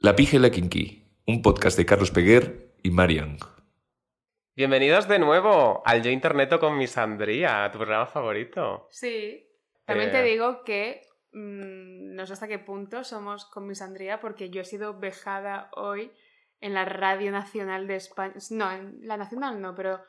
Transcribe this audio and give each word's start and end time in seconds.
La 0.00 0.16
Pija 0.16 0.36
y 0.36 0.38
la 0.38 0.50
Kinky, 0.50 1.04
un 1.26 1.42
podcast 1.42 1.76
de 1.76 1.84
Carlos 1.86 2.10
Peguer 2.10 2.72
y 2.82 2.90
Marian. 2.90 3.36
Bienvenidos 4.56 5.08
de 5.08 5.18
nuevo 5.18 5.82
al 5.84 6.02
Yo 6.02 6.10
Interneto 6.10 6.58
con 6.58 6.76
mi 6.76 6.86
Sandría, 6.86 7.68
tu 7.70 7.78
programa 7.78 8.06
favorito. 8.06 8.86
Sí. 8.90 9.46
También 9.84 10.08
Eh. 10.10 10.12
te 10.12 10.22
digo 10.22 10.64
que 10.64 11.02
mm, 11.32 12.14
no 12.14 12.26
sé 12.26 12.32
hasta 12.32 12.48
qué 12.48 12.58
punto 12.58 13.04
somos 13.04 13.44
con 13.46 13.66
mi 13.66 13.74
Sandría 13.74 14.20
porque 14.20 14.50
yo 14.50 14.62
he 14.62 14.64
sido 14.64 14.98
vejada 14.98 15.70
hoy 15.74 16.10
en 16.60 16.74
la 16.74 16.84
Radio 16.84 17.30
Nacional 17.30 17.86
de 17.86 17.96
España. 17.96 18.34
No, 18.50 18.70
en 18.72 18.98
la 19.02 19.16
Nacional 19.16 19.60
no, 19.60 19.74
pero 19.74 20.00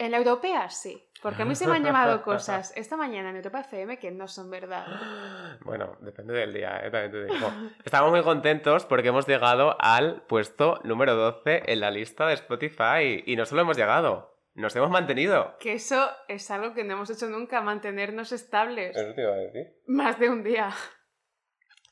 en 0.00 0.10
la 0.12 0.16
Europea 0.16 0.68
sí. 0.70 1.06
Porque 1.22 1.42
a 1.42 1.44
mí 1.44 1.54
se 1.54 1.66
me 1.66 1.76
han 1.76 1.84
llamado 1.84 2.22
cosas 2.22 2.72
esta 2.76 2.96
mañana 2.96 3.28
en 3.28 3.36
Europa 3.36 3.60
FM 3.60 3.98
que 3.98 4.10
no 4.10 4.26
son 4.26 4.50
verdad. 4.50 4.86
Bueno, 5.62 5.98
depende 6.00 6.32
del 6.32 6.54
día, 6.54 6.80
¿eh? 6.82 6.90
también 6.90 7.12
te 7.12 7.24
digo. 7.24 7.52
Estamos 7.84 8.10
muy 8.10 8.22
contentos 8.22 8.86
porque 8.86 9.08
hemos 9.08 9.26
llegado 9.28 9.76
al 9.78 10.22
puesto 10.22 10.80
número 10.84 11.14
12 11.14 11.64
en 11.66 11.80
la 11.80 11.90
lista 11.90 12.26
de 12.26 12.34
Spotify. 12.34 13.22
Y 13.26 13.36
no 13.36 13.44
solo 13.44 13.60
hemos 13.60 13.76
llegado, 13.76 14.38
nos 14.54 14.74
hemos 14.74 14.88
mantenido. 14.88 15.58
Que 15.60 15.74
eso 15.74 16.08
es 16.28 16.50
algo 16.50 16.72
que 16.72 16.82
no 16.82 16.94
hemos 16.94 17.10
hecho 17.10 17.28
nunca, 17.28 17.60
mantenernos 17.60 18.32
estables. 18.32 18.96
Eso 18.96 19.14
te 19.14 19.20
iba 19.20 19.32
a 19.32 19.36
decir. 19.36 19.66
Más 19.86 20.18
de 20.18 20.30
un 20.30 20.42
día. 20.42 20.70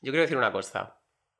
Yo 0.01 0.11
quiero 0.11 0.21
decir 0.21 0.37
una 0.37 0.51
cosa 0.51 0.99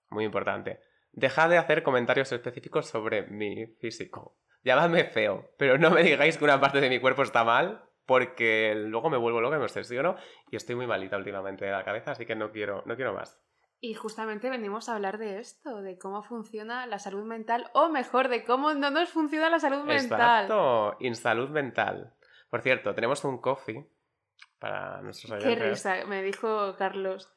muy 0.09 0.25
importante. 0.25 0.81
Dejad 1.11 1.49
de 1.49 1.57
hacer 1.57 1.81
comentarios 1.81 2.31
específicos 2.31 2.87
sobre 2.87 3.23
mi 3.23 3.65
físico. 3.79 4.38
Llamadme 4.63 5.05
feo, 5.05 5.49
pero 5.57 5.77
no 5.77 5.89
me 5.89 6.03
digáis 6.03 6.37
que 6.37 6.43
una 6.43 6.59
parte 6.59 6.81
de 6.81 6.89
mi 6.89 6.99
cuerpo 6.99 7.23
está 7.23 7.43
mal, 7.43 7.83
porque 8.05 8.73
luego 8.75 9.09
me 9.09 9.17
vuelvo 9.17 9.39
loca 9.39 9.55
y 9.55 9.59
me 9.59 9.65
obsesiono 9.65 10.15
y 10.49 10.55
estoy 10.55 10.75
muy 10.75 10.87
malita 10.87 11.17
últimamente 11.17 11.65
de 11.65 11.71
la 11.71 11.83
cabeza, 11.83 12.11
así 12.11 12.25
que 12.25 12.35
no 12.35 12.51
quiero, 12.51 12.83
no 12.85 12.95
quiero 12.95 13.13
más. 13.13 13.39
Y 13.81 13.93
justamente 13.93 14.49
venimos 14.49 14.89
a 14.89 14.95
hablar 14.95 15.17
de 15.17 15.39
esto, 15.39 15.81
de 15.81 15.97
cómo 15.97 16.21
funciona 16.21 16.85
la 16.85 16.99
salud 16.99 17.23
mental, 17.23 17.69
o 17.73 17.87
mejor, 17.89 18.27
de 18.27 18.43
cómo 18.43 18.73
no 18.73 18.91
nos 18.91 19.09
funciona 19.09 19.49
la 19.49 19.59
salud 19.59 19.85
mental. 19.85 20.43
Exacto, 20.43 20.97
insalud 20.99 21.49
mental. 21.49 22.13
Por 22.49 22.61
cierto, 22.61 22.93
tenemos 22.93 23.23
un 23.23 23.39
coffee 23.39 23.87
para 24.59 25.01
nuestros 25.01 25.41
Qué 25.41 25.47
oyentes. 25.47 25.69
risa, 25.69 26.05
me 26.05 26.21
dijo 26.21 26.75
Carlos 26.77 27.31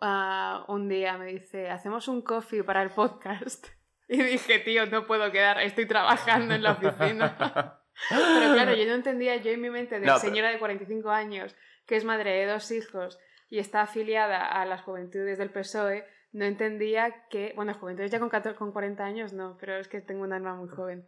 ah, 0.00 0.64
un 0.68 0.88
día, 0.88 1.16
me 1.16 1.26
dice, 1.26 1.70
hacemos 1.70 2.08
un 2.08 2.22
coffee 2.22 2.64
para 2.64 2.82
el 2.82 2.90
podcast. 2.90 3.66
Y 4.08 4.22
dije, 4.22 4.58
tío, 4.60 4.86
no 4.86 5.06
puedo 5.06 5.30
quedar, 5.32 5.60
estoy 5.60 5.86
trabajando 5.86 6.54
en 6.54 6.62
la 6.62 6.72
oficina. 6.72 7.36
Pero 8.10 8.52
claro, 8.54 8.74
yo 8.74 8.84
no 8.86 8.94
entendía, 8.94 9.36
yo 9.36 9.50
en 9.52 9.60
mi 9.60 9.70
mente 9.70 10.00
de 10.00 10.06
No, 10.06 10.14
pero- 10.14 10.18
señora 10.18 10.50
de 10.50 10.58
45 10.58 11.10
años, 11.10 11.54
que 11.86 11.96
es 11.96 12.04
madre 12.04 12.32
de 12.32 12.46
dos 12.46 12.70
hijos 12.72 13.18
y 13.48 13.58
está 13.60 13.82
afiliada 13.82 14.44
a 14.46 14.66
las 14.66 14.82
juventudes 14.82 15.38
del 15.38 15.50
PSOE, 15.50 16.04
no 16.32 16.44
entendía 16.44 17.26
que, 17.30 17.52
bueno, 17.54 17.72
juventudes 17.74 18.10
ya 18.10 18.18
con, 18.18 18.28
14 18.30 18.58
con 18.58 18.72
40 18.72 19.04
años 19.04 19.32
no, 19.32 19.56
pero 19.60 19.76
es 19.78 19.86
que 19.86 20.00
tengo 20.00 20.22
un 20.24 20.32
alma 20.32 20.54
muy 20.56 20.68
joven. 20.68 21.06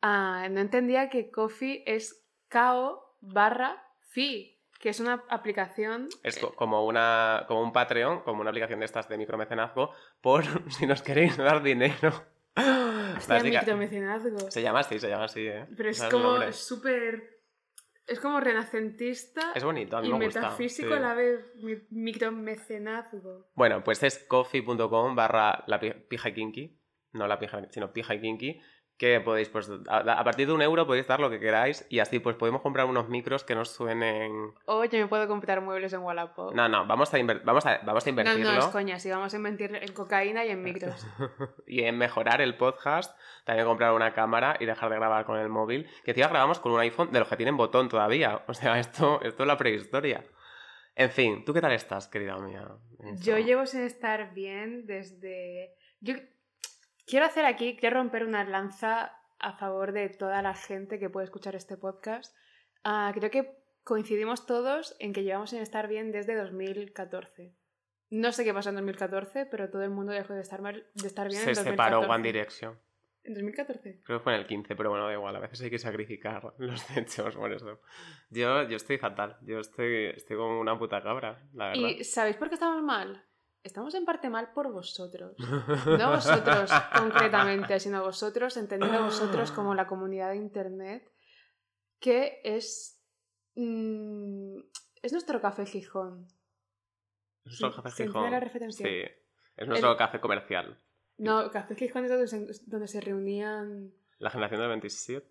Ah, 0.00 0.48
no 0.50 0.60
entendía 0.60 1.10
que 1.10 1.30
Coffee 1.30 1.82
es 1.86 2.24
KO 2.50 3.16
barra 3.20 3.84
FI, 4.12 4.58
que 4.80 4.88
es 4.88 4.98
una 5.00 5.22
aplicación 5.28 6.08
Es 6.24 6.38
co- 6.38 6.54
como, 6.56 6.86
una, 6.86 7.44
como 7.46 7.60
un 7.62 7.72
Patreon, 7.72 8.22
como 8.22 8.40
una 8.40 8.50
aplicación 8.50 8.80
de 8.80 8.86
estas 8.86 9.08
de 9.08 9.18
micromecenazgo, 9.18 9.92
por 10.22 10.44
si 10.72 10.86
nos 10.86 11.02
queréis 11.02 11.36
dar 11.36 11.62
dinero. 11.62 12.24
Hostia, 12.56 13.34
Básica- 13.36 13.60
micromecenazgo. 13.60 14.50
Se 14.50 14.62
llama 14.62 14.80
así, 14.80 14.98
se 14.98 15.08
llama 15.08 15.24
así, 15.24 15.46
¿eh? 15.46 15.66
Pero 15.76 15.90
es 15.90 16.02
como 16.04 16.52
súper... 16.52 17.30
Es 18.04 18.18
como 18.18 18.40
renacentista 18.40 19.52
Es 19.54 19.62
bonito, 19.62 19.96
a 19.96 20.00
mí 20.02 20.08
y 20.08 20.12
me 20.12 20.24
gusta. 20.24 20.40
metafísico 20.40 20.88
sí. 20.88 20.94
a 20.94 21.00
la 21.00 21.14
vez. 21.14 21.40
mi- 21.62 21.78
Micromecenazgo. 21.90 23.46
Bueno, 23.54 23.82
pues 23.84 24.02
es 24.02 24.18
coffee.com 24.18 25.14
barra 25.14 25.62
la 25.66 25.78
pi- 25.78 25.92
pija 26.08 26.32
kinky, 26.34 26.78
no 27.12 27.26
la 27.28 27.38
pija, 27.38 27.62
sino 27.70 27.92
pija 27.92 28.14
y 28.16 28.20
kinky, 28.20 28.60
que 28.96 29.20
podéis, 29.20 29.48
pues, 29.48 29.70
a, 29.88 29.98
a 29.98 30.24
partir 30.24 30.46
de 30.46 30.52
un 30.52 30.62
euro 30.62 30.86
podéis 30.86 31.06
dar 31.06 31.20
lo 31.20 31.30
que 31.30 31.40
queráis 31.40 31.86
y 31.88 31.98
así 31.98 32.20
pues 32.20 32.36
podemos 32.36 32.62
comprar 32.62 32.86
unos 32.86 33.08
micros 33.08 33.42
que 33.42 33.54
nos 33.54 33.70
suenen... 33.70 34.54
O 34.66 34.84
yo 34.84 34.98
me 34.98 35.06
puedo 35.06 35.26
comprar 35.26 35.60
muebles 35.60 35.92
en 35.92 36.00
Wallapop. 36.00 36.54
No, 36.54 36.68
no, 36.68 36.86
vamos 36.86 37.12
a, 37.12 37.18
vamos 37.44 37.66
a, 37.66 37.80
vamos 37.84 38.06
a 38.06 38.06
no, 38.06 38.10
invertirlo 38.10 38.52
no, 38.52 38.58
es 38.58 38.66
coña, 38.66 38.98
si 38.98 39.10
vamos 39.10 39.34
a 39.34 39.36
invertir 39.36 39.74
en 39.74 39.92
cocaína 39.92 40.44
y 40.44 40.50
en 40.50 40.62
micros. 40.62 41.06
y 41.66 41.82
en 41.82 41.98
mejorar 41.98 42.40
el 42.40 42.56
podcast, 42.56 43.18
también 43.44 43.66
comprar 43.66 43.92
una 43.92 44.12
cámara 44.12 44.56
y 44.60 44.66
dejar 44.66 44.90
de 44.90 44.96
grabar 44.96 45.24
con 45.24 45.38
el 45.38 45.48
móvil, 45.48 45.88
que 46.04 46.12
encima 46.12 46.28
grabamos 46.28 46.60
con 46.60 46.72
un 46.72 46.80
iPhone 46.80 47.10
de 47.10 47.18
los 47.18 47.28
que 47.28 47.36
tienen 47.36 47.56
botón 47.56 47.88
todavía, 47.88 48.42
o 48.48 48.54
sea, 48.54 48.78
esto, 48.78 49.20
esto 49.22 49.42
es 49.42 49.46
la 49.46 49.56
prehistoria. 49.56 50.24
En 50.94 51.10
fin, 51.10 51.44
¿tú 51.44 51.54
qué 51.54 51.60
tal 51.60 51.72
estás, 51.72 52.06
querida 52.06 52.36
mía? 52.38 52.68
Yo 53.18 53.38
llevo 53.38 53.66
sin 53.66 53.80
estar 53.80 54.34
bien 54.34 54.86
desde... 54.86 55.74
Yo 56.00 56.14
quiero 57.06 57.26
hacer 57.26 57.44
aquí, 57.44 57.76
quiero 57.76 57.98
romper 57.98 58.24
una 58.24 58.44
lanza 58.44 59.18
a 59.38 59.52
favor 59.54 59.92
de 59.92 60.08
toda 60.08 60.40
la 60.42 60.54
gente 60.54 60.98
que 60.98 61.10
puede 61.10 61.24
escuchar 61.24 61.54
este 61.56 61.76
podcast. 61.76 62.34
Ah, 62.84 63.12
creo 63.14 63.30
que 63.30 63.56
coincidimos 63.84 64.46
todos 64.46 64.96
en 64.98 65.12
que 65.12 65.24
llevamos 65.24 65.50
sin 65.50 65.60
estar 65.60 65.88
bien 65.88 66.12
desde 66.12 66.36
2014. 66.36 67.54
No 68.10 68.30
sé 68.32 68.44
qué 68.44 68.52
pasó 68.52 68.68
en 68.68 68.76
2014, 68.76 69.46
pero 69.46 69.70
todo 69.70 69.82
el 69.82 69.90
mundo 69.90 70.12
dejó 70.12 70.34
de 70.34 70.42
estar, 70.42 70.60
mal, 70.60 70.86
de 70.94 71.06
estar 71.06 71.28
bien 71.28 71.40
Se 71.40 71.50
en 71.50 71.54
2014. 71.54 71.70
separó 71.70 72.12
One 72.12 72.22
Direction. 72.22 72.78
¿En 73.24 73.34
2014? 73.34 74.00
Creo 74.04 74.18
que 74.18 74.22
fue 74.22 74.34
en 74.34 74.40
el 74.40 74.46
15, 74.46 74.74
pero 74.74 74.90
bueno, 74.90 75.06
da 75.06 75.12
igual, 75.12 75.36
a 75.36 75.38
veces 75.38 75.60
hay 75.62 75.70
que 75.70 75.78
sacrificar 75.78 76.54
los 76.58 76.90
hechos 76.96 77.36
por 77.36 77.52
eso. 77.52 77.80
Yo, 78.30 78.68
yo 78.68 78.76
estoy 78.76 78.98
fatal, 78.98 79.38
yo 79.42 79.60
estoy, 79.60 80.06
estoy 80.06 80.36
como 80.36 80.60
una 80.60 80.78
puta 80.78 81.02
cabra, 81.02 81.42
la 81.54 81.68
verdad. 81.68 81.88
¿Y 81.88 82.04
sabéis 82.04 82.36
por 82.36 82.48
qué 82.48 82.54
estamos 82.54 82.82
mal? 82.82 83.24
Estamos 83.62 83.94
en 83.94 84.04
parte 84.04 84.28
mal 84.28 84.52
por 84.52 84.72
vosotros. 84.72 85.36
No 85.86 86.10
vosotros 86.10 86.70
concretamente, 86.98 87.78
sino 87.80 88.02
vosotros, 88.02 88.56
entendiendo 88.56 89.04
vosotros 89.04 89.52
como 89.52 89.74
la 89.74 89.86
comunidad 89.86 90.30
de 90.30 90.36
Internet, 90.36 91.10
que 92.00 92.40
es... 92.44 93.00
mm, 93.54 94.58
es 95.02 95.12
nuestro 95.12 95.40
café 95.40 95.64
Gijón. 95.66 96.26
Es 97.44 97.60
nuestro 97.60 97.70
¿Se- 97.70 97.82
café 97.82 98.04
Gijón. 98.04 98.72
Sí, 98.72 99.02
es 99.56 99.68
nuestro 99.68 99.92
El- 99.92 99.96
café 99.96 100.20
comercial. 100.20 100.78
No, 101.18 101.50
Café 101.50 101.76
Gijón 101.76 102.04
es 102.04 102.10
donde 102.10 102.26
se, 102.26 102.46
donde 102.66 102.88
se 102.88 103.00
reunían... 103.00 103.92
La 104.18 104.30
generación 104.30 104.60
del 104.60 104.70
27. 104.70 105.28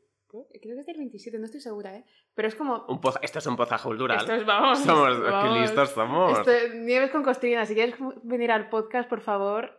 Creo 0.61 0.75
que 0.75 0.79
es 0.79 0.85
del 0.85 0.97
27, 0.97 1.37
no 1.39 1.45
estoy 1.45 1.59
segura, 1.61 1.95
¿eh? 1.95 2.05
Pero 2.33 2.47
es 2.47 2.55
como... 2.55 2.85
Un 2.87 3.01
poza- 3.01 3.19
Esto 3.21 3.39
es 3.39 3.45
un 3.47 3.55
poza 3.57 3.77
cultural. 3.77 4.17
Esto 4.19 4.33
es, 4.33 4.45
vamos, 4.45 4.79
Somos, 4.79 5.15
qué 5.17 5.21
vamos. 5.29 5.59
listos 5.59 5.89
somos. 5.89 6.39
Esto, 6.39 6.51
Nieves 6.75 7.11
con 7.11 7.23
Costrina, 7.23 7.65
si 7.65 7.73
quieres 7.75 7.95
venir 8.23 8.51
al 8.51 8.69
podcast, 8.69 9.09
por 9.09 9.19
favor, 9.21 9.77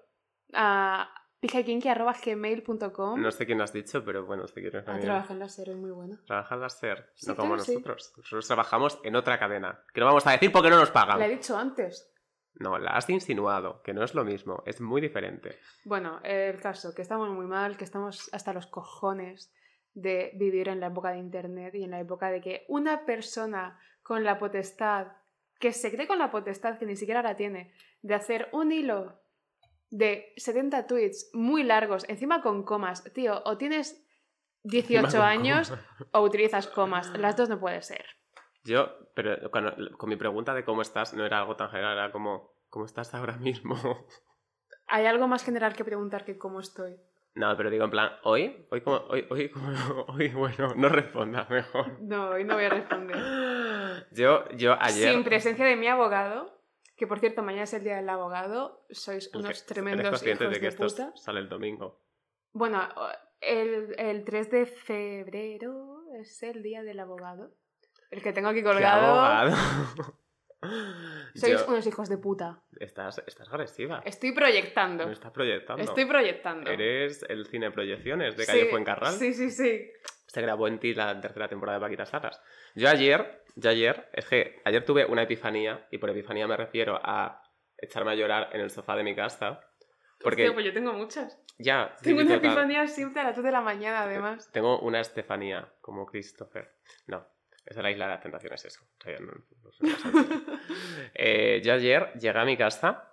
a 0.52 1.08
pijakinky.gmail.com 1.40 3.20
No 3.20 3.30
sé 3.30 3.46
quién 3.46 3.58
lo 3.58 3.64
has 3.64 3.72
dicho, 3.72 4.04
pero 4.04 4.24
bueno, 4.26 4.46
si 4.46 4.54
quieres 4.60 4.86
a 4.86 4.92
venir. 4.92 5.04
trabajar 5.06 5.32
en 5.32 5.38
la 5.40 5.48
serie, 5.48 5.74
es 5.74 5.80
muy 5.80 5.90
bueno. 5.90 6.18
Trabaja 6.26 6.54
en 6.54 6.60
la 6.60 6.68
SER, 6.68 7.10
Sí, 7.14 7.26
no 7.28 7.36
como 7.36 7.54
claro, 7.54 7.64
sí. 7.64 7.72
nosotros. 7.74 8.12
Nosotros 8.16 8.46
trabajamos 8.46 9.00
en 9.04 9.16
otra 9.16 9.38
cadena. 9.38 9.82
Que 9.92 10.00
no 10.00 10.06
vamos 10.06 10.26
a 10.26 10.32
decir 10.32 10.52
porque 10.52 10.70
no 10.70 10.76
nos 10.78 10.90
pagan. 10.90 11.18
La 11.18 11.26
he 11.26 11.30
dicho 11.30 11.56
antes. 11.56 12.08
No, 12.54 12.78
la 12.78 12.90
has 12.92 13.08
insinuado, 13.08 13.80
que 13.82 13.94
no 13.94 14.04
es 14.04 14.14
lo 14.14 14.24
mismo, 14.24 14.62
es 14.66 14.80
muy 14.80 15.00
diferente. 15.00 15.58
Bueno, 15.84 16.20
el 16.22 16.60
caso, 16.60 16.94
que 16.94 17.00
estamos 17.02 17.30
muy 17.30 17.46
mal, 17.46 17.76
que 17.78 17.84
estamos 17.84 18.28
hasta 18.32 18.52
los 18.52 18.66
cojones 18.66 19.50
de 19.94 20.32
vivir 20.34 20.68
en 20.68 20.80
la 20.80 20.86
época 20.86 21.10
de 21.10 21.18
Internet 21.18 21.74
y 21.74 21.84
en 21.84 21.90
la 21.90 22.00
época 22.00 22.30
de 22.30 22.40
que 22.40 22.64
una 22.68 23.04
persona 23.04 23.78
con 24.02 24.24
la 24.24 24.38
potestad, 24.38 25.08
que 25.60 25.72
se 25.72 25.90
cree 25.92 26.06
con 26.06 26.18
la 26.18 26.30
potestad, 26.30 26.78
que 26.78 26.86
ni 26.86 26.96
siquiera 26.96 27.22
la 27.22 27.36
tiene, 27.36 27.72
de 28.02 28.14
hacer 28.14 28.48
un 28.52 28.72
hilo 28.72 29.20
de 29.90 30.32
70 30.36 30.86
tweets 30.86 31.30
muy 31.34 31.62
largos, 31.62 32.08
encima 32.08 32.40
con 32.42 32.62
comas. 32.64 33.04
Tío, 33.12 33.42
o 33.44 33.58
tienes 33.58 34.02
18 34.64 35.04
Encima 35.06 35.20
con 35.22 35.28
años 35.28 35.68
comas. 35.70 35.84
o 36.12 36.20
utilizas 36.22 36.66
comas. 36.68 37.10
Las 37.18 37.36
dos 37.36 37.48
no 37.48 37.60
puede 37.60 37.82
ser. 37.82 38.04
Yo, 38.64 38.88
pero 39.14 39.50
cuando- 39.50 39.74
con 39.98 40.08
mi 40.08 40.16
pregunta 40.16 40.54
de 40.54 40.64
cómo 40.64 40.82
estás, 40.82 41.12
no 41.14 41.26
era 41.26 41.38
algo 41.38 41.56
tan 41.56 41.68
general, 41.68 41.98
era 41.98 42.12
como, 42.12 42.54
¿cómo 42.70 42.86
estás 42.86 43.12
ahora 43.14 43.36
mismo? 43.36 43.76
Hay 44.86 45.06
algo 45.06 45.28
más 45.28 45.44
general 45.44 45.74
que 45.74 45.84
preguntar 45.84 46.24
que 46.24 46.38
cómo 46.38 46.60
estoy. 46.60 46.96
No, 47.34 47.56
pero 47.56 47.70
digo 47.70 47.84
en 47.84 47.90
plan, 47.90 48.12
¿hoy? 48.24 48.66
¿Hoy 48.70 48.80
como, 48.82 48.96
hoy, 49.08 49.26
hoy, 49.30 49.48
como- 49.48 49.68
hoy, 50.08 50.28
bueno, 50.28 50.74
no 50.76 50.88
responda 50.88 51.46
mejor. 51.48 52.00
No, 52.02 52.30
hoy 52.30 52.44
no 52.44 52.54
voy 52.54 52.64
a 52.64 52.68
responder. 52.68 53.16
Yo, 54.12 54.48
yo 54.50 54.76
ayer... 54.80 55.12
Sin 55.12 55.24
presencia 55.24 55.64
de 55.64 55.76
mi 55.76 55.86
abogado, 55.88 56.60
Que 56.96 57.06
por 57.06 57.18
cierto, 57.20 57.42
mañana 57.42 57.64
es 57.64 57.72
el 57.72 57.82
día 57.84 57.96
del 57.96 58.08
abogado. 58.08 58.84
Sois 58.90 59.30
unos 59.34 59.46
¿Eres 59.50 59.66
tremendos 59.66 60.08
consciente 60.10 60.44
hijos 60.44 60.54
de 60.54 60.60
que 60.60 60.70
de 60.76 60.86
esto 60.86 61.12
sale 61.16 61.40
el 61.40 61.48
domingo? 61.48 62.00
Bueno, 62.52 62.86
el, 63.40 63.94
el 63.98 64.24
3 64.24 64.50
de 64.50 64.66
febrero 64.66 66.02
es 66.20 66.42
el 66.42 66.62
día 66.62 66.82
del 66.82 67.00
abogado. 67.00 67.50
El 68.10 68.22
que 68.22 68.32
tengo 68.34 68.48
aquí 68.48 68.58
¡Qué 68.58 68.64
colgado. 68.64 69.06
abogado! 69.20 69.56
Sois 71.34 71.60
Yo- 71.60 71.66
unos 71.66 71.86
hijos 71.86 72.08
de 72.08 72.18
puta. 72.18 72.62
Estás, 72.78 73.22
estás 73.26 73.48
agresiva. 73.48 74.02
Estoy 74.04 74.32
proyectando. 74.32 75.06
Me 75.06 75.12
estás 75.12 75.32
proyectando. 75.32 75.82
Estoy 75.82 76.04
proyectando. 76.04 76.70
Eres 76.70 77.24
el 77.28 77.46
cine 77.46 77.70
proyecciones 77.70 78.36
de 78.36 78.46
Calle 78.46 78.64
Sí, 78.64 78.68
Fuencarral. 78.70 79.14
Sí, 79.14 79.32
sí, 79.34 79.50
sí. 79.50 79.90
Se 80.26 80.40
grabó 80.40 80.68
en 80.68 80.78
ti 80.78 80.94
la 80.94 81.20
tercera 81.20 81.48
temporada 81.48 81.78
de 81.78 81.84
Paquitas 81.84 82.08
Salas. 82.08 82.40
Yo 82.74 82.88
ayer, 82.88 83.42
yo 83.56 83.70
ayer, 83.70 84.08
es 84.12 84.26
que 84.26 84.60
ayer 84.64 84.84
tuve 84.84 85.04
una 85.04 85.22
epifanía, 85.22 85.86
y 85.90 85.98
por 85.98 86.10
epifanía 86.10 86.46
me 86.46 86.56
refiero 86.56 86.98
a 87.02 87.42
echarme 87.76 88.12
a 88.12 88.14
llorar 88.14 88.48
en 88.52 88.60
el 88.60 88.70
sofá 88.70 88.96
de 88.96 89.02
mi 89.04 89.14
casa. 89.14 89.60
Porque 90.20 90.42
Hostia, 90.44 90.54
pues 90.54 90.64
yo 90.66 90.72
tengo 90.72 90.92
muchas. 90.92 91.36
ya, 91.58 91.96
Tengo 92.00 92.20
sí, 92.20 92.26
una 92.26 92.36
epifanía 92.36 92.86
siempre 92.86 93.20
a 93.20 93.24
las 93.24 93.36
2 93.36 93.44
de 93.44 93.50
la 93.52 93.60
mañana, 93.60 94.02
además. 94.02 94.48
Tengo 94.52 94.78
una 94.78 95.00
Estefanía, 95.00 95.72
como 95.80 96.06
Christopher. 96.06 96.70
No, 97.08 97.26
es 97.64 97.76
la 97.76 97.90
isla 97.90 98.06
de 98.06 98.10
las 98.12 98.20
tentaciones, 98.22 98.64
eso. 98.64 98.80
O 98.84 99.02
sea, 99.02 99.18
no- 99.20 99.32
no. 99.32 99.72
Eh, 101.14 101.60
yo 101.64 101.74
ayer 101.74 102.12
llegué 102.14 102.38
a 102.38 102.44
mi 102.44 102.56
casa, 102.56 103.12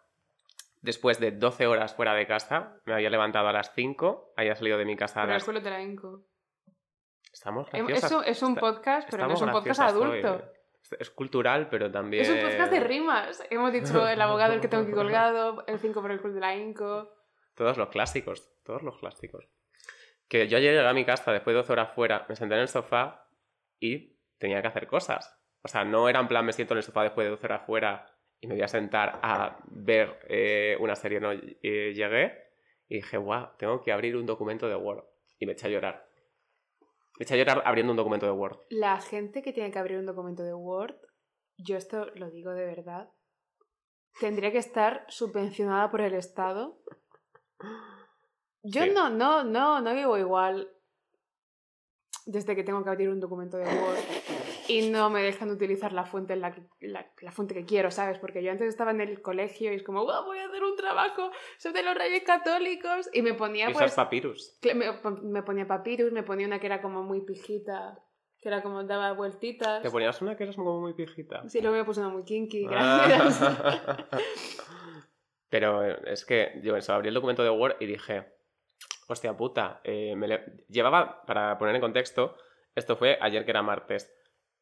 después 0.82 1.20
de 1.20 1.32
12 1.32 1.68
horas 1.68 1.94
fuera 1.94 2.14
de 2.14 2.26
casa, 2.28 2.80
me 2.86 2.94
había 2.94 3.10
levantado 3.10 3.48
a 3.48 3.54
las 3.54 3.74
5, 3.74 4.34
había 4.38 4.56
salido 4.56 4.78
de 4.78 4.86
mi 4.86 4.96
casa 4.96 5.22
a 5.22 5.24
Pero 5.24 5.34
el 5.34 5.38
las... 5.38 5.44
culo 5.46 5.62
te 5.62 5.70
la 5.70 5.82
hinco. 5.82 6.26
Estamos 7.32 7.68
Em- 7.74 7.86
graciosas. 7.86 8.12
Es 8.12 8.18
un, 8.18 8.24
es 8.26 8.42
un 8.44 8.56
podcast, 8.56 9.08
pero 9.12 9.28
no 9.28 9.34
es 9.34 9.42
un 9.42 9.52
podcast 9.52 9.80
graciosas 9.80 9.94
hoy. 10.10 10.20
adulto. 10.22 10.52
Es- 11.00 11.10
cultural, 11.12 11.68
pero 11.70 11.92
también... 11.92 12.24
Es 12.24 12.30
un 12.30 12.40
podcast 12.42 12.72
de 12.72 12.80
rimas. 12.80 13.44
Hemos 13.52 13.72
dicho 13.72 14.08
el 14.08 14.20
abogado, 14.22 14.54
el 14.54 14.62
que 14.62 14.68
tengo 14.68 14.84
aquí 14.84 14.92
colgado, 14.94 15.64
el 15.68 15.78
5 15.80 16.02
por 16.02 16.12
el 16.12 16.20
culo 16.22 16.34
de 16.34 16.40
la 16.40 16.56
inco. 16.56 17.14
Todos 17.54 17.78
los 17.78 17.90
clásicos, 17.90 18.50
todos 18.64 18.82
los 18.82 18.98
clásicos. 18.98 19.48
Que 20.28 20.48
yo 20.48 20.58
ayer 20.58 20.74
llegué 20.74 20.88
a 20.88 20.94
mi 20.94 21.06
casa 21.06 21.32
después 21.32 21.54
de 21.54 21.58
12 21.62 21.74
horas 21.74 21.94
fuera, 21.94 22.26
me 22.30 22.36
senté 22.36 22.56
en 22.56 22.62
el 22.62 22.68
sofá 22.68 23.28
y 23.80 24.18
tenía 24.40 24.62
que 24.62 24.68
hacer 24.70 24.88
cosas. 24.88 25.36
O 25.62 25.68
sea, 25.68 25.84
no 25.84 26.10
era 26.10 26.20
en 26.20 26.28
plan 26.28 26.46
me 26.46 26.54
siento 26.54 26.74
en 26.74 26.78
el 26.80 26.84
sofá 26.84 27.04
después 27.04 27.26
de 27.26 27.32
12 27.32 27.46
horas 27.46 27.66
fuera 27.66 28.06
y 28.40 28.48
me 28.48 28.56
voy 28.56 28.64
a 28.64 28.68
sentar 28.68 29.20
a 29.22 29.60
ver 29.68 30.20
eh, 30.30 30.78
una 30.80 30.96
serie. 30.96 31.20
No, 31.20 31.32
Eh, 31.32 31.94
llegué 31.94 32.34
y 32.88 32.96
dije, 32.96 33.18
guau, 33.18 33.56
tengo 33.58 33.82
que 33.82 33.92
abrir 33.92 34.16
un 34.16 34.26
documento 34.26 34.68
de 34.68 34.76
Word. 34.76 35.04
Y 35.38 35.46
me 35.46 35.52
eché 35.54 35.68
a 35.68 35.70
llorar. 35.70 36.08
Me 37.20 37.24
eché 37.26 37.34
a 37.34 37.38
llorar 37.38 37.62
abriendo 37.66 37.92
un 37.92 37.98
documento 37.98 38.26
de 38.26 38.32
Word. 38.32 38.60
La 38.70 39.00
gente 39.02 39.42
que 39.42 39.52
tiene 39.54 39.72
que 39.72 39.80
abrir 39.80 39.98
un 39.98 40.06
documento 40.06 40.44
de 40.44 40.54
Word, 40.54 40.96
yo 41.58 41.76
esto 41.78 42.06
lo 42.16 42.30
digo 42.32 42.52
de 42.54 42.66
verdad, 42.66 43.10
tendría 44.22 44.52
que 44.52 44.58
estar 44.58 45.06
subvencionada 45.10 45.92
por 45.92 46.00
el 46.02 46.14
Estado. 46.14 46.82
Yo 48.64 48.84
Sí. 48.84 48.92
no, 48.92 49.10
no, 49.10 49.44
no, 49.44 49.82
no 49.82 49.94
vivo 49.94 50.18
igual 50.18 50.70
desde 52.32 52.56
que 52.56 52.64
tengo 52.64 52.84
que 52.84 52.90
abrir 52.92 53.10
un 53.10 53.20
documento 53.20 53.58
de 53.58 53.64
Word 53.66 53.98
y 54.68 54.90
no 54.92 55.10
me 55.10 55.24
dejan 55.24 55.50
utilizar 55.50 55.92
la 55.94 56.06
fuente 56.06 56.34
en 56.34 56.42
la, 56.42 56.54
que, 56.54 56.62
la, 56.82 57.08
la 57.22 57.32
fuente 57.32 57.56
que 57.56 57.66
quiero, 57.66 57.90
¿sabes? 57.90 58.20
Porque 58.20 58.44
yo 58.44 58.52
antes 58.52 58.68
estaba 58.68 58.92
en 58.92 59.02
el 59.02 59.20
colegio 59.22 59.72
y 59.72 59.76
es 59.76 59.84
como, 59.84 60.04
"Guau, 60.04 60.26
voy 60.26 60.38
a 60.38 60.46
hacer 60.46 60.64
un 60.64 60.76
trabajo 60.76 61.32
sobre 61.58 61.82
los 61.82 61.96
reyes 61.96 62.22
católicos 62.24 63.10
y 63.14 63.24
me 63.24 63.34
ponía 63.34 63.66
pues. 63.74 63.94
Cla- 64.62 64.76
Me, 64.76 65.22
me 65.24 65.42
ponía 65.44 65.66
papyrus, 65.68 66.12
me 66.12 66.22
ponía 66.24 66.46
una 66.46 66.60
que 66.60 66.68
era 66.68 66.82
como 66.84 67.02
muy 67.02 67.22
pijita, 67.22 67.98
que 68.40 68.48
era 68.50 68.62
como 68.62 68.84
daba 68.84 69.12
vueltitas. 69.14 69.82
Te 69.82 69.90
ponías 69.90 70.22
una 70.22 70.38
que 70.38 70.44
eras 70.44 70.56
como 70.56 70.80
muy 70.80 70.94
pijita. 70.94 71.50
Sí, 71.50 71.62
luego 71.62 71.78
me 71.78 71.84
puse 71.84 72.02
una 72.02 72.10
muy 72.10 72.24
kinky, 72.24 72.68
Ah. 72.70 73.06
gracias. 73.08 73.42
Pero 75.50 75.84
es 76.06 76.26
que 76.26 76.60
yo 76.64 76.76
eso, 76.78 76.94
abrí 76.94 77.08
el 77.08 77.16
documento 77.16 77.44
de 77.44 77.50
Word 77.50 77.78
y 77.80 77.88
dije, 77.88 78.32
hostia 79.10 79.36
puta, 79.36 79.82
eh, 79.84 80.16
me 80.16 80.28
le- 80.28 80.66
llevaba, 80.70 81.24
para 81.26 81.58
poner 81.58 81.76
en 81.76 81.82
contexto, 81.82 82.38
esto 82.76 82.96
fue 82.96 83.18
ayer 83.22 83.44
que 83.44 83.52
era 83.52 83.62
martes, 83.64 84.14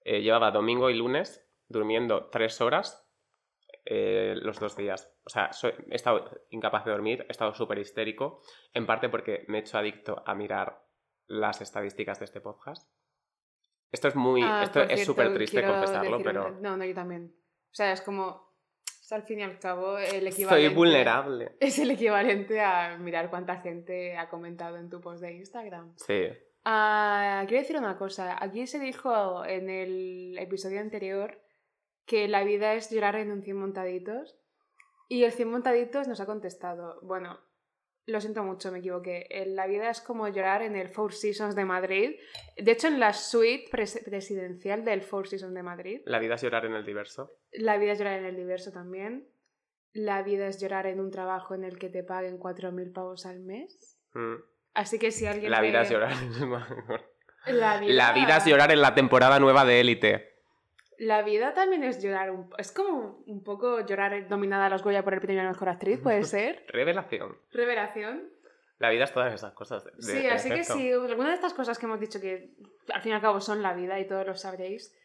eh, 0.03 0.21
llevaba 0.21 0.51
domingo 0.51 0.89
y 0.89 0.95
lunes 0.95 1.45
durmiendo 1.67 2.29
tres 2.29 2.61
horas 2.61 3.03
eh, 3.89 4.35
los 4.41 4.59
dos 4.59 4.75
días. 4.75 5.13
O 5.25 5.29
sea, 5.29 5.53
soy- 5.53 5.73
he 5.89 5.95
estado 5.95 6.29
incapaz 6.49 6.83
de 6.85 6.91
dormir, 6.91 7.25
he 7.27 7.31
estado 7.31 7.53
súper 7.53 7.77
histérico, 7.79 8.41
en 8.73 8.85
parte 8.85 9.07
porque 9.09 9.45
me 9.47 9.57
he 9.57 9.61
hecho 9.61 9.77
adicto 9.77 10.23
a 10.25 10.33
mirar 10.35 10.83
las 11.27 11.61
estadísticas 11.61 12.19
de 12.19 12.25
este 12.25 12.41
podcast. 12.41 12.91
Esto 13.91 14.07
es 14.09 14.15
muy, 14.15 14.41
Ah, 14.43 14.61
esto 14.63 14.81
es 14.81 15.05
súper 15.05 15.33
triste 15.33 15.61
confesarlo, 15.65 16.17
pero 16.23 16.51
No, 16.59 16.75
no, 16.77 16.83
yo 16.85 16.93
también. 16.93 17.33
O 17.71 17.73
sea, 17.77 17.91
es 17.93 18.01
como, 18.01 18.46
o 19.07 19.09
sea, 19.09 19.19
al 19.19 19.23
fin 19.23 19.39
y 19.39 19.43
al 19.43 19.57
cabo, 19.57 19.97
el 19.97 20.27
equivalente... 20.27 20.67
soy 20.67 20.75
vulnerable. 20.75 21.55
Es 21.61 21.79
el 21.79 21.91
equivalente 21.91 22.59
a 22.59 22.97
mirar 22.97 23.29
cuánta 23.29 23.61
gente 23.61 24.17
ha 24.17 24.27
comentado 24.27 24.75
en 24.75 24.89
tu 24.89 24.99
post 24.99 25.21
de 25.21 25.31
Instagram. 25.31 25.93
Sí. 25.95 26.27
Ah, 26.65 27.45
quiero 27.47 27.61
decir 27.61 27.77
una 27.77 27.97
cosa. 27.97 28.35
Aquí 28.37 28.67
se 28.67 28.79
dijo 28.79 29.45
en 29.45 29.69
el 29.69 30.37
episodio 30.37 30.81
anterior 30.81 31.41
que 32.05 32.27
la 32.27 32.43
vida 32.43 32.73
es 32.73 32.91
llorar 32.91 33.15
en 33.15 33.31
un 33.31 33.43
100 33.43 33.55
montaditos. 33.55 34.35
Y 35.07 35.23
el 35.23 35.31
100 35.31 35.51
montaditos 35.51 36.09
nos 36.09 36.19
ha 36.19 36.25
contestado, 36.25 36.99
bueno, 37.01 37.39
lo 38.07 38.19
siento 38.21 38.43
mucho, 38.43 38.71
me 38.71 38.79
equivoqué. 38.79 39.27
La 39.47 39.67
vida 39.67 39.89
es 39.89 40.01
como 40.01 40.27
llorar 40.29 40.61
en 40.61 40.75
el 40.75 40.89
Four 40.89 41.13
Seasons 41.13 41.55
de 41.55 41.65
Madrid. 41.65 42.15
De 42.57 42.71
hecho, 42.71 42.87
en 42.87 42.99
la 42.99 43.13
suite 43.13 43.65
pres- 43.69 44.03
presidencial 44.03 44.83
del 44.85 45.01
Four 45.01 45.27
Seasons 45.27 45.53
de 45.53 45.61
Madrid. 45.63 46.01
La 46.05 46.19
vida 46.19 46.35
es 46.35 46.41
llorar 46.41 46.65
en 46.65 46.73
el 46.73 46.85
diverso. 46.85 47.33
La 47.51 47.77
vida 47.77 47.91
es 47.91 47.99
llorar 47.99 48.19
en 48.19 48.25
el 48.25 48.35
diverso 48.35 48.71
también. 48.71 49.27
La 49.93 50.21
vida 50.23 50.47
es 50.47 50.59
llorar 50.61 50.85
en 50.87 50.99
un 50.99 51.11
trabajo 51.11 51.53
en 51.55 51.63
el 51.63 51.77
que 51.77 51.89
te 51.89 52.03
paguen 52.03 52.39
4.000 52.39 52.93
pavos 52.93 53.25
al 53.25 53.39
mes. 53.39 53.99
Mm. 54.13 54.35
Así 54.73 54.99
que 54.99 55.11
si 55.11 55.25
alguien... 55.25 55.51
La 55.51 55.59
vida 55.61 55.81
es 55.81 55.89
llorar. 55.89 56.13
La 57.47 57.79
vida... 57.79 57.93
La 57.93 58.13
vida 58.13 58.37
es 58.37 58.45
llorar 58.45 58.71
en 58.71 58.81
la 58.81 58.93
temporada 58.93 59.39
nueva 59.39 59.65
de 59.65 59.79
Élite. 59.79 60.36
La 60.99 61.21
vida 61.21 61.53
también 61.53 61.83
es 61.83 62.01
llorar, 62.01 62.31
un... 62.31 62.49
es 62.57 62.71
como 62.71 63.23
un 63.27 63.43
poco 63.43 63.85
llorar 63.85 64.27
dominada 64.27 64.65
a 64.65 64.69
los 64.69 64.81
Goya 64.83 65.03
por 65.03 65.13
el 65.13 65.21
premio 65.21 65.41
a 65.41 65.45
la 65.45 65.51
mejor 65.51 65.69
actriz, 65.69 65.99
puede 66.01 66.23
ser. 66.23 66.65
Revelación. 66.69 67.37
Revelación. 67.51 68.29
La 68.79 68.89
vida 68.89 69.03
es 69.05 69.13
todas 69.13 69.33
esas 69.33 69.53
cosas. 69.53 69.83
de- 69.85 69.91
Sí, 70.01 70.27
así 70.27 70.49
que 70.49 70.63
si 70.63 70.91
alguna 70.91 71.29
de 71.29 71.35
estas 71.35 71.53
cosas 71.53 71.77
que 71.79 71.85
hemos 71.85 71.99
dicho 71.99 72.19
que 72.21 72.55
al 72.93 73.01
fin 73.01 73.11
y 73.11 73.15
al 73.15 73.21
cabo 73.21 73.39
son 73.41 73.61
la 73.61 73.73
vida 73.73 73.99
y 73.99 74.07
todos 74.07 74.25
lo 74.25 74.35
sabréis, 74.35 74.95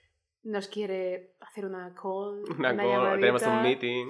nos 0.42 0.68
quiere 0.68 1.34
hacer 1.40 1.66
una 1.66 1.94
call, 1.94 2.42
Una 2.58 2.72
una, 2.72 2.76
call, 2.82 2.90
llamadita, 2.92 3.20
tenemos 3.20 3.42
un 3.44 3.62
meeting. 3.62 4.08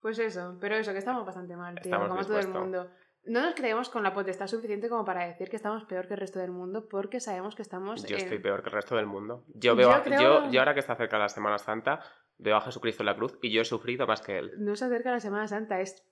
Pues 0.00 0.18
eso, 0.18 0.56
pero 0.60 0.76
eso, 0.76 0.92
que 0.92 0.98
estamos 0.98 1.24
bastante 1.26 1.56
mal, 1.56 1.74
tío, 1.74 1.84
Estamos 1.92 2.08
como 2.08 2.26
todo 2.26 2.38
el 2.38 2.48
mundo. 2.48 2.90
No 3.24 3.42
nos 3.42 3.54
creemos 3.54 3.90
con 3.90 4.02
la 4.02 4.14
potestad 4.14 4.46
suficiente 4.46 4.88
como 4.88 5.04
para 5.04 5.26
decir 5.26 5.50
que 5.50 5.56
estamos 5.56 5.84
peor 5.84 6.08
que 6.08 6.14
el 6.14 6.20
resto 6.20 6.38
del 6.38 6.50
mundo 6.50 6.88
porque 6.88 7.20
sabemos 7.20 7.54
que 7.54 7.62
estamos 7.62 8.02
Yo 8.06 8.16
en- 8.16 8.22
estoy 8.22 8.38
peor 8.38 8.62
que 8.62 8.68
el 8.70 8.74
resto 8.74 8.96
del 8.96 9.06
mundo. 9.06 9.44
Yo 9.54 9.76
veo, 9.76 9.90
Yo 9.92 10.02
creo- 10.02 10.20
yo, 10.46 10.50
yo 10.50 10.60
ahora 10.60 10.72
que 10.74 10.80
está 10.80 10.96
cerca 10.96 11.18
la 11.18 11.28
Semana 11.28 11.58
Santa, 11.58 12.00
veo 12.38 12.56
a 12.56 12.60
Jesucristo 12.62 13.02
en 13.02 13.06
la 13.06 13.16
cruz 13.16 13.38
y 13.42 13.52
yo 13.52 13.60
he 13.60 13.64
sufrido 13.66 14.06
más 14.06 14.22
que 14.22 14.38
él. 14.38 14.52
No 14.58 14.74
se 14.74 14.86
acerca 14.86 15.10
la 15.10 15.20
Semana 15.20 15.46
Santa, 15.48 15.80
es 15.80 16.02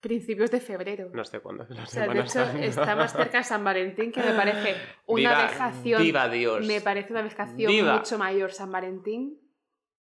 principios 0.00 0.50
de 0.50 0.60
febrero. 0.60 1.10
No 1.14 1.24
sé 1.24 1.40
cuándo 1.40 1.62
es 1.64 1.70
la 1.70 1.84
O 1.84 1.86
sea, 1.86 2.06
de 2.08 2.18
hecho, 2.20 2.28
Santa. 2.28 2.64
está 2.64 2.96
más 2.96 3.12
cerca 3.12 3.42
San 3.42 3.64
Valentín, 3.64 4.10
que 4.12 4.20
me 4.20 4.34
parece 4.34 4.74
una 5.06 5.30
Viva- 5.30 5.42
vejación. 5.42 6.02
Viva 6.02 6.28
Dios. 6.28 6.66
Me 6.66 6.80
parece 6.80 7.12
una 7.12 7.22
vejación 7.22 7.68
Viva. 7.70 7.96
mucho 7.96 8.18
mayor 8.18 8.52
San 8.52 8.70
Valentín 8.72 9.38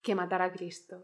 que 0.02 0.16
matar 0.16 0.42
a 0.42 0.52
Cristo. 0.52 1.04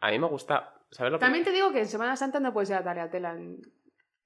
A 0.00 0.10
mí 0.10 0.18
me 0.18 0.26
gusta. 0.26 0.74
¿Sabes 0.90 1.12
lo 1.12 1.18
que.? 1.18 1.24
También 1.24 1.44
te 1.44 1.52
digo 1.52 1.72
que 1.72 1.80
en 1.80 1.86
Semana 1.86 2.16
Santa 2.16 2.40
no 2.40 2.52
puedes 2.52 2.70
ir 2.70 2.76
a 2.76 2.84
Tagliatella. 2.84 3.32
En, 3.34 3.60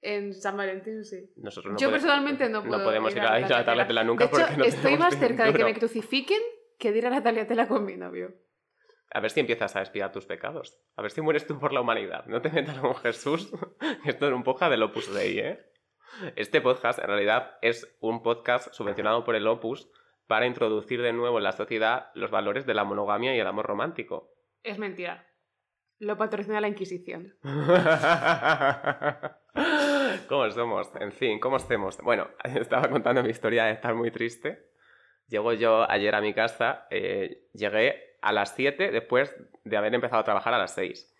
en 0.01 0.33
San 0.33 0.57
Valentín 0.57 1.03
sí. 1.05 1.31
Nosotros 1.37 1.73
no 1.73 1.79
Yo 1.79 1.87
pode- 1.89 1.91
personalmente 1.93 2.49
no 2.49 2.61
puedo. 2.63 2.77
No 2.79 2.83
podemos 2.83 3.15
ir 3.15 3.21
a, 3.21 3.39
ir 3.39 3.45
a. 3.53 3.65
Tagliatella 3.65 4.03
nunca 4.03 4.25
de 4.25 4.29
hecho, 4.31 4.39
porque 4.41 4.57
no 4.57 4.63
estoy 4.65 4.97
más 4.97 5.17
cerca 5.17 5.45
de 5.45 5.53
que 5.53 5.63
me 5.63 5.73
crucifiquen 5.73 6.41
que 6.79 6.91
de 6.91 6.97
ir 6.97 7.07
a 7.07 7.09
la 7.09 7.23
Tagliatella 7.23 7.67
con 7.67 7.85
mi 7.85 7.95
novio. 7.97 8.33
A 9.15 9.19
ver 9.19 9.29
si 9.29 9.39
empiezas 9.41 9.75
a 9.75 9.81
expiar 9.81 10.11
tus 10.11 10.25
pecados. 10.25 10.79
A 10.95 11.01
ver 11.03 11.11
si 11.11 11.21
mueres 11.21 11.45
tú 11.45 11.59
por 11.59 11.71
la 11.71 11.81
humanidad. 11.81 12.25
No 12.25 12.41
te 12.41 12.49
metas 12.49 12.79
con 12.79 12.95
Jesús. 12.95 13.51
Esto 14.05 14.27
es 14.27 14.33
un 14.33 14.43
podcast 14.43 14.71
del 14.71 14.81
Opus 14.83 15.13
Dei, 15.13 15.37
¿eh? 15.39 15.59
Este 16.35 16.61
podcast, 16.61 16.97
en 16.99 17.07
realidad, 17.07 17.57
es 17.61 17.95
un 17.99 18.23
podcast 18.23 18.73
subvencionado 18.73 19.23
por 19.23 19.35
el 19.35 19.45
Opus 19.47 19.87
para 20.27 20.47
introducir 20.47 21.01
de 21.01 21.13
nuevo 21.13 21.37
en 21.37 21.43
la 21.43 21.51
sociedad 21.51 22.07
los 22.15 22.31
valores 22.31 22.65
de 22.65 22.73
la 22.73 22.83
monogamia 22.85 23.35
y 23.35 23.39
el 23.39 23.45
amor 23.47 23.65
romántico. 23.67 24.31
Es 24.63 24.79
mentira. 24.79 25.27
Lo 26.03 26.17
patrocina 26.17 26.59
la 26.59 26.67
Inquisición. 26.67 27.33
¿Cómo 30.27 30.51
somos? 30.51 30.91
En 30.99 31.13
fin, 31.13 31.39
¿cómo 31.39 31.57
estemos? 31.57 31.97
Bueno, 32.03 32.27
estaba 32.43 32.89
contando 32.89 33.23
mi 33.23 33.29
historia 33.29 33.65
de 33.65 33.71
estar 33.71 33.95
muy 33.95 34.11
triste. 34.11 34.69
Llego 35.27 35.53
yo 35.53 35.89
ayer 35.89 36.13
a 36.13 36.21
mi 36.21 36.33
casa, 36.33 36.87
eh, 36.91 37.47
llegué 37.53 38.17
a 38.21 38.33
las 38.33 38.53
7 38.55 38.91
después 38.91 39.33
de 39.63 39.77
haber 39.77 39.95
empezado 39.95 40.19
a 40.19 40.25
trabajar 40.25 40.53
a 40.53 40.57
las 40.57 40.75
6. 40.75 41.12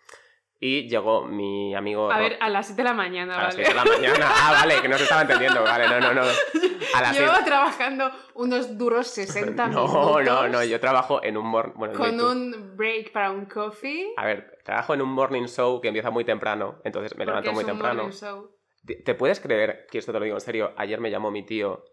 Y 0.60 0.88
llegó 0.88 1.24
mi 1.26 1.74
amigo... 1.74 2.10
A 2.10 2.18
ver, 2.18 2.38
a 2.40 2.48
las 2.48 2.66
7 2.66 2.80
de 2.82 2.88
la 2.88 2.94
mañana, 2.94 3.34
a 3.34 3.42
las 3.44 3.56
¿vale? 3.56 3.64
7 3.66 3.70
de 3.70 3.74
la 3.74 3.84
mañana. 3.98 4.26
Ah, 4.30 4.52
vale, 4.60 4.80
que 4.80 4.88
no 4.88 4.96
se 4.96 5.02
estaba 5.02 5.22
entendiendo. 5.22 5.62
Vale, 5.62 5.88
no, 5.88 6.00
no, 6.00 6.14
no. 6.14 6.22
A 6.22 7.02
las 7.02 7.12
Llevo 7.18 7.32
7... 7.32 7.44
trabajando 7.44 8.10
unos 8.34 8.78
duros 8.78 9.06
60 9.08 9.66
No, 9.68 9.86
minutos. 9.86 10.24
no, 10.24 10.48
no, 10.48 10.64
yo 10.64 10.80
trabajo 10.80 11.22
en 11.22 11.36
un 11.36 11.46
morning... 11.46 11.74
Bueno, 11.76 11.94
Con 11.98 12.20
un 12.20 12.76
break 12.76 13.12
para 13.12 13.30
un 13.30 13.44
coffee. 13.46 14.14
A 14.16 14.24
ver, 14.24 14.58
trabajo 14.64 14.94
en 14.94 15.02
un 15.02 15.10
morning 15.10 15.46
show 15.46 15.80
que 15.80 15.88
empieza 15.88 16.10
muy 16.10 16.24
temprano, 16.24 16.80
entonces 16.84 17.16
me 17.18 17.26
levanto 17.26 17.50
es 17.50 17.54
muy 17.54 17.64
un 17.64 17.70
temprano. 17.70 18.02
morning 18.04 18.16
show. 18.16 18.50
¿Te 18.86 18.94
te 18.96 19.14
puedes 19.14 19.40
creer, 19.40 19.86
que 19.90 19.98
esto 19.98 20.12
te 20.12 20.18
lo 20.18 20.24
digo 20.24 20.36
en 20.36 20.40
serio, 20.40 20.72
ayer 20.76 21.00
me 21.00 21.10
llamó 21.10 21.30
mi 21.30 21.44
tío 21.44 21.84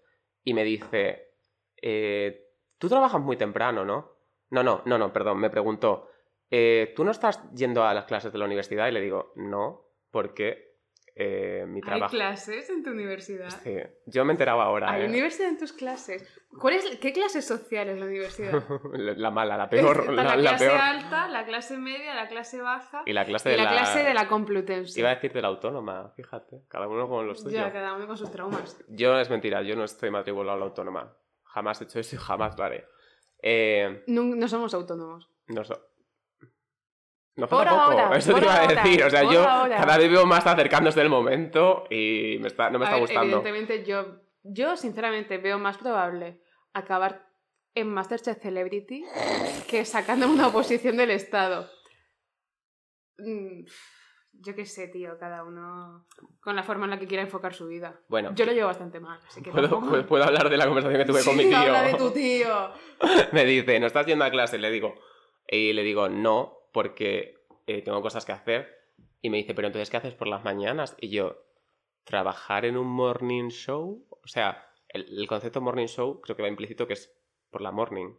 y 0.43 0.53
me 0.53 0.63
dice, 0.63 1.29
eh, 1.81 2.41
tú 2.77 2.87
trabajas 2.89 3.19
muy 3.21 3.37
temprano, 3.37 3.83
¿no? 3.85 4.11
No, 4.49 4.61
no, 4.63 4.81
no, 4.85 4.97
no, 4.97 5.11
perdón, 5.13 5.39
me 5.39 5.49
preguntó, 5.49 6.09
eh, 6.51 6.93
¿tú 6.95 7.03
no 7.03 7.11
estás 7.11 7.41
yendo 7.53 7.83
a 7.83 7.93
las 7.93 8.05
clases 8.05 8.31
de 8.31 8.37
la 8.37 8.45
universidad? 8.45 8.87
Y 8.87 8.91
le 8.91 9.01
digo, 9.01 9.31
no, 9.35 9.85
porque 10.11 10.69
eh, 11.15 11.65
mi 11.67 11.77
¿Hay 11.77 11.81
trabajo... 11.81 12.11
clases 12.11 12.69
en 12.69 12.83
tu 12.83 12.89
universidad? 12.91 13.49
Sí, 13.63 13.75
yo 14.05 14.23
me 14.25 14.31
enteraba 14.33 14.63
ahora, 14.65 14.91
¿Hay 14.91 15.03
¿eh? 15.03 15.07
universidad 15.07 15.49
en 15.49 15.57
tus 15.57 15.73
clases? 15.73 16.25
¿Cuál 16.59 16.75
es, 16.75 16.97
¿Qué 16.97 17.11
clase 17.13 17.41
social 17.41 17.89
es 17.89 17.97
la 17.99 18.05
universidad? 18.05 18.63
la 18.93 19.13
la 19.13 19.31
mala, 19.31 19.57
la 19.57 19.69
peor, 19.69 20.09
la, 20.13 20.23
la, 20.23 20.35
la 20.35 20.41
clase 20.49 20.65
peor. 20.67 20.77
alta, 20.79 21.27
la 21.29 21.45
clase 21.45 21.77
media, 21.77 22.13
la 22.15 22.27
clase 22.27 22.61
baja 22.61 23.03
Y 23.05 23.13
la 23.13 23.25
clase 23.25 23.49
y 23.49 23.51
de 23.53 23.57
la, 23.57 23.63
la... 23.65 23.71
clase 23.71 24.03
de 24.03 24.13
la 24.13 24.27
Complutense. 24.27 24.99
Iba 24.99 25.09
a 25.11 25.15
decir 25.15 25.31
de 25.33 25.41
la 25.41 25.47
autónoma, 25.49 26.09
fíjate, 26.15 26.63
cada 26.67 26.87
uno 26.87 27.07
con 27.07 27.27
lo 27.27 27.35
suyo. 27.35 27.55
Ya, 27.57 27.71
cada 27.71 27.93
uno 27.93 28.07
con 28.07 28.17
sus 28.17 28.31
traumas. 28.31 28.77
Yo 28.89 29.17
es 29.19 29.29
mentira, 29.29 29.61
yo 29.63 29.75
no 29.75 29.83
estoy 29.83 30.11
matriculado 30.11 30.55
a 30.55 30.59
la 30.59 30.65
autónoma. 30.65 31.15
Jamás 31.43 31.81
he 31.81 31.83
hecho 31.83 31.99
eso 31.99 32.15
y 32.15 32.19
jamás 32.19 32.57
lo 32.57 32.63
haré. 32.63 32.85
Eh, 33.41 34.03
No, 34.07 34.23
no 34.23 34.47
somos 34.47 34.73
autónomos. 34.73 35.29
no 35.47 35.63
sé. 35.65 35.73
No 37.35 37.47
falta 37.47 37.69
poco, 37.71 37.81
ahora, 37.81 38.17
eso 38.17 38.33
te 38.33 38.41
iba 38.41 38.53
a 38.53 38.61
ahora, 38.63 38.83
decir. 38.83 39.03
O 39.03 39.09
sea, 39.09 39.23
yo 39.23 39.47
ahora. 39.47 39.77
cada 39.77 39.97
vez 39.97 40.11
veo 40.11 40.25
más 40.25 40.45
acercándose 40.45 41.01
el 41.01 41.09
momento 41.09 41.85
y 41.89 42.37
me 42.41 42.47
está, 42.47 42.69
no 42.69 42.77
me 42.79 42.85
A 42.85 42.87
está 42.89 42.95
ver, 42.95 43.01
gustando. 43.01 43.37
Evidentemente, 43.37 43.85
yo, 43.85 44.05
yo 44.43 44.75
sinceramente 44.75 45.37
veo 45.37 45.57
más 45.57 45.77
probable 45.77 46.41
acabar 46.73 47.27
en 47.73 47.87
Masterchef 47.89 48.39
Celebrity 48.41 49.03
que 49.69 49.85
sacándome 49.85 50.33
una 50.33 50.47
oposición 50.47 50.97
del 50.97 51.11
Estado. 51.11 51.69
Mm, 53.17 53.65
Yo 54.33 54.55
qué 54.55 54.65
sé, 54.65 54.87
tío, 54.87 55.17
cada 55.19 55.43
uno 55.43 56.07
con 56.41 56.55
la 56.55 56.63
forma 56.63 56.85
en 56.85 56.91
la 56.91 56.99
que 56.99 57.05
quiera 57.07 57.21
enfocar 57.23 57.53
su 57.53 57.67
vida. 57.67 57.99
Bueno, 58.07 58.33
Yo 58.33 58.45
lo 58.45 58.53
llevo 58.53 58.67
bastante 58.67 58.99
mal, 58.99 59.19
así 59.27 59.41
que 59.41 59.51
¿puedo, 59.51 59.69
tampoco- 59.69 60.05
puedo- 60.07 60.23
hablar 60.23 60.49
de 60.49 60.57
la 60.57 60.65
conversación 60.65 60.99
que 61.01 61.05
tuve 61.05 61.23
con 61.23 61.35
mi 61.37 61.43
Sí, 61.43 61.49
tío. 61.49 61.57
habla 61.59 61.83
de 61.83 61.93
tu 61.95 62.11
tío. 62.13 62.71
me 63.33 63.45
dice, 63.45 63.79
¿no 63.79 63.87
estás 63.87 64.05
yendo 64.05 64.25
a 64.25 64.31
clase? 64.31 64.57
Le 64.57 64.71
digo, 64.71 64.95
y 65.47 65.73
le 65.73 65.83
digo, 65.83 66.09
no, 66.09 66.57
porque 66.71 67.35
eh, 67.67 67.81
tengo 67.81 68.01
cosas 68.01 68.25
que 68.25 68.31
hacer. 68.31 68.79
Y 69.21 69.29
me 69.29 69.37
dice, 69.37 69.53
pero 69.53 69.67
entonces, 69.67 69.89
¿qué 69.89 69.97
haces 69.97 70.15
por 70.15 70.27
las 70.27 70.43
mañanas? 70.43 70.95
Y 70.99 71.09
yo, 71.09 71.43
¿trabajar 72.03 72.65
en 72.65 72.77
un 72.77 72.87
morning 72.87 73.49
show? 73.49 74.05
O 74.09 74.27
sea, 74.27 74.67
el, 74.89 75.05
el 75.19 75.27
concepto 75.27 75.61
morning 75.61 75.87
show 75.87 76.19
creo 76.21 76.35
que 76.35 76.41
va 76.43 76.49
implícito 76.49 76.87
que 76.87 76.93
es 76.93 77.13
por 77.49 77.61
la 77.61 77.71
morning. 77.71 78.13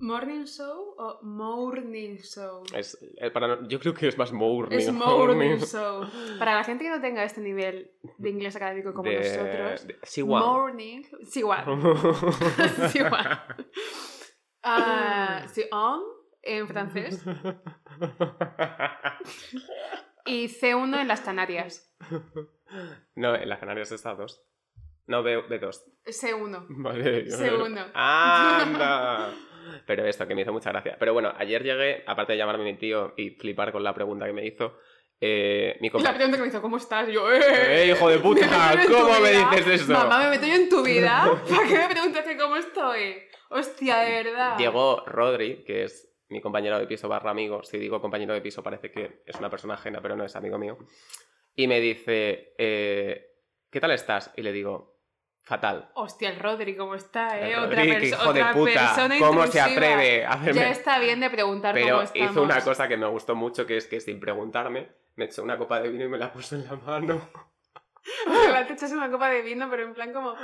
¿Morning 0.00 0.46
show 0.46 0.94
o 0.98 1.20
morning 1.22 2.16
show? 2.16 2.64
Es, 2.74 2.98
eh, 3.18 3.30
para, 3.30 3.68
yo 3.68 3.78
creo 3.78 3.94
que 3.94 4.08
es 4.08 4.18
más 4.18 4.32
morning. 4.32 4.78
Es 4.78 4.90
morning 4.92 5.58
show. 5.58 6.04
Para 6.40 6.56
la 6.56 6.64
gente 6.64 6.82
que 6.84 6.90
no 6.90 7.00
tenga 7.00 7.22
este 7.22 7.40
nivel 7.40 7.92
de 8.18 8.30
inglés 8.30 8.56
académico 8.56 8.92
como 8.92 9.10
De- 9.10 9.18
nosotros, 9.18 9.86
de- 9.86 9.98
Siwa. 10.02 10.40
morning, 10.40 11.02
sí, 11.24 11.38
igual. 11.40 11.64
Sí, 12.90 12.98
igual. 12.98 13.40
Ah, 14.62 15.46
sí, 15.52 15.62
on 15.70 16.00
en 16.46 16.68
francés 16.68 17.22
y 20.24 20.48
C1 20.48 21.00
en 21.00 21.08
las 21.08 21.20
Canarias. 21.20 21.94
no, 23.14 23.34
en 23.34 23.48
las 23.48 23.58
Canarias 23.58 23.92
está 23.92 24.14
dos. 24.14 24.42
No, 25.06 25.22
B, 25.22 25.38
B2. 25.48 25.84
C1. 26.06 26.66
Vale. 26.68 27.30
Segundo. 27.30 27.80
¡Anda! 27.94 29.32
Pero 29.86 30.04
esto, 30.04 30.26
que 30.26 30.34
me 30.34 30.42
hizo 30.42 30.52
mucha 30.52 30.70
gracia. 30.70 30.96
Pero 30.98 31.12
bueno, 31.12 31.32
ayer 31.36 31.62
llegué, 31.62 32.02
aparte 32.06 32.32
de 32.32 32.38
llamarme 32.38 32.64
mi 32.64 32.76
tío 32.76 33.14
y 33.16 33.30
flipar 33.30 33.70
con 33.72 33.84
la 33.84 33.94
pregunta 33.94 34.26
que 34.26 34.32
me 34.32 34.44
hizo, 34.44 34.78
eh, 35.20 35.76
mi 35.80 35.86
Y 35.88 35.90
la 35.90 35.92
compañero... 35.92 36.16
pregunta 36.16 36.36
que 36.38 36.42
me 36.42 36.48
hizo, 36.48 36.62
¿cómo 36.62 36.76
estás? 36.76 37.08
Yo, 37.08 37.32
¡eh! 37.32 37.40
¡Eh, 37.84 37.88
hijo 37.92 38.08
de 38.08 38.18
puta! 38.18 38.74
¿Me 38.76 38.86
¿Cómo 38.86 39.20
me 39.20 39.30
dices 39.30 39.82
eso? 39.82 39.92
Mamá, 39.92 40.24
me 40.24 40.30
meto 40.30 40.46
yo 40.46 40.54
en 40.54 40.68
tu 40.68 40.82
vida. 40.82 41.40
¿Para 41.48 41.68
qué 41.68 41.78
me 41.78 41.88
preguntas 41.88 42.24
que 42.24 42.36
cómo 42.36 42.56
estoy? 42.56 43.16
Hostia, 43.50 43.98
de 43.98 44.24
verdad. 44.24 44.58
Llegó 44.58 45.04
Rodri, 45.06 45.62
que 45.64 45.84
es 45.84 46.12
mi 46.28 46.40
compañero 46.40 46.78
de 46.78 46.86
piso 46.86 47.08
barra 47.08 47.30
amigo. 47.30 47.62
Si 47.62 47.78
digo 47.78 48.00
compañero 48.00 48.34
de 48.34 48.40
piso 48.40 48.62
parece 48.62 48.90
que 48.90 49.22
es 49.26 49.36
una 49.36 49.50
persona 49.50 49.74
ajena, 49.74 50.00
pero 50.00 50.16
no 50.16 50.24
es 50.24 50.34
amigo 50.36 50.58
mío. 50.58 50.78
Y 51.54 51.68
me 51.68 51.80
dice, 51.80 52.54
eh, 52.58 53.26
¿qué 53.70 53.80
tal 53.80 53.92
estás? 53.92 54.32
Y 54.36 54.42
le 54.42 54.52
digo, 54.52 54.98
fatal. 55.42 55.90
Hostia, 55.94 56.28
el 56.30 56.38
Rodri, 56.40 56.76
¿cómo 56.76 56.94
está, 56.96 57.38
eh? 57.40 57.52
El 57.52 57.58
otra 57.60 57.76
Rodri, 57.82 57.90
que 57.90 57.98
perso- 57.98 58.06
hijo 58.22 58.32
de 58.32 58.40
otra 58.42 58.52
puta, 58.52 58.72
persona 58.72 59.18
¿cómo 59.18 59.46
se 59.46 59.58
intrusiva. 59.58 59.64
atreve 59.86 60.24
a 60.26 60.30
hacerme...? 60.32 60.60
Ya 60.60 60.70
está 60.70 60.98
bien 60.98 61.20
de 61.20 61.30
preguntar 61.30 61.72
Pero 61.74 61.88
cómo 61.88 62.02
estamos. 62.02 62.30
hizo 62.32 62.42
una 62.42 62.60
cosa 62.60 62.88
que 62.88 62.96
me 62.96 63.06
gustó 63.06 63.34
mucho, 63.34 63.64
que 63.66 63.76
es 63.76 63.86
que 63.86 64.00
sin 64.00 64.18
preguntarme, 64.20 64.88
me 65.14 65.26
echó 65.26 65.42
una 65.42 65.56
copa 65.56 65.80
de 65.80 65.88
vino 65.90 66.04
y 66.04 66.08
me 66.08 66.18
la 66.18 66.32
puso 66.32 66.56
en 66.56 66.64
la 66.66 66.74
mano. 66.76 67.28
Te 68.66 68.72
echas 68.72 68.92
una 68.92 69.10
copa 69.10 69.30
de 69.30 69.42
vino, 69.42 69.68
pero 69.70 69.84
en 69.84 69.94
plan 69.94 70.12
como 70.12 70.34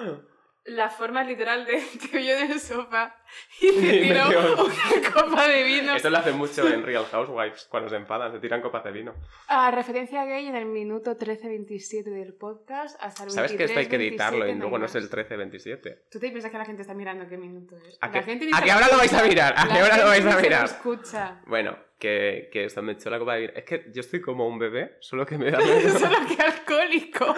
la 0.65 0.89
forma 0.91 1.25
literal 1.25 1.67
de 1.67 1.83
te 2.11 2.19
vio 2.19 2.37
en 2.39 2.53
el 2.53 2.61
sofá 2.61 3.17
y 3.61 3.73
te 3.81 4.01
tiró 4.03 4.29
una 4.29 5.13
copa 5.13 5.49
de 5.49 5.63
vino. 5.65 5.95
Esto 5.97 6.11
lo 6.11 6.19
hacen 6.19 6.37
mucho 6.37 6.69
en 6.69 6.85
Real 6.85 7.05
Housewives, 7.11 7.67
cuando 7.69 7.89
se 7.89 7.97
enfadan, 7.97 8.31
se 8.33 8.39
tiran 8.39 8.61
copas 8.63 8.85
de 8.85 8.93
vino. 8.93 9.15
A 9.49 9.71
referencia 9.73 10.25
gay 10.25 10.47
en 10.47 10.55
el 10.57 10.67
minuto 10.67 11.17
13.27 11.17 12.05
del 12.05 12.35
podcast 12.35 12.97
hasta 13.03 13.25
el 13.25 13.29
23, 13.31 13.35
¿Sabes 13.35 13.53
que 13.57 13.65
esto 13.65 13.79
hay 13.81 13.87
que 13.87 13.97
editarlo 13.97 14.45
27 14.45 14.57
y 14.57 14.61
luego 14.61 14.79
no 14.79 14.87
es 14.87 14.95
el 14.95 15.03
más. 15.03 15.11
13-27? 15.11 15.99
¿Tú 16.11 16.19
te 16.21 16.29
piensas 16.31 16.51
que 16.51 16.59
la 16.59 16.65
gente 16.65 16.83
está 16.83 16.95
mirando 16.95 17.29
qué 17.29 17.37
minuto 17.39 17.77
es? 17.79 17.99
¿A 18.01 18.07
La 18.07 18.13
qué- 18.13 18.23
gente 18.23 18.49
a 18.53 18.63
qué 18.63 18.73
hora 18.73 18.89
lo 18.89 18.99
vais 18.99 19.13
a 19.15 19.23
mirar? 19.25 19.55
¿A 19.57 19.69
qué 19.69 19.83
hora 19.83 19.97
lo 19.99 20.05
vais 20.07 20.25
a 20.27 20.37
mirar? 20.41 20.65
escucha. 20.67 21.41
Bueno, 21.47 21.77
que, 22.03 22.49
que 22.53 22.67
me 22.83 22.93
echó 22.93 23.11
la 23.11 23.21
copa 23.21 23.35
de 23.35 23.41
vino. 23.43 23.53
Es 23.55 23.63
que 23.65 23.85
yo 23.95 24.01
estoy 24.01 24.21
como 24.21 24.49
un 24.49 24.59
bebé, 24.59 24.97
solo 24.99 25.25
que 25.25 25.39
me 25.39 25.53
da 25.53 25.61
Solo 26.01 26.17
que 26.27 26.43
alcohólico. 26.43 27.33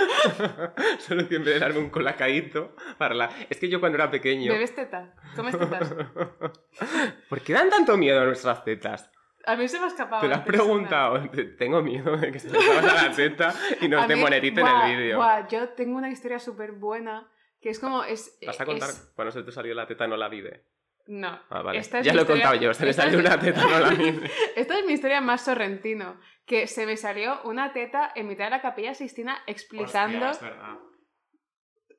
solo 1.00 1.28
que 1.28 1.36
en 1.36 1.44
vez 1.44 1.54
de 1.54 1.60
darme 1.60 1.80
un 1.80 1.90
colacadito 1.90 2.74
para 2.96 3.14
la... 3.14 3.28
Es 3.50 3.58
que 3.60 3.68
yo 3.68 3.78
cuando 3.78 3.96
era 3.96 4.10
pequeño... 4.10 4.50
¿Bebes 4.50 4.74
teta? 4.74 5.14
¿Comes 5.36 5.58
tetas? 5.58 5.94
¿Por 7.28 7.42
qué 7.42 7.52
dan 7.52 7.68
tanto 7.68 7.98
miedo 7.98 8.22
a 8.22 8.24
nuestras 8.24 8.64
tetas? 8.64 9.10
A 9.44 9.54
mí 9.54 9.68
se 9.68 9.78
me 9.78 9.84
ha 9.84 9.88
escapado. 9.88 10.22
¿Te 10.22 10.28
lo 10.28 10.34
has 10.36 10.46
preguntado? 10.46 11.28
Te- 11.28 11.44
Tengo 11.44 11.82
miedo 11.82 12.16
de 12.16 12.32
que 12.32 12.38
se 12.38 12.48
le 12.48 12.58
salga 12.58 12.94
la 13.08 13.12
teta 13.14 13.54
y 13.82 13.88
nos 13.88 14.08
demoneticen 14.08 14.66
el 14.66 14.96
vídeo. 14.96 15.20
yo 15.50 15.68
tengo 15.74 15.98
una 15.98 16.08
historia 16.08 16.38
súper 16.38 16.72
buena 16.72 17.30
que 17.60 17.68
es 17.68 17.78
como. 17.78 18.02
Es, 18.02 18.38
¿Vas 18.46 18.58
a 18.62 18.64
contar 18.64 18.88
es- 18.88 19.12
cuando 19.14 19.30
se 19.30 19.42
te 19.42 19.52
salió 19.52 19.74
la 19.74 19.86
teta 19.86 20.06
no 20.06 20.16
la 20.16 20.30
vive? 20.30 20.64
No. 21.06 21.40
Ah, 21.50 21.62
vale. 21.62 21.78
Esta 21.78 21.98
es 21.98 22.06
ya 22.06 22.14
lo 22.14 22.22
he 22.22 22.26
contado 22.26 22.54
yo, 22.54 22.72
se 22.72 22.86
le 22.86 22.92
salió 22.92 23.18
es- 23.18 23.26
una 23.26 23.38
teta 23.38 23.62
no 23.62 23.78
la 23.78 23.90
vive. 23.90 24.30
Esta 24.56 24.78
es 24.78 24.86
mi 24.86 24.94
historia 24.94 25.20
más 25.20 25.44
sorrentino. 25.44 26.18
Que 26.46 26.66
se 26.66 26.86
me 26.86 26.96
salió 26.96 27.42
una 27.44 27.72
teta 27.72 28.12
en 28.14 28.28
mitad 28.28 28.44
de 28.44 28.50
la 28.50 28.62
capilla 28.62 28.94
Sistina 28.94 29.42
explicando. 29.46 30.30
Hostia, 30.30 30.48
es 30.48 30.54
verdad. 30.54 30.78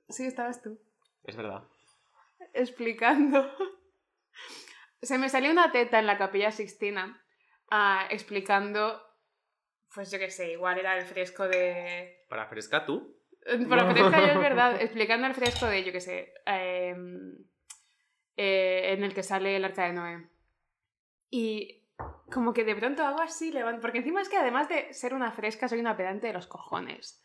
Sí, 0.09 0.25
estabas 0.25 0.62
tú. 0.62 0.79
Es 1.24 1.35
verdad. 1.35 1.63
Explicando. 2.53 3.51
se 5.01 5.17
me 5.17 5.29
salió 5.29 5.51
una 5.51 5.71
teta 5.71 6.00
en 6.00 6.05
la 6.07 6.17
capilla 6.17 6.51
Sixtina 6.51 7.21
ah, 7.69 8.07
explicando. 8.09 9.01
Pues 9.93 10.12
yo 10.12 10.19
qué 10.19 10.29
sé, 10.29 10.51
igual 10.51 10.77
era 10.77 10.97
el 10.97 11.05
fresco 11.05 11.47
de. 11.47 12.25
¿Para 12.29 12.47
fresca 12.47 12.85
tú? 12.85 13.15
Pero 13.45 13.91
fresca 13.91 14.19
yo 14.19 14.33
es 14.33 14.39
verdad, 14.50 14.81
explicando 14.81 15.27
el 15.27 15.33
fresco 15.35 15.67
de, 15.67 15.83
yo 15.83 15.91
qué 15.91 16.01
sé, 16.01 16.33
em, 16.45 17.35
eh, 18.37 18.93
en 18.93 19.03
el 19.03 19.13
que 19.13 19.23
sale 19.23 19.55
el 19.55 19.65
arca 19.65 19.85
de 19.85 19.93
Noé. 19.93 20.29
Y 21.29 21.83
como 22.31 22.53
que 22.53 22.63
de 22.63 22.75
pronto 22.75 23.03
hago 23.03 23.21
así, 23.21 23.51
levanto, 23.51 23.81
porque 23.81 23.99
encima 23.99 24.21
es 24.21 24.29
que 24.29 24.37
además 24.37 24.69
de 24.69 24.93
ser 24.93 25.13
una 25.13 25.31
fresca, 25.31 25.67
soy 25.67 25.79
una 25.79 25.97
pedante 25.97 26.27
de 26.27 26.33
los 26.33 26.47
cojones. 26.47 27.21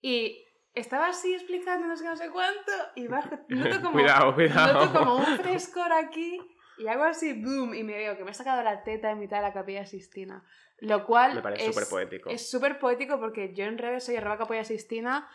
Y 0.00 0.44
estaba 0.74 1.08
así 1.08 1.34
explicando 1.34 1.86
no 1.86 1.96
sé 1.96 2.04
no 2.04 2.16
sé 2.16 2.30
cuánto, 2.30 2.72
y 2.96 3.06
bajo, 3.06 3.30
noto 3.48 3.76
como, 3.82 3.92
cuidado, 3.92 4.34
cuidado. 4.34 4.86
noto 4.86 4.98
como 4.98 5.16
un 5.16 5.36
frescor 5.38 5.92
aquí, 5.92 6.40
y 6.78 6.86
hago 6.88 7.04
así, 7.04 7.32
boom, 7.34 7.74
y 7.74 7.84
me 7.84 7.92
veo 7.96 8.16
que 8.16 8.24
me 8.24 8.30
he 8.30 8.34
sacado 8.34 8.62
la 8.62 8.82
teta 8.82 9.10
en 9.10 9.18
mitad 9.18 9.36
de 9.38 9.42
la 9.42 9.52
capilla 9.52 9.84
Sistina. 9.86 10.44
Lo 10.78 11.06
cual 11.06 11.34
Me 11.36 11.42
parece 11.42 11.66
es- 11.68 11.74
súper 11.74 11.88
poético. 11.88 12.30
es 12.30 12.50
súper 12.50 12.78
poético 12.80 13.20
porque 13.20 13.54
yo 13.54 13.64
en 13.66 13.78
redes 13.78 14.04
soy 14.04 14.16
arroba 14.16 14.38
capulla 14.38 14.64
sistina, 14.64 15.28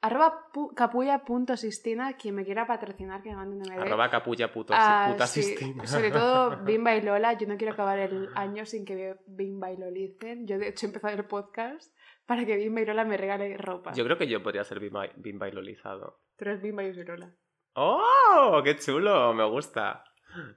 arroba 0.00 0.50
pu- 0.52 0.74
capulla.sistina, 0.74 2.14
quien 2.16 2.34
me 2.34 2.44
quiera 2.44 2.66
patrocinar 2.66 3.22
que 3.22 3.30
me 3.30 3.36
mande 3.36 3.56
un 3.56 3.62
MD. 3.62 3.80
Arroba 3.82 4.10
capulla 4.10 4.52
puto, 4.52 4.72
Ah, 4.76 5.08
puta 5.12 5.26
sí, 5.26 5.42
Sistina. 5.42 5.86
Sobre 5.86 6.10
todo 6.10 6.56
Bimba 6.64 6.94
y 6.94 7.02
Lola, 7.02 7.32
yo 7.34 7.46
no 7.46 7.56
quiero 7.56 7.72
acabar 7.74 7.98
el 7.98 8.28
año 8.34 8.64
sin 8.66 8.84
que 8.84 9.16
Bimba 9.26 9.70
y 9.72 9.76
Lolicen. 9.76 10.46
Yo 10.46 10.58
de 10.58 10.68
hecho 10.68 10.86
he 10.86 10.88
empezado 10.88 11.14
el 11.14 11.24
podcast 11.24 11.94
para 12.26 12.44
que 12.44 12.56
Bimba 12.56 12.80
y 12.80 12.86
Lola 12.86 13.04
me 13.04 13.16
regale 13.16 13.56
ropa. 13.56 13.92
Yo 13.92 14.04
creo 14.04 14.18
que 14.18 14.28
yo 14.28 14.42
podría 14.42 14.64
ser 14.64 14.80
bimba, 14.80 15.06
bimba 15.16 15.46
bailolizado. 15.46 16.20
Tú 16.36 16.44
eres 16.44 16.60
Bimba 16.62 16.84
y 16.84 16.92
Lola. 16.92 17.34
¡Oh! 17.74 18.60
¡Qué 18.64 18.76
chulo! 18.76 19.32
Me 19.34 19.44
gusta. 19.48 20.04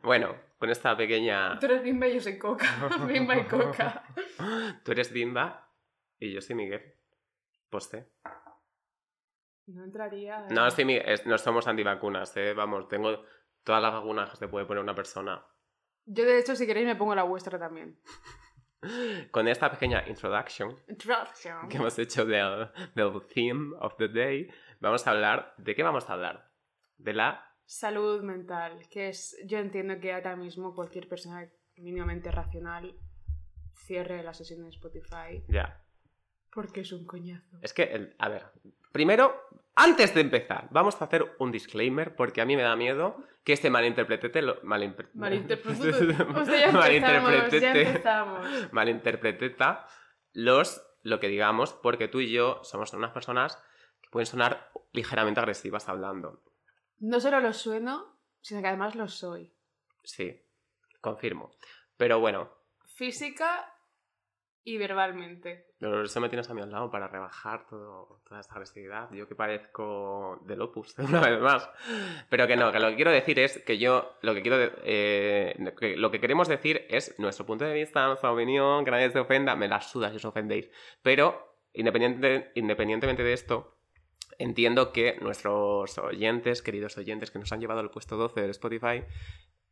Bueno, 0.04 0.36
con 0.60 0.70
esta 0.70 0.96
pequeña... 0.98 1.58
Tú 1.60 1.66
eres 1.68 1.82
Bimba 1.82 2.08
y 2.08 2.16
yo 2.16 2.20
soy 2.22 2.38
Coca. 2.38 2.66
Bimba 3.08 3.38
y 3.38 3.46
Coca. 3.46 4.04
Tú 4.84 4.92
eres 4.92 5.12
Bimba 5.14 5.70
y 6.20 6.34
yo 6.34 6.42
soy 6.42 6.56
Miguel. 6.56 6.82
Poste. 7.70 8.10
No 9.74 9.84
entraría. 9.84 10.48
No, 10.50 10.68
Miguel, 10.86 11.04
es- 11.06 11.26
no 11.26 11.38
somos 11.38 11.68
antivacunas, 11.68 12.36
¿eh? 12.38 12.54
Vamos, 12.54 12.88
tengo 12.88 13.24
todas 13.64 13.82
las 13.82 13.94
vacunas 13.94 14.30
que 14.32 14.38
se 14.38 14.48
puede 14.48 14.66
poner 14.66 14.84
una 14.84 14.96
persona. 14.96 15.46
Yo, 16.06 16.26
de 16.26 16.40
hecho, 16.40 16.56
si 16.56 16.66
queréis, 16.66 16.88
me 16.88 16.96
pongo 16.96 17.14
la 17.16 17.24
vuestra 17.24 17.58
también. 17.60 18.00
Con 19.32 19.48
esta 19.48 19.70
pequeña 19.70 20.04
introduction 20.08 20.76
Introduction. 20.88 21.70
que 21.70 21.78
hemos 21.78 21.98
hecho 22.00 22.26
del, 22.26 22.70
del 22.96 23.12
theme 23.34 23.76
of 23.80 23.96
the 23.98 24.08
day, 24.08 24.50
vamos 24.80 25.06
a 25.06 25.12
hablar... 25.12 25.54
¿De 25.58 25.76
qué 25.76 25.84
vamos 25.84 26.10
a 26.10 26.14
hablar? 26.14 26.50
De 26.98 27.14
la... 27.14 27.48
Salud 27.66 28.22
mental, 28.24 28.80
que 28.90 29.10
es. 29.10 29.38
Yo 29.46 29.60
entiendo 29.60 30.00
que 30.00 30.12
ahora 30.12 30.36
mismo 30.36 30.74
cualquier 30.76 31.08
persona 31.08 31.48
mínimamente 31.78 32.30
racional 32.32 32.96
cierre 33.86 34.24
la 34.24 34.34
sesión 34.34 34.64
de 34.64 34.70
Spotify 34.70 35.44
Ya. 35.48 35.82
porque 36.52 36.82
es 36.82 36.92
un 36.92 37.06
coñazo. 37.06 37.60
Es 37.62 37.74
que, 37.74 37.84
el- 37.84 38.16
a 38.18 38.28
ver, 38.30 38.46
primero, 38.92 39.42
antes 39.76 40.14
de 40.14 40.22
empezar, 40.22 40.68
vamos 40.72 41.02
a 41.02 41.06
hacer 41.06 41.36
un 41.40 41.52
disclaimer 41.52 42.16
porque 42.16 42.42
a 42.42 42.46
mí 42.46 42.56
me 42.56 42.64
da 42.64 42.76
miedo 42.76 43.18
que 43.44 43.54
este 43.54 43.70
malinterpretete 43.70 44.42
lo 44.42 44.62
malinter- 44.64 45.10
Malinterpretado. 45.14 46.32
O 46.42 46.46
sea, 46.46 46.72
malinterpretete- 46.72 48.70
malinterpreteta 48.72 49.88
los 50.34 50.82
lo 51.04 51.20
que 51.20 51.28
digamos 51.30 51.74
porque 51.74 52.08
tú 52.08 52.20
y 52.20 52.32
yo 52.32 52.60
somos 52.64 52.94
unas 52.94 53.12
personas 53.12 53.58
que 54.02 54.10
pueden 54.12 54.28
sonar 54.28 54.70
ligeramente 54.94 55.40
agresivas 55.40 55.90
hablando. 55.90 56.44
No 57.00 57.20
solo 57.20 57.40
lo 57.40 57.54
sueno, 57.54 58.20
sino 58.42 58.62
que 58.62 58.68
además 58.68 58.94
lo 58.96 59.08
soy. 59.08 59.52
Sí, 60.04 60.40
confirmo. 61.00 61.52
Pero 61.98 62.20
bueno, 62.20 62.52
Física 62.86 63.71
y 64.64 64.78
verbalmente. 64.78 65.66
Pero 65.80 66.04
eso 66.04 66.22
me 66.22 66.30
tienes 66.30 66.50
a 66.50 66.54
mí 66.54 66.62
al 66.62 66.72
lado 66.72 66.92
para 66.92 67.08
rebajar 67.08 67.66
todo, 67.68 68.22
toda 68.28 68.40
esta 68.40 68.54
agresividad. 68.54 69.12
Yo 69.12 69.28
que 69.28 69.36
parezco 69.36 70.40
del 70.46 70.62
Opus, 70.62 70.96
una 71.00 71.20
vez 71.20 71.40
más. 71.40 71.70
Pero 72.30 72.48
que 72.48 72.56
no, 72.56 72.72
que 72.72 72.80
lo 72.80 72.90
que 72.90 72.96
quiero 72.96 73.12
decir 73.12 73.40
es 73.40 73.60
que 73.64 73.78
yo, 73.78 74.18
lo 74.22 74.34
que 74.34 74.42
quiero, 74.42 74.58
eh, 74.84 75.56
lo 75.98 76.12
que 76.12 76.20
queremos 76.20 76.48
decir 76.48 76.86
es 76.90 77.18
nuestro 77.18 77.46
punto 77.46 77.66
de 77.66 77.74
vista, 77.74 78.06
nuestra 78.08 78.32
opinión, 78.32 78.86
que 78.86 78.92
nadie 78.92 79.10
se 79.10 79.20
ofenda, 79.20 79.56
me 79.56 79.68
la 79.68 79.82
suda 79.82 80.12
si 80.12 80.18
os 80.18 80.26
ofendéis. 80.26 80.70
Pero, 81.02 81.58
independiente, 81.74 82.52
independientemente 82.56 83.24
de 83.24 83.34
esto, 83.34 83.78
entiendo 84.38 84.92
que 84.92 85.18
nuestros 85.22 85.98
oyentes, 85.98 86.62
queridos 86.62 86.98
oyentes 86.98 87.32
que 87.32 87.40
nos 87.40 87.52
han 87.52 87.62
llevado 87.62 87.80
al 87.80 87.92
puesto 87.92 88.18
12 88.18 88.42
de 88.42 88.52
Spotify, 88.52 89.04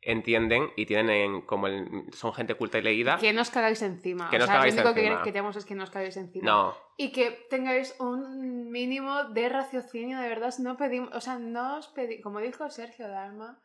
entienden 0.01 0.71
y 0.75 0.85
tienen 0.85 1.09
en- 1.09 1.41
como 1.41 1.67
el- 1.67 2.05
son 2.13 2.33
gente 2.33 2.55
culta 2.55 2.77
y 2.77 2.81
leída. 2.81 3.17
Que 3.17 3.33
no 3.33 3.41
os 3.41 3.49
cagáis 3.49 3.81
encima. 3.81 4.29
Que 4.29 4.37
o 4.37 4.39
no 4.39 4.45
os 4.45 4.49
sea, 4.49 4.55
cagáis 4.57 4.75
lo 4.75 4.81
único 4.81 4.93
que 4.95 5.23
queremos 5.23 5.55
es 5.55 5.65
que 5.65 5.75
no 5.75 5.83
os 5.83 5.89
cagáis 5.91 6.15
encima. 6.17 6.45
No, 6.45 6.75
Y 6.97 7.11
que 7.11 7.31
tengáis 7.49 7.95
un 7.99 8.69
mínimo 8.71 9.23
de 9.25 9.49
raciocinio, 9.49 10.19
de 10.19 10.27
verdad. 10.29 10.53
No 10.59 10.77
pedimos, 10.77 11.13
o 11.15 11.21
sea, 11.21 11.37
no 11.39 11.77
os 11.77 11.87
pedimos, 11.87 12.23
como 12.23 12.39
dijo 12.39 12.69
Sergio 12.69 13.07
Dalma, 13.07 13.61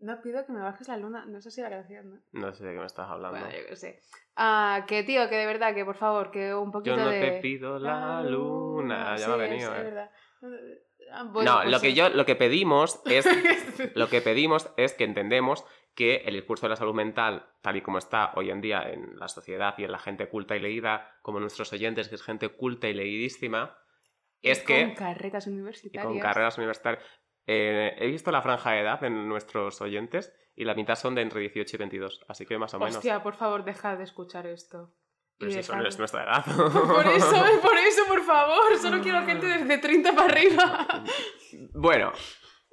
no 0.00 0.20
pido 0.20 0.44
que 0.44 0.52
me 0.52 0.60
bajes 0.60 0.88
la 0.88 0.96
luna. 0.96 1.24
No 1.26 1.40
sé 1.40 1.50
si 1.52 1.60
la 1.62 1.70
canción, 1.70 2.10
¿no? 2.10 2.20
no 2.32 2.52
sé 2.52 2.64
de 2.64 2.72
qué 2.74 2.78
me 2.80 2.86
estás 2.86 3.08
hablando. 3.08 3.38
Bueno, 3.38 3.54
yo 3.56 3.66
qué 3.68 3.76
sé. 3.76 4.00
Ah, 4.34 4.84
que 4.88 5.04
tío, 5.04 5.28
que 5.28 5.36
de 5.36 5.46
verdad, 5.46 5.74
que 5.74 5.84
por 5.84 5.94
favor, 5.96 6.30
que 6.32 6.52
un 6.54 6.72
poquito 6.72 6.96
Yo 6.96 7.04
no 7.04 7.08
de... 7.10 7.20
te 7.20 7.40
pido 7.40 7.78
la 7.78 8.22
luna. 8.22 9.16
Ya 9.16 9.18
Sí, 9.18 9.28
me 9.28 9.34
ha 9.34 9.36
venido, 9.36 9.72
es 9.74 9.80
eh. 9.80 9.82
verdad. 9.84 10.10
Ah, 11.12 11.24
bueno, 11.24 11.52
no, 11.52 11.58
pues 11.60 11.70
lo 11.70 11.80
que 11.80 11.90
sí. 11.90 11.94
yo, 11.94 12.08
lo 12.08 12.24
que 12.24 12.34
pedimos 12.36 13.00
es, 13.06 13.26
lo 13.94 14.08
que 14.08 14.20
pedimos 14.20 14.70
es 14.76 14.94
que 14.94 15.04
entendemos 15.04 15.64
que 15.94 16.22
el 16.24 16.34
discurso 16.34 16.66
de 16.66 16.70
la 16.70 16.76
salud 16.76 16.94
mental, 16.94 17.46
tal 17.60 17.76
y 17.76 17.82
como 17.82 17.98
está 17.98 18.32
hoy 18.34 18.50
en 18.50 18.60
día 18.60 18.82
en 18.90 19.18
la 19.18 19.28
sociedad 19.28 19.74
y 19.76 19.84
en 19.84 19.92
la 19.92 19.98
gente 19.98 20.28
culta 20.28 20.56
y 20.56 20.60
leída, 20.60 21.18
como 21.22 21.38
nuestros 21.38 21.72
oyentes, 21.72 22.08
que 22.08 22.14
es 22.14 22.22
gente 22.22 22.48
culta 22.48 22.88
y 22.88 22.94
leidísima, 22.94 23.78
es 24.40 24.62
Y 24.62 24.66
que 24.66 24.84
Con 24.86 24.94
carreras 24.94 25.46
y 25.46 25.50
universitarias. 25.50 26.04
con 26.06 26.18
carreras 26.18 26.56
universitarias. 26.58 27.04
eh, 27.46 27.94
he 27.98 28.06
visto 28.06 28.30
la 28.30 28.40
franja 28.42 28.72
de 28.72 28.80
edad 28.80 29.04
en 29.04 29.28
nuestros 29.28 29.80
oyentes 29.80 30.32
y 30.54 30.64
la 30.64 30.74
mitad 30.74 30.96
son 30.96 31.14
de 31.14 31.22
entre 31.22 31.40
18 31.40 31.76
y 31.76 31.78
22, 31.78 32.24
así 32.28 32.46
que 32.46 32.58
más 32.58 32.74
o 32.74 32.78
menos. 32.78 32.96
Hostia, 32.96 33.22
por 33.22 33.34
favor, 33.34 33.64
deja 33.64 33.96
de 33.96 34.04
escuchar 34.04 34.46
esto. 34.46 34.94
Si 35.50 35.58
eso 35.58 35.76
no 35.76 35.86
es 35.86 35.98
nuestra 35.98 36.24
edad. 36.24 36.44
Por 36.44 37.06
eso, 37.06 37.44
por 37.62 37.76
eso, 37.76 38.02
por 38.08 38.22
favor. 38.22 38.78
Solo 38.80 39.00
quiero 39.00 39.24
gente 39.24 39.46
desde 39.46 39.78
30 39.78 40.12
para 40.14 40.32
arriba. 40.32 41.04
Bueno, 41.74 42.12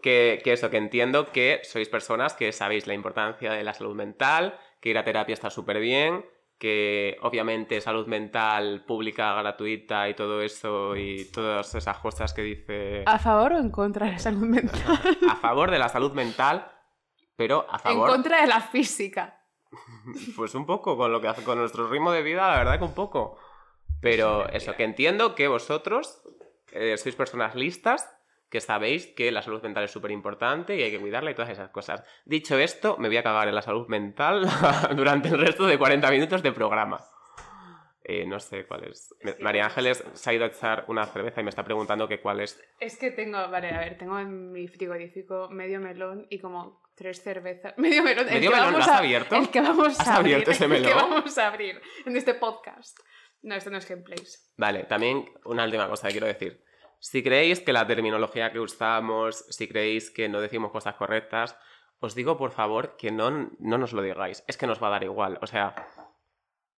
que, 0.01 0.41
que 0.43 0.53
eso, 0.53 0.69
que 0.69 0.77
entiendo 0.77 1.32
que 1.32 1.62
sois 1.63 1.89
personas 1.89 2.34
que 2.34 2.51
sabéis 2.51 2.88
la 2.88 2.93
importancia 2.93 3.51
de 3.51 3.63
la 3.63 3.73
salud 3.73 3.95
mental, 3.95 4.60
que 4.79 4.89
ir 4.89 4.97
a 4.97 5.03
terapia 5.03 5.34
está 5.34 5.49
súper 5.49 5.79
bien, 5.79 6.25
que 6.60 7.17
obviamente 7.21 7.79
salud 7.79 8.05
mental 8.08 8.84
pública, 8.86 9.34
gratuita 9.34 10.10
y 10.10 10.13
todo 10.13 10.41
eso 10.41 10.95
y 10.97 11.25
todas 11.32 11.73
esas 11.73 11.97
cosas 11.99 12.34
que 12.34 12.41
dice 12.41 13.03
¿A 13.05 13.17
favor 13.17 13.53
o 13.53 13.58
en 13.58 13.71
contra 13.71 14.08
de 14.08 14.12
la 14.13 14.19
salud 14.19 14.45
mental? 14.45 14.82
a 15.29 15.36
favor 15.38 15.71
de 15.71 15.79
la 15.79 15.88
salud 15.88 16.12
mental, 16.12 16.69
pero 17.38 17.65
a 17.69 17.77
En 17.77 17.79
favor, 17.79 18.10
contra 18.10 18.41
de 18.41 18.47
la 18.47 18.60
física. 18.60 19.38
pues 20.36 20.55
un 20.55 20.65
poco, 20.65 20.97
con 20.97 21.12
lo 21.12 21.21
que 21.21 21.27
hace 21.27 21.43
con 21.43 21.58
nuestro 21.58 21.88
ritmo 21.88 22.12
de 22.12 22.23
vida, 22.23 22.47
la 22.47 22.58
verdad 22.58 22.79
que 22.79 22.86
un 22.86 22.93
poco. 22.93 23.38
Pero 24.01 24.47
eso, 24.49 24.75
que 24.75 24.84
entiendo 24.84 25.36
que 25.36 25.47
vosotros 25.47 26.21
eh, 26.71 26.97
sois 26.97 27.15
personas 27.15 27.55
listas, 27.55 28.10
que 28.49 28.62
sabéis 28.62 29.08
que 29.08 29.32
la 29.32 29.41
salud 29.41 29.62
mental 29.62 29.84
es 29.84 29.91
súper 29.91 30.12
importante 30.12 30.75
y 30.75 30.82
hay 30.82 30.91
que 30.91 30.99
cuidarla 30.99 31.32
y 31.32 31.36
todas 31.36 31.51
esas 31.51 31.69
cosas. 31.69 32.03
Dicho 32.25 32.58
esto, 32.58 32.97
me 32.97 33.08
voy 33.08 33.17
a 33.17 33.23
cagar 33.23 33.47
en 33.47 33.55
la 33.55 33.62
salud 33.62 33.88
mental 33.88 34.47
durante 34.95 35.29
el 35.29 35.38
resto 35.38 35.65
de 35.65 35.77
40 35.77 36.10
minutos 36.10 36.41
de 36.41 36.51
programa. 36.51 37.03
Eh, 38.12 38.26
no 38.26 38.39
sé 38.39 38.65
cuál 38.65 38.86
es. 38.86 39.13
Me- 39.22 39.36
María 39.39 39.65
Ángeles 39.65 40.04
se 40.13 40.30
ha 40.30 40.34
ido 40.34 40.43
a 40.45 40.48
echar 40.48 40.86
una 40.88 41.06
cerveza 41.06 41.41
y 41.41 41.43
me 41.43 41.52
está 41.52 41.63
preguntando 41.63 42.08
que 42.08 42.19
cuál 42.19 42.39
es. 42.39 42.60
Es 42.80 42.98
que 42.98 43.12
tengo, 43.12 43.38
vale, 43.50 43.69
a 43.69 43.80
ver, 43.80 43.98
tengo 44.00 44.17
en 44.17 44.52
mi 44.52 44.67
frigorífico 44.67 45.48
medio 45.52 45.80
melón 45.80 46.26
y 46.32 46.39
como 46.39 46.82
tres 46.95 47.22
cervezas. 47.22 47.74
Medio 47.78 48.02
melón. 48.04 48.28
el 48.28 48.34
¿Medio 48.36 48.50
que 48.50 48.56
melón? 48.58 48.74
¿Lo 48.74 48.80
has 48.80 48.88
a- 48.88 48.98
abierto? 48.98 49.36
El 49.36 49.50
que 49.50 49.62
vamos 49.62 50.00
¿Has 50.00 50.08
a 50.08 50.15
abrir. 50.15 50.34
abierto 50.34 50.52
ese 50.52 50.65
El 50.65 50.72
que 50.72 50.80
melón? 50.82 50.98
vamos 51.12 51.38
a 51.38 51.48
abrir 51.48 51.82
en 52.06 52.17
este 52.17 52.34
podcast. 52.34 52.98
No, 53.43 53.56
esto 53.56 53.69
no 53.69 53.78
es 53.78 53.88
gameplays. 53.88 54.52
Vale, 54.58 54.84
también 54.86 55.26
una 55.45 55.63
última 55.65 55.88
cosa 55.88 56.08
que 56.08 56.13
quiero 56.13 56.28
decir. 56.28 56.63
Si 57.00 57.24
creéis 57.24 57.62
que 57.62 57.72
la 57.72 57.86
terminología 57.88 58.52
que 58.52 58.60
usamos, 58.60 59.45
si 59.50 59.67
creéis 59.69 60.10
que 60.12 60.28
no 60.28 60.41
decimos 60.41 60.72
cosas 60.72 60.95
correctas, 60.95 61.56
os 62.02 62.15
digo 62.15 62.38
por 62.38 62.52
favor 62.52 62.98
que 62.98 63.12
no, 63.12 63.30
no 63.60 63.78
nos 63.78 63.93
lo 63.93 64.02
digáis. 64.02 64.43
Es 64.48 64.58
que 64.58 64.67
nos 64.67 64.82
va 64.84 64.88
a 64.88 64.91
dar 64.91 65.04
igual. 65.04 65.38
O 65.41 65.48
sea, 65.48 65.76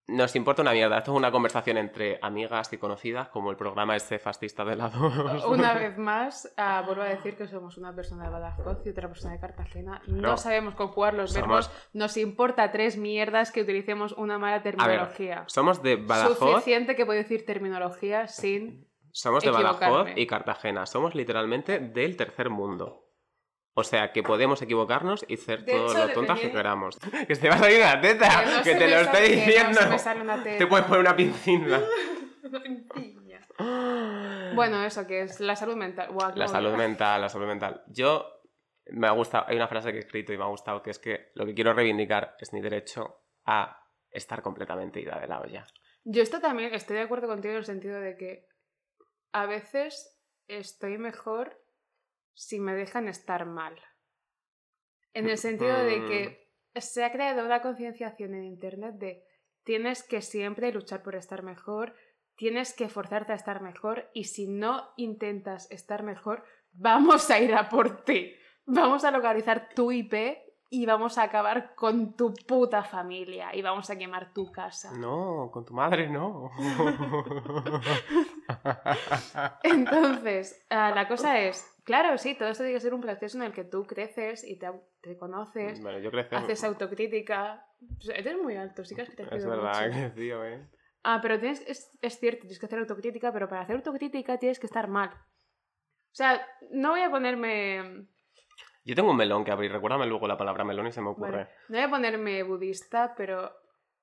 nos 0.08 0.36
importa 0.36 0.62
una 0.62 0.74
mierda. 0.74 0.98
Esto 0.98 1.12
es 1.12 1.18
una 1.18 1.32
conversación 1.32 1.78
entre 1.78 2.20
amigas 2.22 2.72
y 2.74 2.78
conocidas, 2.78 3.30
como 3.30 3.50
el 3.52 3.56
programa 3.58 3.96
ese 3.96 4.20
fascista 4.20 4.66
de 4.66 4.76
la 4.76 4.90
2. 4.90 5.46
Una 5.46 5.74
vez 5.74 5.98
más, 5.98 6.54
ah, 6.58 6.84
vuelvo 6.86 7.04
a 7.04 7.06
decir 7.06 7.38
que 7.38 7.48
somos 7.48 7.78
una 7.78 7.96
persona 7.96 8.26
de 8.26 8.30
Badajoz 8.30 8.80
y 8.86 8.90
otra 8.90 9.08
persona 9.08 9.34
de 9.34 9.40
Cartagena. 9.40 10.02
No 10.08 10.32
No. 10.32 10.38
sabemos 10.38 10.76
conjugar 10.76 11.14
los 11.14 11.32
Somos- 11.34 11.48
verbos. 11.68 11.72
Nos 11.94 12.18
importa 12.18 12.72
tres 12.72 12.98
mierdas 12.98 13.52
que 13.52 13.62
utilicemos 13.62 14.12
una 14.14 14.38
mala 14.38 14.60
ver, 14.60 14.76
terminología. 14.76 15.44
somos 15.48 15.82
de 15.82 15.96
Badajoz, 15.96 16.38
Suficiente 16.38 16.96
que 16.96 17.06
puedo 17.06 17.18
decir 17.20 17.46
terminología 17.46 18.28
sin... 18.28 18.88
somos 19.12 19.44
de 19.44 19.52
Badajoz 19.52 20.10
y 20.16 20.28
Cartagena. 20.28 20.86
Somos 20.88 21.16
literalmente 21.16 21.80
del 21.80 22.18
tercer 22.18 22.50
mundo. 22.50 23.06
O 23.74 23.84
sea, 23.84 24.12
que 24.12 24.22
podemos 24.22 24.62
equivocarnos 24.62 25.24
y 25.28 25.38
ser 25.38 25.64
De 25.64 25.72
todo 25.74 25.92
hecho, 25.92 26.08
lo 26.08 26.14
tontas 26.14 26.40
que 26.40 26.52
queramos. 26.52 26.98
Que 27.28 27.36
te 27.36 27.48
va 27.50 27.56
a 27.56 27.60
salir 27.60 27.80
una 27.80 28.02
teta, 28.02 28.28
Que 28.44 28.46
no 28.52 28.64
que 28.64 28.74
se 28.74 28.76
te 28.80 28.90
lo 28.90 28.96
estoy 28.98 29.22
no 29.22 29.36
diciendo. 29.36 29.82
se 29.82 29.90
me 29.90 30.00
sale 30.00 30.22
una 30.22 30.44
Te 30.44 30.50
teta. 30.58 30.70
puedes 30.70 30.86
poner 30.86 31.00
una 31.02 31.16
pincina. 31.16 31.82
Bueno, 34.56 34.84
eso 34.84 35.06
que 35.08 35.22
es 35.22 35.40
la 35.40 35.56
salud 35.56 35.76
mental. 35.76 36.10
Guau, 36.12 36.32
La 36.36 36.46
no, 36.46 36.52
salud 36.52 36.72
no. 36.72 36.78
mental, 36.78 37.22
la 37.22 37.30
salud 37.30 37.48
mental. 37.48 37.84
Yo 37.88 38.26
me 38.88 39.08
ha 39.08 39.12
gustado, 39.12 39.46
hay 39.48 39.56
una 39.56 39.68
frase 39.68 39.92
que 39.92 39.98
he 39.98 40.02
escrito 40.02 40.34
y 40.34 40.38
me 40.38 40.44
ha 40.44 40.48
gustado, 40.48 40.82
que 40.82 40.90
es 40.90 41.00
que 41.00 41.32
lo 41.36 41.46
que 41.46 41.54
quiero 41.54 41.74
reivindicar 41.74 42.36
es 42.40 42.52
mi 42.54 42.62
derecho 42.62 43.22
a 43.46 43.86
estar 44.10 44.42
completamente 44.42 45.00
ida 45.00 45.20
de 45.20 45.28
la 45.28 45.40
olla. 45.40 45.66
Yo 46.04 46.22
esto 46.22 46.40
también 46.42 46.74
estoy 46.74 46.98
de 46.98 47.04
acuerdo 47.04 47.28
contigo 47.28 47.52
en 47.54 47.60
el 47.60 47.66
sentido 47.66 48.00
de 48.02 48.18
que 48.18 48.48
a 49.32 49.46
veces 49.46 50.20
estoy 50.48 50.98
mejor 50.98 51.61
si 52.34 52.60
me 52.60 52.74
dejan 52.74 53.08
estar 53.08 53.46
mal. 53.46 53.76
En 55.14 55.30
el 55.30 55.38
sentido 55.38 55.78
de 55.84 56.00
Mm. 56.00 56.08
que 56.08 56.52
se 56.80 57.04
ha 57.04 57.12
creado 57.12 57.46
una 57.46 57.62
concienciación 57.62 58.34
en 58.34 58.46
Internet 58.46 58.96
de 58.96 59.24
tienes 59.64 60.04
que 60.04 60.22
siempre 60.22 60.72
luchar 60.72 61.04
por 61.04 61.16
estar 61.16 61.44
mejor, 61.44 61.96
tienes 62.36 62.74
que 62.74 62.90
forzarte 62.90 63.34
a 63.34 63.36
estar 63.36 63.62
mejor 63.62 64.10
y 64.14 64.24
si 64.26 64.48
no 64.48 64.94
intentas 64.98 65.70
estar 65.70 66.04
mejor, 66.04 66.44
vamos 66.72 67.30
a 67.30 67.40
ir 67.40 67.54
a 67.54 67.70
por 67.70 68.04
ti. 68.04 68.34
Vamos 68.66 69.04
a 69.04 69.12
localizar 69.12 69.70
tu 69.76 69.92
IP 69.92 70.38
y 70.74 70.86
vamos 70.86 71.18
a 71.18 71.24
acabar 71.24 71.76
con 71.76 72.16
tu 72.16 72.34
puta 72.34 72.82
familia 72.84 73.54
y 73.54 73.62
vamos 73.62 73.90
a 73.90 73.98
quemar 73.98 74.34
tu 74.34 74.52
casa. 74.54 74.92
No, 74.98 75.50
con 75.52 75.66
tu 75.66 75.74
madre 75.74 76.08
no. 76.10 76.50
Entonces, 79.64 80.66
ah, 80.70 80.92
la 80.96 81.10
cosa 81.10 81.40
es, 81.40 81.66
claro, 81.84 82.18
sí, 82.18 82.36
todo 82.36 82.48
esto 82.50 82.64
tiene 82.64 82.78
que 82.78 82.82
ser 82.82 82.94
un 82.94 83.02
proceso 83.02 83.38
en 83.38 83.44
el 83.44 83.52
que 83.52 83.66
tú 83.66 83.86
creces 83.86 84.48
y 84.48 84.58
te, 84.58 84.72
te 85.02 85.18
conoces, 85.18 85.82
bueno, 85.82 86.00
yo 86.00 86.10
crecí. 86.10 86.36
haces 86.36 86.64
autocrítica. 86.64 87.66
Pues, 87.98 88.10
eres 88.18 88.38
muy 88.42 88.56
alto, 88.56 88.86
sí 88.86 88.96
que 88.96 89.02
has 89.02 89.10
crecido 89.10 89.36
Es 89.36 89.46
verdad, 89.46 89.88
mucho. 89.88 90.00
que 90.00 90.10
tío, 90.22 90.46
eh. 90.46 90.70
Ah, 91.04 91.20
pero 91.22 91.38
tienes, 91.38 91.62
es, 91.68 91.90
es 92.02 92.18
cierto, 92.18 92.42
tienes 92.42 92.60
que 92.60 92.66
hacer 92.68 92.80
autocrítica, 92.80 93.34
pero 93.34 93.50
para 93.50 93.64
hacer 93.64 93.76
autocrítica 93.76 94.38
tienes 94.38 94.58
que 94.60 94.68
estar 94.68 94.88
mal. 94.88 95.10
O 95.10 96.14
sea, 96.16 96.46
no 96.72 96.92
voy 96.92 97.02
a 97.02 97.10
ponerme... 97.10 98.08
Yo 98.84 98.96
tengo 98.96 99.12
un 99.12 99.18
melón 99.18 99.44
que 99.44 99.52
abrir. 99.52 99.72
Recuérdame 99.72 100.06
luego 100.08 100.28
la 100.28 100.38
palabra 100.38 100.64
melón 100.64 100.88
y 100.88 100.92
se 100.92 101.02
me 101.02 101.10
ocurre. 101.10 101.32
Vale, 101.32 101.50
no 101.70 101.78
voy 101.78 101.86
a 101.86 101.90
ponerme 101.90 102.44
budista, 102.44 103.14
pero 103.16 103.52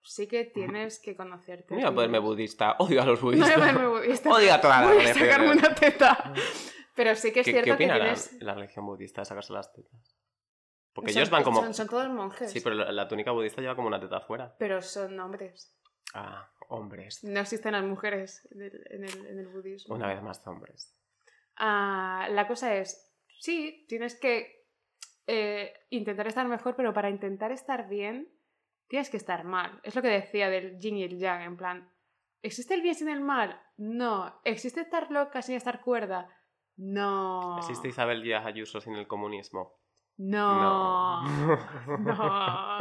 sí 0.03 0.27
que 0.29 0.45
tienes 0.45 1.01
que 1.01 1.17
conocerte. 1.17 1.75
No 1.75 1.81
voy 1.81 1.89
a 1.89 1.95
ponerme 1.95 2.19
budista. 2.21 2.77
Odio 2.79 3.03
a 3.03 3.07
los 3.07 3.21
No 3.23 3.27
voy 3.27 3.37
budistas. 3.37 3.57
a 3.57 3.59
ponerme 3.61 3.87
budista. 3.89 4.31
Odio 4.31 4.55
a 4.55 4.61
todas 4.61 4.81
las 4.87 4.95
Voy 4.95 5.05
a 5.07 5.15
sacarme 5.15 5.51
una 5.53 5.75
teta. 5.75 6.33
Pero 6.95 7.15
sí 7.15 7.33
que 7.33 7.41
es 7.41 7.45
¿Qué, 7.47 7.53
cierto 7.53 7.65
¿qué 7.67 7.73
opina 7.73 7.93
que 7.95 7.99
la- 7.99 8.05
tienes... 8.07 8.43
la, 8.43 8.55
religión 8.55 8.87
budista 8.87 9.21
de 9.21 9.25
sacarse 9.27 9.53
las 9.53 9.73
tetas? 9.73 10.17
Porque 10.93 11.13
son- 11.13 11.21
ellos 11.21 11.31
van 11.31 11.43
como... 11.45 11.61
Son, 11.63 11.75
son 11.75 11.89
todos 11.89 12.09
monjes. 12.09 12.51
Sí, 12.51 12.61
pero 12.61 12.75
la, 12.77 12.91
la 12.93 13.07
túnica 13.09 13.31
budista 13.33 13.61
lleva 13.61 13.77
como 13.77 13.87
una 13.89 14.01
teta 14.01 14.17
afuera. 14.19 14.55
pero 14.59 14.81
son 14.83 15.19
hombres. 15.21 15.77
Ah, 16.15 16.51
hombres. 16.69 17.23
No 17.25 17.41
existen 17.41 17.73
las 17.73 17.85
mujeres 17.85 18.49
en 18.53 18.63
el, 18.63 18.85
en 18.91 19.05
el- 19.05 19.27
en 19.27 19.39
el 19.39 19.49
budismo. 19.49 19.95
Una 19.95 20.09
vez 20.09 20.23
más 20.23 20.45
hombres. 20.47 20.95
Ah, 21.57 22.29
la 22.31 22.47
cosa 22.49 22.75
es, 22.77 23.13
sí, 23.41 23.85
tienes 23.89 24.19
que 24.19 24.58
eh, 25.29 25.75
intentar 25.91 26.27
estar 26.27 26.49
mejor, 26.49 26.75
pero 26.75 26.95
para 26.95 27.11
intentar 27.11 27.53
estar 27.53 27.87
bien, 27.87 28.33
tienes 28.89 29.11
que 29.11 29.19
estar 29.19 29.45
mal. 29.45 29.79
Es 29.83 29.95
lo 29.95 30.01
que 30.01 30.09
decía 30.09 30.49
del 30.49 30.79
yin 30.79 30.97
y 30.97 31.05
el 31.05 31.19
yang, 31.19 31.43
en 31.43 31.57
plan, 31.59 31.93
¿existe 32.43 32.73
el 32.73 32.81
bien 32.81 32.95
sin 32.95 33.11
el 33.11 33.21
mal? 33.21 33.61
No. 33.77 34.41
¿Existe 34.45 34.81
estar 34.81 35.11
loca 35.11 35.43
sin 35.43 35.55
estar 35.55 35.83
cuerda? 35.83 36.35
No. 36.77 37.59
¿Existe 37.59 37.89
Isabel 37.89 38.23
Díaz 38.23 38.47
Ayuso 38.47 38.81
sin 38.81 38.95
el 38.95 39.07
comunismo? 39.07 39.79
No. 40.17 41.23
No. 41.23 41.59
No. 41.99 42.79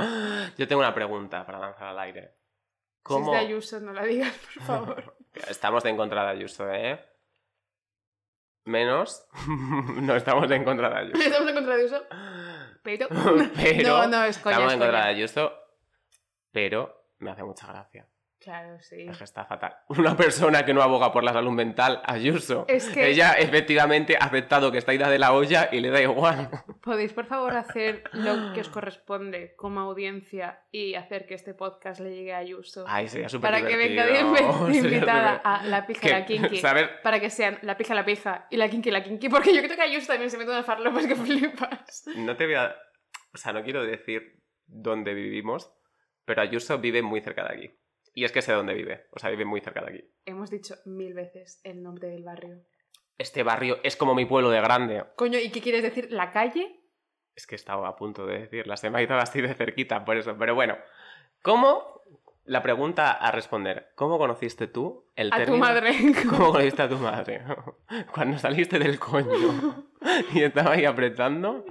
Yo 0.57 0.67
tengo 0.67 0.79
una 0.79 0.93
pregunta 0.93 1.45
para 1.45 1.59
lanzar 1.59 1.89
al 1.89 1.99
aire. 1.99 2.21
Si 2.21 2.27
es 2.27 3.01
¿Cómo... 3.03 3.31
de 3.33 3.39
Ayuso, 3.39 3.79
no 3.81 3.91
la 3.91 4.05
digas, 4.05 4.33
por 4.53 4.63
favor. 4.63 5.17
Estamos 5.49 5.83
en 5.83 5.97
contra 5.97 6.23
de 6.23 6.29
Ayuso, 6.29 6.71
¿eh? 6.71 6.99
Menos. 8.67 9.25
no 10.01 10.15
estamos 10.15 10.51
en 10.51 10.63
contra 10.65 10.89
de 10.89 10.95
Ayuso. 10.97 11.21
Estamos 11.23 11.49
en 11.49 11.55
contra 11.55 11.75
de 11.75 11.81
Ayuso, 11.81 12.03
pero... 12.83 13.07
Pero 13.55 13.97
no, 13.97 14.07
no, 14.07 14.23
es 14.25 14.37
coña, 14.37 14.55
estamos 14.55 14.73
es 14.73 14.73
en 14.73 14.79
contra 14.79 15.01
de 15.05 15.09
Ayuso, 15.09 15.53
pero 16.51 17.05
me 17.19 17.31
hace 17.31 17.43
mucha 17.43 17.67
gracia. 17.67 18.07
Claro, 18.39 18.79
sí. 18.81 19.01
Es 19.09 19.17
que 19.17 19.23
está 19.23 19.45
fatal. 19.45 19.75
Una 19.89 20.15
persona 20.15 20.63
que 20.63 20.73
no 20.73 20.81
aboga 20.81 21.11
por 21.11 21.23
la 21.23 21.33
salud 21.33 21.51
mental, 21.51 22.01
Ayuso. 22.05 22.65
Es 22.67 22.87
que- 22.89 23.07
Ella 23.09 23.33
efectivamente 23.33 24.15
ha 24.15 24.25
aceptado 24.25 24.71
que 24.71 24.77
está 24.77 24.93
ida 24.93 25.09
de 25.09 25.17
la 25.19 25.33
olla 25.33 25.69
y 25.71 25.79
le 25.81 25.89
da 25.89 26.01
igual. 26.01 26.49
¿Podéis, 26.83 27.13
por 27.13 27.25
favor, 27.25 27.55
hacer 27.57 28.03
lo 28.13 28.53
que 28.53 28.61
os 28.61 28.69
corresponde 28.69 29.55
como 29.57 29.79
audiencia 29.81 30.61
y 30.71 30.93
hacer 30.95 31.25
que 31.25 31.33
este 31.33 31.53
podcast 31.55 31.99
le 31.99 32.11
llegue 32.15 32.33
a 32.33 32.37
Ayuso? 32.37 32.85
Ay, 32.87 33.07
sería 33.09 33.27
súper 33.27 33.51
para 33.51 33.65
que 33.67 33.75
venga 33.75 34.05
divertido. 34.05 34.65
bien 34.67 34.85
invitada 34.85 35.41
a 35.43 35.63
la 35.65 35.85
pija 35.87 35.99
y 35.99 36.09
Que- 36.09 36.11
la 36.19 36.25
kinky. 36.25 36.57
saber- 36.57 37.01
Para 37.01 37.19
que 37.19 37.29
sean 37.29 37.57
la 37.63 37.75
pija 37.75 37.95
la 37.95 38.05
pija 38.05 38.47
y 38.51 38.57
la 38.57 38.69
kinky 38.69 38.91
la 38.91 39.03
kinky. 39.03 39.29
Porque 39.29 39.53
yo 39.53 39.61
creo 39.63 39.75
que 39.75 39.81
Ayuso 39.81 40.07
también 40.07 40.29
se 40.29 40.37
mete 40.37 40.51
unas 40.51 40.65
farlopas 40.65 41.05
que 41.07 41.15
flipas. 41.15 42.05
No 42.15 42.35
te 42.37 42.45
voy 42.45 42.55
a... 42.55 42.75
O 43.33 43.37
sea, 43.37 43.51
no 43.51 43.63
quiero 43.63 43.83
decir 43.83 44.41
dónde 44.67 45.13
vivimos, 45.13 45.73
pero 46.23 46.41
Ayuso 46.41 46.77
vive 46.77 47.01
muy 47.01 47.21
cerca 47.21 47.43
de 47.47 47.53
aquí. 47.53 47.73
Y 48.17 48.23
es 48.23 48.31
que 48.31 48.41
sé 48.41 48.51
dónde 48.51 48.73
vive. 48.73 49.05
O 49.11 49.19
sea, 49.19 49.29
vive 49.29 49.45
muy 49.45 49.61
cerca 49.61 49.79
de 49.81 49.91
aquí. 49.91 50.11
Hemos 50.25 50.49
dicho 50.49 50.73
mil 50.85 51.13
veces 51.13 51.61
el 51.63 51.83
nombre 51.83 52.07
del 52.07 52.23
barrio. 52.23 52.63
Este 53.19 53.43
barrio 53.43 53.77
es 53.83 53.95
como 53.95 54.15
mi 54.15 54.25
pueblo 54.25 54.49
de 54.49 54.59
grande. 54.59 55.05
Coño, 55.15 55.37
¿y 55.37 55.51
qué 55.51 55.61
quieres 55.61 55.83
decir? 55.83 56.11
¿La 56.11 56.31
calle? 56.31 56.79
Es 57.35 57.45
que 57.45 57.53
estaba 57.53 57.87
a 57.87 57.95
punto 57.95 58.25
de 58.25 58.39
decirla, 58.39 58.75
se 58.75 58.89
me 58.89 58.97
ha 58.97 59.03
ido 59.03 59.15
así 59.17 59.39
de 59.39 59.53
cerquita 59.53 60.03
por 60.03 60.17
eso. 60.17 60.35
Pero 60.35 60.55
bueno, 60.55 60.79
¿cómo? 61.43 62.01
La 62.47 62.63
pregunta 62.63 63.11
a 63.11 63.29
responder, 63.31 63.89
¿cómo 63.95 64.17
conociste 64.17 64.67
tú 64.67 65.05
el 65.17 65.27
A 65.33 65.35
tu 65.35 65.39
término? 65.39 65.65
madre. 65.65 65.93
¿Cómo 66.29 66.51
conociste 66.53 66.81
a 66.81 66.87
tu 66.87 66.97
madre? 66.97 67.41
Cuando 68.13 68.39
saliste 68.39 68.79
del 68.79 68.97
coño 68.97 69.85
y 70.33 70.43
estaba 70.43 70.71
ahí 70.71 70.85
apretando. 70.85 71.65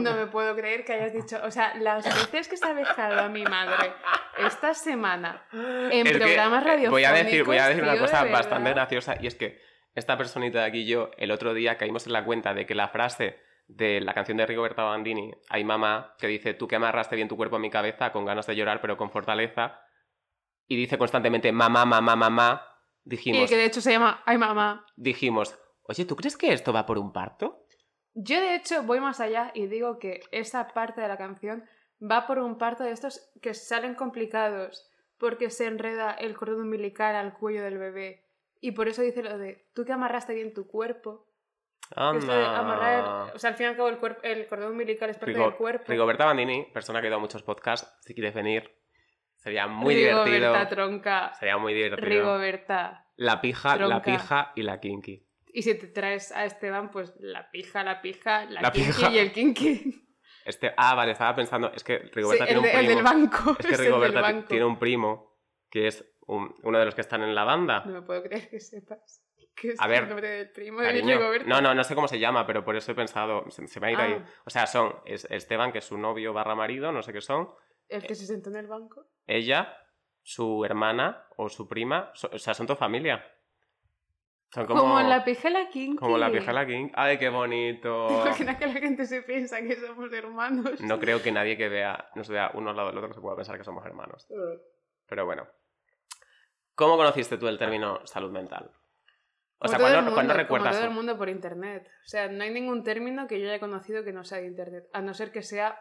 No 0.00 0.14
me 0.14 0.26
puedo 0.28 0.56
creer 0.56 0.86
que 0.86 0.94
hayas 0.94 1.12
dicho. 1.12 1.38
O 1.44 1.50
sea, 1.50 1.74
las 1.74 2.02
veces 2.32 2.48
que 2.48 2.56
se 2.56 2.66
ha 2.66 2.72
dejado 2.72 3.20
a 3.20 3.28
mi 3.28 3.44
madre 3.44 3.92
esta 4.38 4.72
semana 4.72 5.42
en 5.52 6.06
Es 6.06 6.16
programas 6.16 6.62
eh, 6.62 6.66
radiofónicos. 6.66 6.90
Voy 6.92 7.04
a 7.04 7.12
decir, 7.12 7.44
voy 7.44 7.58
a 7.58 7.68
decir 7.68 7.82
una 7.82 7.98
cosa 7.98 8.24
de 8.24 8.32
bastante 8.32 8.70
graciosa 8.70 9.16
y 9.20 9.26
es 9.26 9.34
que 9.34 9.60
esta 9.94 10.16
personita 10.16 10.60
de 10.60 10.64
aquí 10.64 10.78
y 10.78 10.86
yo 10.86 11.10
el 11.18 11.30
otro 11.30 11.52
día 11.52 11.76
caímos 11.76 12.06
en 12.06 12.14
la 12.14 12.24
cuenta 12.24 12.54
de 12.54 12.64
que 12.64 12.74
la 12.74 12.88
frase 12.88 13.38
de 13.68 14.00
la 14.00 14.14
canción 14.14 14.38
de 14.38 14.46
Rigoberta 14.46 14.82
Bandini, 14.82 15.30
Ay 15.50 15.62
mamá, 15.62 16.14
que 16.18 16.26
dice 16.26 16.54
tú 16.54 16.66
que 16.68 16.76
amarraste 16.76 17.16
bien 17.16 17.28
tu 17.28 17.36
cuerpo 17.36 17.56
a 17.56 17.58
mi 17.58 17.68
cabeza 17.68 18.12
con 18.12 18.24
ganas 18.24 18.46
de 18.46 18.56
llorar 18.56 18.80
pero 18.80 18.96
con 18.96 19.10
fortaleza 19.10 19.82
y 20.70 20.76
dice 20.76 20.96
constantemente 20.96 21.50
mamá, 21.50 21.84
mamá, 21.84 22.14
mamá, 22.14 22.64
Y 23.04 23.10
dijimos, 23.10 23.50
que 23.50 23.56
de 23.56 23.64
hecho 23.64 23.80
se 23.80 23.90
llama 23.90 24.22
Ay 24.24 24.38
mamá. 24.38 24.86
dijimos, 24.96 25.58
oye, 25.82 26.04
¿tú 26.04 26.14
crees 26.14 26.36
que 26.36 26.52
esto 26.52 26.72
va 26.72 26.86
por 26.86 26.96
un 26.96 27.12
parto? 27.12 27.66
Yo 28.14 28.40
de 28.40 28.54
hecho 28.54 28.84
voy 28.84 29.00
más 29.00 29.18
allá 29.18 29.50
y 29.52 29.66
digo 29.66 29.98
que 29.98 30.20
esa 30.30 30.68
parte 30.68 31.00
de 31.00 31.08
la 31.08 31.18
canción 31.18 31.64
va 32.00 32.28
por 32.28 32.38
un 32.38 32.56
parto 32.56 32.84
de 32.84 32.92
estos 32.92 33.32
que 33.42 33.52
salen 33.52 33.96
complicados 33.96 34.88
porque 35.18 35.50
se 35.50 35.66
enreda 35.66 36.12
el 36.12 36.36
cordón 36.36 36.60
umbilical 36.62 37.16
al 37.16 37.34
cuello 37.34 37.62
del 37.64 37.76
bebé. 37.78 38.24
Y 38.60 38.70
por 38.70 38.86
eso 38.86 39.02
dice 39.02 39.24
lo 39.24 39.38
de 39.38 39.66
tú 39.74 39.84
que 39.84 39.92
amarraste 39.92 40.34
bien 40.34 40.54
tu 40.54 40.68
cuerpo. 40.68 41.26
Esto 41.90 42.32
de 42.32 42.44
amarrar, 42.46 43.34
o 43.34 43.38
sea, 43.40 43.50
al 43.50 43.56
fin 43.56 43.66
y 43.66 43.68
al 43.70 43.76
cabo 43.76 43.88
el, 43.88 44.46
cordón 44.46 44.70
umbilical 44.70 45.10
es 45.10 45.16
parte 45.18 45.32
Rigo- 45.32 45.46
del 45.46 45.56
cuerpo. 45.56 45.84
Rigoberta 45.88 46.26
Bandini, 46.26 46.66
persona 46.72 47.00
que 47.00 47.08
ha 47.08 47.10
ido 47.10 47.16
a 47.16 47.20
muchos 47.20 47.42
podcasts, 47.42 47.92
si 48.02 48.14
quieres 48.14 48.32
venir, 48.32 48.79
sería 49.40 49.66
muy 49.66 49.94
Rigoberta 49.94 50.30
divertido. 50.30 50.68
tronca. 50.68 51.32
Sería 51.34 51.58
muy 51.58 51.74
divertido. 51.74 52.08
Rigoberta. 52.08 53.06
La 53.16 53.40
pija, 53.40 53.76
la 53.76 54.00
pija 54.02 54.52
y 54.56 54.62
la 54.62 54.80
kinky. 54.80 55.26
Y 55.52 55.62
si 55.62 55.74
te 55.74 55.88
traes 55.88 56.30
a 56.32 56.44
Esteban, 56.44 56.90
pues 56.90 57.12
la 57.18 57.50
pija, 57.50 57.82
la 57.82 58.00
pija, 58.00 58.44
la, 58.44 58.62
La 58.62 58.70
kinky 58.70 58.86
pija. 58.92 59.10
y 59.10 59.18
el 59.18 59.32
kinky. 59.32 60.06
Este, 60.44 60.72
ah, 60.76 60.94
vale, 60.94 61.12
estaba 61.12 61.34
pensando, 61.34 61.70
es 61.74 61.84
que 61.84 61.98
Rigoberta 61.98 62.44
el, 62.44 62.60
tiene 62.60 62.62
de- 62.62 62.72
un 62.72 62.78
el 62.80 62.86
primo. 62.86 62.94
del 62.96 63.04
banco. 63.04 63.56
Es 63.58 63.66
que 63.66 63.72
es 63.74 63.78
el 63.80 63.84
Rigoberta 63.86 64.20
banco. 64.22 64.48
tiene 64.48 64.64
un 64.64 64.78
primo 64.78 65.36
que 65.68 65.86
es 65.88 66.04
un- 66.26 66.54
uno 66.62 66.78
de 66.78 66.84
los 66.86 66.94
que 66.94 67.00
están 67.02 67.22
en 67.22 67.34
la 67.34 67.44
banda. 67.44 67.82
No 67.84 67.92
me 67.92 68.02
puedo 68.02 68.22
creer 68.22 68.48
que 68.48 68.60
sepas 68.60 69.24
que 69.56 69.70
es 69.72 69.80
A 69.80 69.86
ver, 69.88 70.04
el 70.04 70.08
nombre 70.08 70.28
del 70.28 70.50
primo 70.52 70.80
de 70.80 70.92
Rigoberta. 70.92 71.46
no, 71.48 71.60
no, 71.60 71.74
no 71.74 71.84
sé 71.84 71.94
cómo 71.94 72.08
se 72.08 72.18
llama, 72.18 72.46
pero 72.46 72.64
por 72.64 72.76
eso 72.76 72.92
he 72.92 72.94
pensado, 72.94 73.44
se, 73.50 73.66
se 73.66 73.80
me 73.80 73.88
ha 73.88 73.90
ido 73.90 74.00
Ah. 74.00 74.04
ahí. 74.04 74.22
O 74.46 74.50
sea, 74.50 74.66
son 74.66 74.94
es 75.04 75.26
Esteban, 75.30 75.72
que 75.72 75.78
es 75.78 75.84
su 75.84 75.98
novio 75.98 76.32
barra 76.32 76.54
marido, 76.54 76.90
no 76.92 77.02
sé 77.02 77.12
qué 77.12 77.20
son, 77.20 77.50
El 77.90 78.06
que 78.06 78.14
se 78.14 78.26
sentó 78.26 78.50
en 78.50 78.56
el 78.56 78.66
banco. 78.66 79.06
ella, 79.26 79.76
su 80.22 80.64
hermana 80.64 81.26
o 81.36 81.48
su 81.48 81.66
prima, 81.68 82.10
so- 82.14 82.30
o 82.32 82.38
sea, 82.38 82.54
son 82.54 82.66
toda 82.66 82.76
familia. 82.78 83.24
Son 84.52 84.66
como, 84.66 84.80
Como, 84.80 85.00
la 85.00 85.24
pija 85.24 85.48
y 85.48 85.52
la 85.52 85.68
kinky. 85.70 85.96
como 85.96 86.18
la 86.18 86.30
pija 86.30 86.50
y 86.50 86.54
la 86.54 86.66
king. 86.66 86.88
¡Ay, 86.94 87.18
qué 87.18 87.28
bonito! 87.28 88.08
Imagina 88.26 88.58
que 88.58 88.66
la 88.66 88.74
gente 88.74 89.06
se 89.06 89.22
piensa 89.22 89.60
que 89.62 89.76
somos 89.76 90.12
hermanos. 90.12 90.80
No 90.80 90.98
creo 90.98 91.22
que 91.22 91.30
nadie 91.30 91.56
que 91.56 91.68
vea, 91.68 92.10
nos 92.16 92.28
vea 92.28 92.50
uno 92.54 92.70
al 92.70 92.76
lado 92.76 92.88
del 92.88 92.98
otro 92.98 93.12
se 93.12 93.20
pueda 93.20 93.36
pensar 93.36 93.56
que 93.58 93.64
somos 93.64 93.84
hermanos. 93.86 94.26
Pero 95.06 95.24
bueno. 95.24 95.46
¿Cómo 96.74 96.96
conociste 96.96 97.36
tú 97.38 97.46
el 97.48 97.58
término 97.58 98.04
salud 98.06 98.30
mental? 98.32 98.70
O 99.58 99.66
Como 99.66 99.68
sea, 99.68 99.78
¿cuándo, 99.78 99.98
mundo, 100.00 100.14
cuándo 100.14 100.32
Como 100.32 100.42
recuerdas? 100.42 100.76
todo 100.76 100.84
el 100.84 100.94
mundo 100.94 101.18
por 101.18 101.28
internet. 101.28 101.86
O 102.04 102.08
sea, 102.08 102.28
no 102.28 102.42
hay 102.42 102.50
ningún 102.50 102.82
término 102.82 103.26
que 103.26 103.40
yo 103.40 103.48
haya 103.48 103.60
conocido 103.60 104.02
que 104.04 104.12
no 104.12 104.24
sea 104.24 104.38
de 104.38 104.46
internet. 104.46 104.88
A 104.92 105.02
no 105.02 105.12
ser 105.14 105.30
que 105.32 105.42
sea 105.42 105.78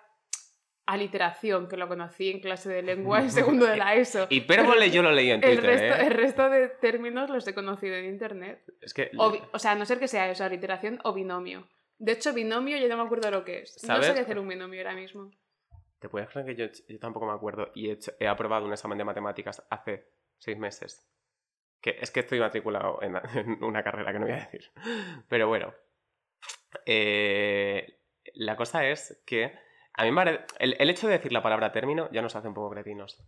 aliteración, 0.91 1.67
que 1.67 1.78
lo 1.78 1.88
conocí 1.88 2.30
en 2.32 2.39
clase 2.39 2.69
de 2.69 2.82
lengua 2.82 3.19
en 3.21 3.32
segundo 3.32 3.65
de 3.65 3.78
la 3.78 3.95
ESO. 3.95 4.28
Hipérbole 4.30 4.89
yo 4.91 5.02
lo 5.04 5.12
leí 5.12 5.30
en 5.32 5.43
el 5.43 5.58
Twitter, 5.58 5.65
resto, 5.65 6.02
¿eh? 6.02 6.08
el 6.08 6.13
resto 6.13 6.49
de 6.49 6.67
términos 6.69 7.30
los 7.30 7.47
he 7.47 7.54
conocido 7.54 7.95
en 7.95 8.06
internet. 8.06 8.63
Es 8.82 8.93
que... 8.93 9.12
O, 9.17 9.60
sea, 9.60 9.71
a 9.71 9.75
no 9.75 9.86
ser 9.86 9.99
que 9.99 10.08
sea 10.08 10.30
eso, 10.30 10.43
aliteración 10.43 10.99
o 11.04 11.13
binomio. 11.13 11.67
De 11.97 12.13
hecho, 12.13 12.34
binomio 12.34 12.78
yo 12.78 12.88
no 12.88 12.97
me 12.97 13.04
acuerdo 13.04 13.30
lo 13.32 13.43
que 13.45 13.60
es. 13.60 13.84
No 13.88 14.02
sé 14.02 14.13
qué 14.13 14.21
hacer 14.21 14.39
un 14.39 14.47
binomio 14.47 14.80
ahora 14.82 14.95
mismo. 14.95 15.32
¿Te 15.99 16.08
puedes 16.10 16.30
creer 16.30 16.47
que 16.47 16.56
yo, 16.56 16.65
yo 16.88 16.99
tampoco 16.99 17.25
me 17.25 17.34
acuerdo 17.34 17.71
y 17.75 17.89
he, 17.89 17.93
hecho- 17.93 18.13
he 18.19 18.28
aprobado 18.28 18.65
un 18.65 18.71
examen 18.71 18.97
de 18.97 19.04
matemáticas 19.04 19.65
hace 19.69 20.08
seis 20.38 20.58
meses? 20.58 21.06
Que 21.82 21.97
es 21.99 22.10
que 22.12 22.21
estoy 22.21 22.39
matriculado 22.39 22.99
en, 23.02 23.15
en 23.36 23.63
una 23.63 23.84
carrera 23.84 24.13
que 24.13 24.19
no 24.19 24.25
voy 24.25 24.36
a 24.36 24.39
decir. 24.39 24.71
Pero 25.28 25.47
bueno. 25.49 25.73
Eh, 26.86 27.99
la 28.36 28.56
cosa 28.56 28.88
es 28.88 29.21
que 29.25 29.52
a 29.93 30.04
mí 30.04 30.12
me 30.12 30.45
el, 30.60 30.75
el 30.80 30.89
hecho 30.89 31.08
de 31.08 31.13
decir 31.13 31.32
la 31.32 31.43
palabra 31.43 31.71
término 31.71 32.10
ya 32.12 32.21
nos 32.21 32.36
hace 32.36 32.47
un 32.47 32.54
poco 32.54 32.71
cretinos. 32.71 33.21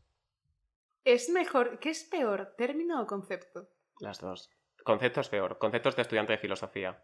¿Es 1.03 1.29
mejor, 1.29 1.79
qué 1.79 1.89
es 1.89 2.03
peor, 2.03 2.53
término 2.57 3.01
o 3.01 3.07
concepto? 3.07 3.69
Las 3.99 4.19
dos. 4.19 4.49
Conceptos 4.83 5.29
peor. 5.29 5.57
Conceptos 5.57 5.95
de 5.95 6.03
estudiante 6.03 6.33
de 6.33 6.39
filosofía. 6.39 7.03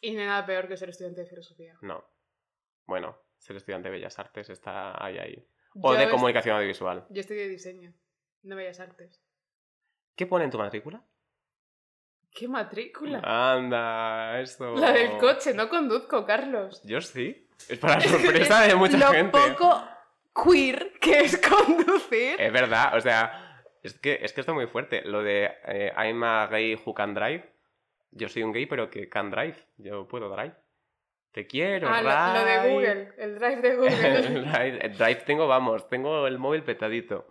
Y 0.00 0.12
no 0.12 0.20
hay 0.20 0.26
nada 0.26 0.46
peor 0.46 0.68
que 0.68 0.76
ser 0.76 0.88
estudiante 0.88 1.22
de 1.22 1.26
filosofía. 1.26 1.76
No. 1.82 2.04
Bueno, 2.86 3.16
ser 3.38 3.56
estudiante 3.56 3.88
de 3.88 3.94
Bellas 3.96 4.18
Artes 4.18 4.50
está 4.50 5.02
ahí, 5.04 5.18
ahí. 5.18 5.48
O 5.80 5.92
Yo 5.92 5.98
de 5.98 6.10
comunicación 6.10 6.56
audiovisual. 6.56 7.06
Yo 7.10 7.20
estudié 7.20 7.48
diseño, 7.48 7.92
no 8.42 8.56
bellas 8.56 8.78
artes. 8.78 9.20
¿Qué 10.14 10.26
pone 10.26 10.44
en 10.44 10.50
tu 10.50 10.58
matrícula? 10.58 11.04
¿Qué 12.30 12.46
matrícula? 12.46 13.20
Anda, 13.24 14.40
esto. 14.40 14.74
La 14.76 14.92
del 14.92 15.18
coche, 15.18 15.52
no 15.54 15.68
conduzco, 15.68 16.24
Carlos. 16.24 16.80
Yo 16.84 17.00
sí. 17.00 17.43
Es 17.68 17.78
para 17.78 18.00
sorpresa 18.00 18.62
de 18.62 18.74
mucha 18.74 18.96
Lo 18.96 19.12
gente. 19.12 19.38
poco 19.38 19.82
queer 20.44 20.92
que 21.00 21.20
es 21.20 21.38
conducir. 21.38 22.40
Es 22.40 22.52
verdad, 22.52 22.96
o 22.96 23.00
sea, 23.00 23.62
es 23.82 23.94
que, 23.98 24.18
es 24.22 24.32
que 24.32 24.40
esto 24.40 24.52
es 24.52 24.56
muy 24.56 24.66
fuerte. 24.66 25.02
Lo 25.04 25.22
de 25.22 25.50
eh, 25.66 25.92
I'm 25.96 26.22
a 26.24 26.46
gay 26.48 26.78
who 26.84 26.94
can 26.94 27.14
drive. 27.14 27.44
Yo 28.10 28.28
soy 28.28 28.42
un 28.42 28.52
gay, 28.52 28.66
pero 28.66 28.90
que 28.90 29.08
can 29.08 29.30
drive. 29.30 29.56
Yo 29.76 30.06
puedo 30.06 30.28
drive. 30.28 30.54
Te 31.32 31.46
quiero, 31.48 31.88
ah, 31.90 32.00
lo, 32.00 32.38
lo 32.38 32.44
de 32.44 32.58
drive. 32.58 32.72
Google, 32.72 33.12
el 33.18 33.38
drive 33.38 33.56
de 33.56 33.68
el, 33.70 33.76
Google. 33.76 34.40
drive, 34.52 34.86
el 34.86 34.96
drive 34.96 35.22
tengo, 35.26 35.48
vamos, 35.48 35.88
tengo 35.88 36.26
el 36.28 36.38
móvil 36.38 36.62
petadito. 36.62 37.26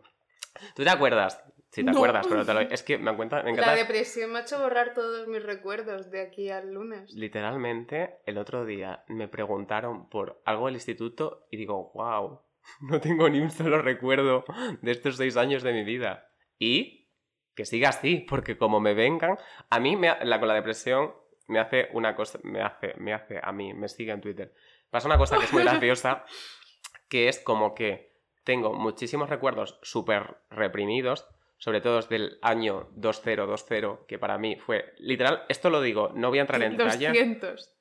¿Tú 0.76 0.84
te 0.84 0.90
acuerdas? 0.90 1.42
Sí, 1.74 1.84
te 1.84 1.90
No. 1.92 1.98
acuerdas, 1.98 2.28
pero 2.30 2.46
te 2.46 2.54
lo- 2.54 2.60
es 2.62 2.84
que 2.84 3.00
me, 3.00 3.16
cuenta, 3.16 3.42
me 3.42 3.50
encanta. 3.50 3.72
La 3.72 3.76
depresión 3.78 4.32
me 4.32 4.38
ha 4.38 4.42
hecho 4.44 4.60
borrar 4.60 4.94
todos 4.94 5.28
mis 5.28 5.42
recuerdos 5.42 6.12
de 6.12 6.22
aquí 6.22 6.52
al 6.52 6.72
lunes. 6.72 7.12
Literalmente, 7.16 8.20
el 8.28 8.38
otro 8.38 8.64
día 8.64 9.04
me 9.08 9.28
preguntaron 9.28 10.08
por 10.08 10.40
algo 10.46 10.68
del 10.68 10.76
instituto 10.76 11.48
y 11.50 11.58
digo, 11.58 11.92
wow, 11.96 12.42
no 12.82 13.02
tengo 13.02 13.28
ni 13.28 13.40
un 13.40 13.50
solo 13.50 13.82
recuerdo 13.82 14.46
de 14.82 14.92
estos 14.92 15.18
seis 15.18 15.36
años 15.36 15.64
de 15.64 15.74
mi 15.74 15.84
vida. 15.84 16.30
Y 16.60 17.10
que 17.56 17.66
siga 17.66 17.90
así, 17.90 18.18
porque 18.30 18.56
como 18.56 18.80
me 18.80 18.94
vengan, 18.94 19.38
a 19.72 19.80
mí 19.80 19.96
me, 19.96 20.10
ha- 20.10 20.24
la, 20.24 20.38
con 20.40 20.48
la 20.50 20.54
depresión 20.54 21.12
me 21.48 21.60
hace 21.60 21.90
una 21.94 22.16
cosa, 22.16 22.40
me 22.44 22.62
hace, 22.62 22.94
me 22.98 23.14
hace 23.14 23.40
a 23.42 23.52
mí, 23.52 23.74
me 23.74 23.90
sigue 23.90 24.12
en 24.12 24.22
Twitter. 24.22 24.54
Pasa 24.92 25.08
una 25.08 25.18
cosa 25.18 25.40
que 25.40 25.46
es 25.46 25.54
muy 25.54 25.64
graciosa, 25.64 26.24
que 27.10 27.28
es 27.30 27.40
como 27.40 27.74
que 27.74 28.14
tengo 28.44 28.74
muchísimos 28.74 29.28
recuerdos 29.30 29.80
súper 29.82 30.38
reprimidos, 30.52 31.28
sobre 31.58 31.82
todo 31.82 31.98
desde 31.98 32.16
el 32.16 32.40
año 32.42 32.90
2020, 32.96 34.06
que 34.08 34.20
para 34.20 34.38
mí 34.38 34.58
fue 34.58 34.94
literal, 34.98 35.46
esto 35.50 35.70
lo 35.70 35.82
digo, 35.82 36.12
no 36.14 36.30
voy 36.30 36.40
a 36.40 36.42
entrar 36.42 36.62
en 36.62 36.78
detalle. 36.78 37.08
200. 37.08 37.76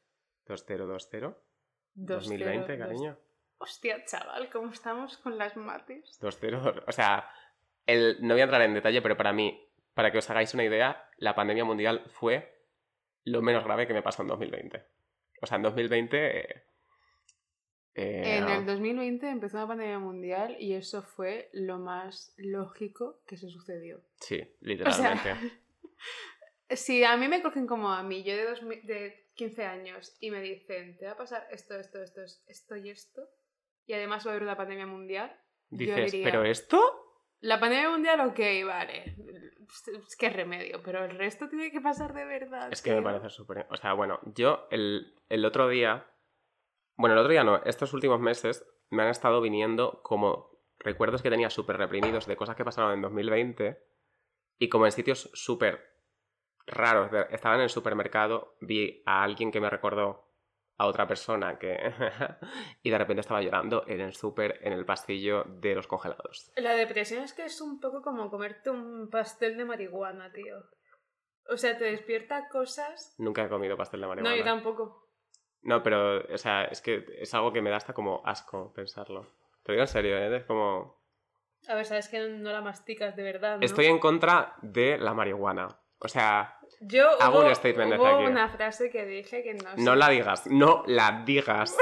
2020, 1.94 2.14
2020, 2.14 2.78
cariño. 2.78 3.18
Hostia, 3.58 4.04
chaval, 4.04 4.50
¿cómo 4.50 4.72
estamos 4.72 5.18
con 5.18 5.38
las 5.38 5.56
mates? 5.56 6.18
20, 6.20 6.56
o 6.86 6.92
sea, 6.92 7.28
el, 7.86 8.18
no 8.20 8.34
voy 8.34 8.40
a 8.40 8.44
entrar 8.44 8.62
en 8.62 8.74
detalle, 8.74 9.02
pero 9.02 9.16
para 9.16 9.32
mí, 9.32 9.68
para 9.94 10.10
que 10.10 10.18
os 10.18 10.30
hagáis 10.30 10.54
una 10.54 10.64
idea, 10.64 11.08
la 11.18 11.34
pandemia 11.34 11.64
mundial 11.64 12.02
fue 12.06 12.60
lo 13.24 13.40
menos 13.42 13.64
grave 13.64 13.86
que 13.86 13.94
me 13.94 14.02
pasó 14.02 14.22
en 14.22 14.28
2020. 14.28 14.84
O 15.40 15.46
sea, 15.46 15.56
en 15.56 15.62
2020... 15.62 16.38
eh, 16.38 16.71
eh, 17.94 18.38
En 18.38 18.48
el 18.48 18.66
2020 18.66 19.28
empezó 19.28 19.58
una 19.58 19.68
pandemia 19.68 19.98
mundial 19.98 20.56
y 20.58 20.74
eso 20.74 21.02
fue 21.02 21.50
lo 21.52 21.78
más 21.78 22.34
lógico 22.38 23.20
que 23.26 23.36
se 23.36 23.48
sucedió. 23.48 24.00
Sí, 24.20 24.40
O 24.40 24.44
sea, 24.92 25.14
literalmente. 25.14 25.34
si 26.70 27.04
a 27.04 27.16
mí 27.16 27.28
me 27.28 27.42
cogen 27.42 27.66
como 27.66 27.90
a 27.92 28.02
mí, 28.02 28.22
yo 28.22 28.36
de, 28.36 28.44
2000 28.44 28.86
de 28.86 29.30
15 29.34 29.64
años, 29.64 30.16
y 30.20 30.30
me 30.30 30.40
dicen, 30.40 30.96
te 30.98 31.06
va 31.06 31.12
a 31.12 31.16
pasar 31.16 31.46
esto, 31.50 31.78
esto, 31.78 32.02
esto, 32.02 32.20
esto 32.46 32.76
y 32.76 32.90
esto, 32.90 33.22
y 33.86 33.94
además 33.94 34.26
va 34.26 34.30
a 34.30 34.32
haber 34.34 34.42
una 34.42 34.56
pandemia 34.56 34.86
mundial, 34.86 35.30
yo 35.70 35.78
Dices, 35.78 36.12
diría- 36.12 36.24
¿pero 36.30 36.44
esto? 36.44 36.80
la 37.40 37.58
pandemia 37.58 37.90
mundial, 37.90 38.20
ok, 38.20 38.38
vale, 38.66 39.16
es 40.06 40.16
que 40.16 40.28
remedio, 40.30 40.82
pero 40.82 41.04
el 41.04 41.16
resto 41.18 41.48
tiene 41.48 41.70
que 41.70 41.80
pasar 41.80 42.12
de 42.14 42.24
verdad. 42.24 42.68
Es 42.70 42.82
que 42.82 42.94
me 42.94 43.02
parece 43.02 43.30
súper... 43.30 43.66
O 43.70 43.76
sea, 43.76 43.94
bueno, 43.94 44.20
yo 44.34 44.68
el, 44.70 45.14
el 45.28 45.44
otro 45.44 45.68
día... 45.68 46.06
Bueno, 46.96 47.14
el 47.14 47.20
otro 47.20 47.32
día 47.32 47.44
no, 47.44 47.62
estos 47.64 47.92
últimos 47.94 48.20
meses 48.20 48.66
me 48.90 49.02
han 49.02 49.08
estado 49.08 49.40
viniendo 49.40 50.02
como 50.02 50.52
recuerdos 50.78 51.22
que 51.22 51.30
tenía 51.30 51.50
súper 51.50 51.76
reprimidos 51.76 52.26
de 52.26 52.36
cosas 52.36 52.56
que 52.56 52.64
pasaron 52.64 52.92
en 52.92 53.02
2020 53.02 53.82
y 54.58 54.68
como 54.68 54.84
en 54.86 54.92
sitios 54.92 55.30
súper 55.32 55.92
raros. 56.66 57.10
Estaba 57.30 57.56
en 57.56 57.62
el 57.62 57.70
supermercado, 57.70 58.56
vi 58.60 59.02
a 59.06 59.22
alguien 59.22 59.50
que 59.50 59.60
me 59.60 59.70
recordó 59.70 60.32
a 60.78 60.86
otra 60.86 61.06
persona 61.06 61.58
que... 61.58 61.76
y 62.82 62.90
de 62.90 62.98
repente 62.98 63.20
estaba 63.20 63.42
llorando 63.42 63.84
en 63.86 64.00
el 64.00 64.14
súper, 64.14 64.58
en 64.62 64.72
el 64.72 64.84
pasillo 64.84 65.44
de 65.44 65.74
los 65.74 65.86
congelados. 65.86 66.52
La 66.56 66.74
depresión 66.74 67.22
es 67.22 67.32
que 67.32 67.44
es 67.44 67.60
un 67.60 67.80
poco 67.80 68.02
como 68.02 68.30
comerte 68.30 68.70
un 68.70 69.08
pastel 69.10 69.56
de 69.56 69.64
marihuana, 69.64 70.32
tío. 70.32 70.56
O 71.48 71.56
sea, 71.56 71.76
te 71.76 71.84
despierta 71.84 72.48
cosas... 72.48 73.14
Nunca 73.18 73.44
he 73.44 73.48
comido 73.48 73.76
pastel 73.76 74.00
de 74.00 74.06
marihuana. 74.06 74.30
No, 74.30 74.36
yo 74.36 74.44
tampoco. 74.44 75.11
No, 75.62 75.82
pero, 75.82 76.22
o 76.32 76.38
sea, 76.38 76.64
es 76.64 76.80
que 76.80 77.04
es 77.18 77.32
algo 77.34 77.52
que 77.52 77.62
me 77.62 77.70
da 77.70 77.76
hasta 77.76 77.92
como 77.92 78.22
asco 78.24 78.72
pensarlo. 78.74 79.26
Te 79.62 79.72
digo 79.72 79.82
en 79.82 79.88
serio, 79.88 80.18
¿eh? 80.18 80.36
Es 80.36 80.44
como... 80.44 81.00
A 81.68 81.74
ver, 81.76 81.86
sabes 81.86 82.08
que 82.08 82.18
no 82.28 82.50
la 82.50 82.60
masticas 82.60 83.14
de 83.14 83.22
verdad, 83.22 83.58
¿no? 83.58 83.64
Estoy 83.64 83.86
en 83.86 84.00
contra 84.00 84.54
de 84.62 84.98
la 84.98 85.14
marihuana. 85.14 85.68
O 86.00 86.08
sea, 86.08 86.58
Yo 86.80 87.08
hago 87.20 87.38
hubo, 87.38 87.46
un 87.46 87.54
statement 87.54 87.92
desde 87.92 88.02
hubo 88.02 88.16
aquí. 88.16 88.24
una 88.26 88.48
frase 88.48 88.90
que 88.90 89.06
dije 89.06 89.44
que 89.44 89.54
no 89.54 89.70
no 89.76 89.92
sé. 89.92 89.96
la 89.96 90.08
digas, 90.08 90.46
no 90.48 90.82
la 90.86 91.22
digas. 91.24 91.76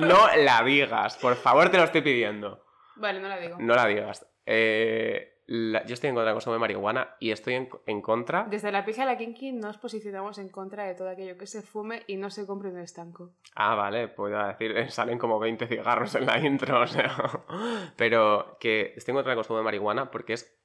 No 0.00 0.26
la 0.36 0.62
digas. 0.62 1.16
Por 1.16 1.34
favor, 1.36 1.70
te 1.70 1.78
lo 1.78 1.84
estoy 1.84 2.02
pidiendo. 2.02 2.62
Vale, 2.96 3.20
no 3.20 3.28
la 3.28 3.38
digo. 3.38 3.56
No 3.58 3.74
la 3.74 3.86
digas. 3.86 4.26
Eh, 4.44 5.33
la- 5.46 5.84
yo 5.84 5.94
estoy 5.94 6.08
en 6.08 6.14
contra 6.14 6.28
del 6.30 6.34
consumo 6.36 6.54
de 6.54 6.60
marihuana 6.60 7.16
y 7.20 7.30
estoy 7.30 7.54
en, 7.54 7.68
en 7.86 8.00
contra... 8.00 8.44
Desde 8.44 8.72
la 8.72 8.84
pija 8.84 9.02
a 9.02 9.06
la 9.06 9.16
kinky 9.18 9.52
nos 9.52 9.76
posicionamos 9.78 10.38
en 10.38 10.48
contra 10.48 10.84
de 10.84 10.94
todo 10.94 11.08
aquello 11.08 11.36
que 11.36 11.46
se 11.46 11.62
fume 11.62 12.02
y 12.06 12.16
no 12.16 12.30
se 12.30 12.46
compre 12.46 12.70
en 12.70 12.76
un 12.76 12.80
estanco. 12.82 13.32
Ah, 13.54 13.74
vale, 13.74 14.08
puedo 14.08 14.38
decir, 14.46 14.90
salen 14.90 15.18
como 15.18 15.38
20 15.38 15.66
cigarros 15.66 16.14
en 16.14 16.26
la 16.26 16.38
intro, 16.38 16.80
o 16.80 16.86
sea. 16.86 17.14
Pero 17.96 18.56
que 18.60 18.92
estoy 18.96 19.12
en 19.12 19.16
contra 19.16 19.30
del 19.30 19.36
consumo 19.38 19.58
de 19.58 19.64
marihuana 19.64 20.10
porque 20.10 20.32
es 20.34 20.58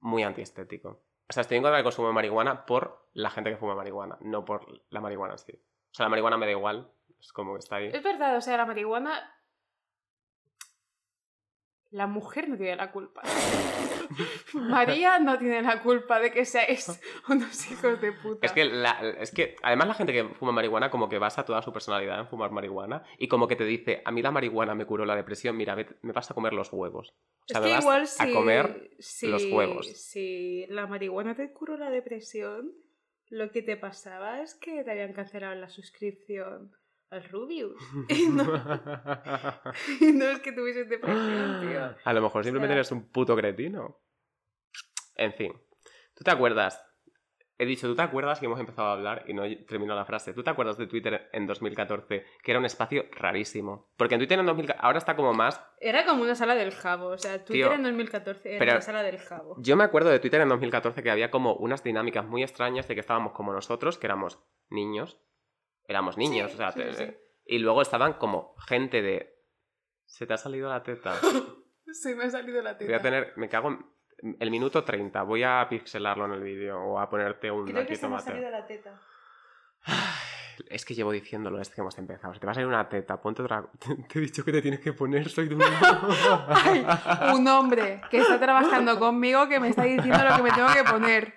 muy 0.00 0.22
antiestético. 0.22 1.02
O 1.28 1.32
sea, 1.32 1.40
estoy 1.42 1.56
en 1.56 1.62
contra 1.62 1.76
del 1.76 1.84
consumo 1.84 2.08
de 2.08 2.14
marihuana 2.14 2.66
por 2.66 3.08
la 3.12 3.30
gente 3.30 3.50
que 3.50 3.56
fuma 3.56 3.74
marihuana, 3.74 4.18
no 4.20 4.44
por 4.44 4.66
la 4.90 5.00
marihuana 5.00 5.34
en 5.34 5.38
sí. 5.38 5.52
O 5.52 5.94
sea, 5.94 6.06
la 6.06 6.10
marihuana 6.10 6.36
me 6.36 6.46
da 6.46 6.52
igual, 6.52 6.90
es 7.20 7.32
como 7.32 7.54
que 7.54 7.60
está 7.60 7.76
ahí. 7.76 7.90
Es 7.92 8.02
verdad, 8.02 8.36
o 8.36 8.40
sea, 8.40 8.56
la 8.56 8.66
marihuana... 8.66 9.30
La 11.94 12.08
mujer 12.08 12.48
no 12.48 12.56
tiene 12.56 12.74
la 12.74 12.90
culpa. 12.90 13.22
María 14.54 15.18
no 15.18 15.38
tiene 15.38 15.62
la 15.62 15.80
culpa 15.82 16.18
de 16.20 16.32
que 16.32 16.44
seáis 16.44 17.00
unos 17.28 17.70
hijos 17.70 18.00
de 18.00 18.12
puta. 18.12 18.44
Es 18.46 18.52
que, 18.52 18.64
la- 18.64 19.00
es 19.20 19.30
que 19.30 19.56
además 19.62 19.88
la 19.88 19.94
gente 19.94 20.12
que 20.12 20.24
fuma 20.24 20.50
marihuana 20.52 20.90
como 20.90 21.08
que 21.08 21.18
basa 21.18 21.44
toda 21.44 21.62
su 21.62 21.72
personalidad 21.72 22.18
en 22.18 22.26
fumar 22.28 22.50
marihuana 22.50 23.04
y 23.18 23.28
como 23.28 23.46
que 23.46 23.56
te 23.56 23.64
dice, 23.64 24.02
a 24.04 24.10
mí 24.10 24.22
la 24.22 24.30
marihuana 24.32 24.74
me 24.74 24.86
curó 24.86 25.04
la 25.06 25.14
depresión, 25.16 25.56
mira, 25.56 25.74
ve- 25.76 25.96
me 26.02 26.12
vas 26.12 26.30
a 26.30 26.34
comer 26.34 26.52
los 26.52 26.72
huevos. 26.72 27.14
O 27.42 27.44
sea, 27.46 27.58
es 27.60 27.62
me 27.62 27.68
que 27.68 27.74
vas 27.74 27.82
igual 27.84 28.02
a 28.02 28.06
si, 28.06 28.32
comer 28.32 28.90
si- 28.98 29.26
los 29.28 29.44
huevos. 29.44 29.86
Si 29.92 30.66
la 30.68 30.86
marihuana 30.86 31.34
te 31.36 31.52
curó 31.52 31.76
la 31.76 31.90
depresión, 31.90 32.72
lo 33.28 33.50
que 33.52 33.62
te 33.62 33.76
pasaba 33.76 34.42
es 34.42 34.54
que 34.54 34.82
te 34.82 34.90
habían 34.90 35.12
cancelado 35.12 35.54
la 35.54 35.68
suscripción 35.68 36.72
al 37.14 37.24
Rubius. 37.24 37.74
Y 38.08 38.26
no, 38.28 38.44
y 40.00 40.12
no 40.12 40.24
es 40.26 40.40
que 40.40 40.52
tuvieses 40.52 40.88
depresión, 40.88 41.60
tío. 41.60 41.94
A 42.04 42.12
lo 42.12 42.22
mejor 42.22 42.44
simplemente 42.44 42.72
sea- 42.72 42.78
eres 42.80 42.92
un 42.92 43.08
puto 43.10 43.36
cretino. 43.36 44.00
En 45.16 45.32
fin. 45.32 45.52
¿Tú 46.14 46.24
te 46.24 46.30
acuerdas? 46.30 46.84
He 47.56 47.66
dicho, 47.66 47.86
¿tú 47.86 47.94
te 47.94 48.02
acuerdas 48.02 48.40
que 48.40 48.46
hemos 48.46 48.58
empezado 48.58 48.88
a 48.88 48.92
hablar 48.94 49.24
y 49.28 49.32
no 49.32 49.44
he 49.44 49.54
terminado 49.54 49.96
la 49.98 50.04
frase? 50.04 50.32
¿Tú 50.32 50.42
te 50.42 50.50
acuerdas 50.50 50.76
de 50.76 50.88
Twitter 50.88 51.28
en 51.32 51.46
2014? 51.46 52.24
Que 52.42 52.50
era 52.50 52.58
un 52.58 52.64
espacio 52.66 53.04
rarísimo. 53.12 53.92
Porque 53.96 54.14
en 54.16 54.20
Twitter 54.20 54.40
en 54.40 54.46
2014... 54.46 54.84
Ahora 54.84 54.98
está 54.98 55.14
como 55.14 55.32
más... 55.34 55.64
Era 55.80 56.04
como 56.04 56.24
una 56.24 56.34
sala 56.34 56.56
del 56.56 56.72
jabo, 56.72 57.10
o 57.10 57.18
sea, 57.18 57.44
Twitter 57.44 57.68
Tío, 57.68 57.72
en 57.72 57.84
2014 57.84 58.56
era 58.56 58.72
una 58.72 58.80
sala 58.80 59.04
del 59.04 59.18
jabo. 59.18 59.54
Yo 59.60 59.76
me 59.76 59.84
acuerdo 59.84 60.10
de 60.10 60.18
Twitter 60.18 60.40
en 60.40 60.48
2014 60.48 61.00
que 61.04 61.10
había 61.12 61.30
como 61.30 61.54
unas 61.54 61.84
dinámicas 61.84 62.26
muy 62.26 62.42
extrañas 62.42 62.88
de 62.88 62.94
que 62.94 63.00
estábamos 63.00 63.32
como 63.34 63.52
nosotros, 63.52 63.98
que 63.98 64.08
éramos 64.08 64.40
niños. 64.68 65.20
Éramos 65.86 66.16
niños, 66.16 66.50
Sí, 66.50 66.54
o 66.54 66.58
sea... 66.58 66.72
sí, 66.72 66.80
te- 66.80 66.92
sí. 66.94 67.16
Y 67.46 67.58
luego 67.58 67.82
estaban 67.82 68.14
como 68.14 68.54
gente 68.66 69.02
de... 69.02 69.34
Se 70.06 70.26
te 70.26 70.34
ha 70.34 70.38
salido 70.38 70.68
la 70.68 70.82
teta. 70.82 71.14
Sí, 71.92 72.14
me 72.14 72.24
ha 72.24 72.30
salido 72.30 72.60
la 72.62 72.76
teta. 72.76 72.90
Voy 72.90 72.94
a 72.98 73.02
tener... 73.02 73.32
Me 73.36 73.48
cago 73.48 73.68
en... 73.68 73.86
El 74.40 74.50
minuto 74.50 74.82
30. 74.84 75.22
Voy 75.22 75.42
a 75.42 75.66
pixelarlo 75.68 76.24
en 76.24 76.32
el 76.32 76.42
vídeo 76.42 76.80
o 76.80 76.98
a 76.98 77.08
ponerte 77.10 77.50
un 77.50 77.66
Creo 77.66 77.86
que 77.86 77.94
se 77.94 78.08
me 78.08 78.16
ha 78.16 78.20
salido 78.20 78.50
la 78.50 78.66
teta. 78.66 78.98
Es 80.70 80.84
que 80.84 80.94
llevo 80.94 81.12
diciéndolo 81.12 81.58
desde 81.58 81.74
que 81.74 81.80
hemos 81.80 81.98
empezado. 81.98 82.32
Se 82.32 82.40
te 82.40 82.46
va 82.46 82.52
a 82.52 82.54
salir 82.54 82.68
una 82.68 82.88
teta, 82.88 83.20
ponte 83.20 83.42
otra. 83.42 83.66
Te 84.08 84.18
he 84.18 84.22
dicho 84.22 84.44
que 84.44 84.52
te 84.52 84.62
tienes 84.62 84.80
que 84.80 84.92
poner, 84.92 85.28
soy 85.28 85.48
de 85.48 85.56
un. 85.56 85.62
Ay, 86.48 86.86
un 87.34 87.46
hombre 87.48 88.00
que 88.10 88.18
está 88.18 88.38
trabajando 88.38 88.98
conmigo 88.98 89.48
que 89.48 89.60
me 89.60 89.68
está 89.68 89.82
diciendo 89.82 90.18
lo 90.24 90.36
que 90.36 90.42
me 90.42 90.50
tengo 90.52 90.68
que 90.72 90.84
poner. 90.84 91.34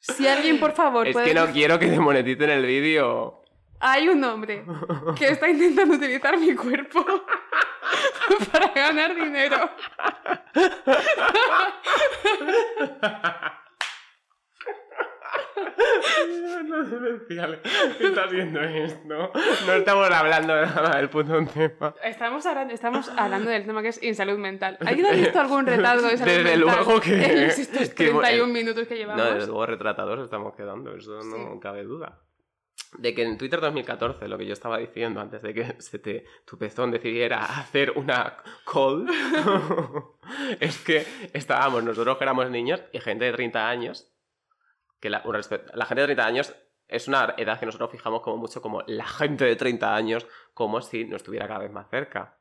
Si 0.00 0.26
alguien, 0.28 0.58
por 0.60 0.72
favor, 0.72 1.06
es 1.06 1.12
puede... 1.14 1.26
que 1.28 1.34
no 1.34 1.46
quiero 1.46 1.78
que 1.78 1.86
demoneticen 1.86 2.50
el 2.50 2.66
vídeo. 2.66 3.43
Hay 3.86 4.08
un 4.08 4.24
hombre 4.24 4.64
que 5.14 5.28
está 5.28 5.46
intentando 5.48 5.96
utilizar 5.96 6.38
mi 6.38 6.54
cuerpo 6.54 7.04
para 8.52 8.68
ganar 8.68 9.14
dinero. 9.14 9.70
no 16.66 16.84
demencial. 16.84 17.60
¿Qué 17.98 18.06
está 18.06 18.24
haciendo 18.24 18.60
esto? 18.60 19.32
No 19.66 19.72
estamos 19.72 20.10
hablando 20.10 20.54
de 20.54 20.66
nada 20.66 20.96
del 20.96 21.08
puto 21.10 21.44
tema. 21.46 21.94
Estamos 22.02 22.44
hablando, 22.46 22.74
estamos 22.74 23.08
hablando 23.16 23.50
del 23.50 23.66
tema 23.66 23.82
que 23.82 23.88
es 23.88 24.02
insalud 24.02 24.38
mental. 24.38 24.78
¿Alguien 24.84 25.06
ha 25.06 25.10
visto 25.12 25.40
algún 25.40 25.66
retardo 25.66 26.08
de 26.08 26.16
salud 26.16 26.32
Desde 26.32 26.56
mental 26.56 26.60
luego 26.60 27.00
que- 27.00 27.24
en 27.24 27.38
estos 27.44 27.88
que- 27.90 28.08
31 28.10 28.52
minutos 28.52 28.86
que 28.86 28.96
llevamos? 28.96 29.22
No, 29.24 29.30
desde 29.34 29.46
luego 29.46 29.66
retratados 29.66 30.20
estamos 30.24 30.54
quedando, 30.54 30.94
eso 30.96 31.22
no 31.22 31.54
Sí. 31.54 31.60
cabe 31.60 31.84
duda. 31.84 32.18
De 32.98 33.14
que 33.14 33.22
en 33.22 33.36
Twitter 33.36 33.60
2014, 33.60 34.28
lo 34.28 34.38
que 34.38 34.46
yo 34.46 34.52
estaba 34.52 34.78
diciendo 34.78 35.20
antes 35.20 35.42
de 35.42 35.52
que 35.52 35.64
se 35.80 35.98
te, 35.98 36.24
tu 36.44 36.56
pezón 36.56 36.90
decidiera 36.90 37.44
hacer 37.44 37.92
una 37.92 38.36
call, 38.70 39.06
es 40.60 40.78
que 40.78 41.04
estábamos 41.32 41.82
nosotros 41.82 42.16
que 42.16 42.24
éramos 42.24 42.50
niños 42.50 42.82
y 42.92 43.00
gente 43.00 43.24
de 43.24 43.32
30 43.32 43.68
años, 43.68 44.12
que 45.00 45.10
la, 45.10 45.20
gente 45.20 46.00
de 46.00 46.06
30 46.06 46.26
años 46.26 46.54
es 46.88 47.08
una 47.08 47.34
edad 47.36 47.58
que 47.58 47.66
nosotros 47.66 47.90
fijamos 47.90 48.22
como 48.22 48.36
mucho 48.36 48.62
como 48.62 48.82
la 48.86 49.06
gente 49.06 49.44
de 49.44 49.56
30 49.56 49.94
años, 49.94 50.26
como 50.52 50.80
si 50.80 51.04
nos 51.04 51.16
estuviera 51.16 51.48
cada 51.48 51.60
vez 51.60 51.72
más 51.72 51.88
cerca. 51.90 52.38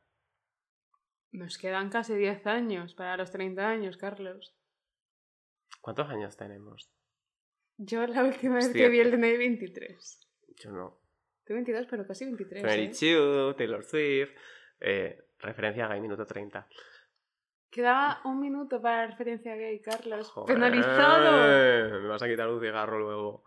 Nos 1.31 1.57
quedan 1.57 1.89
casi 1.89 2.13
10 2.13 2.45
años 2.45 2.93
para 2.93 3.17
los 3.17 3.31
30 3.31 3.67
años, 3.67 3.97
Carlos. 3.97 4.55
¿Cuántos 5.81 6.07
años 6.09 6.37
tenemos? 6.37 6.93
Yo 7.77 8.05
la 8.05 8.23
última 8.23 8.55
vez 8.55 8.67
Hostia. 8.67 8.83
que 8.83 8.89
vi 8.89 8.99
el 8.99 9.11
DNI 9.11 9.37
23. 9.37 10.22
Yo 10.57 10.71
no. 10.71 10.99
Tengo 11.43 11.57
22, 11.57 11.87
pero 11.89 12.07
casi 12.07 12.25
23. 12.25 12.63
Mary 12.63 12.85
¿eh? 12.85 12.91
Chu, 12.91 13.53
Taylor 13.57 13.83
Swift, 13.83 14.31
eh, 14.79 15.29
referencia 15.39 15.87
Gay 15.87 15.99
Minuto 15.99 16.25
30. 16.25 16.67
Quedaba 17.73 18.21
un 18.25 18.39
minuto 18.39 18.79
para 18.79 19.01
la 19.01 19.07
referencia 19.07 19.55
gay, 19.55 19.81
Carlos. 19.81 20.29
Joder, 20.29 20.53
¡Penalizado! 20.53 22.01
Me 22.01 22.07
vas 22.07 22.21
a 22.21 22.27
quitar 22.27 22.47
un 22.47 22.61
cigarro 22.61 22.99
luego. 22.99 23.43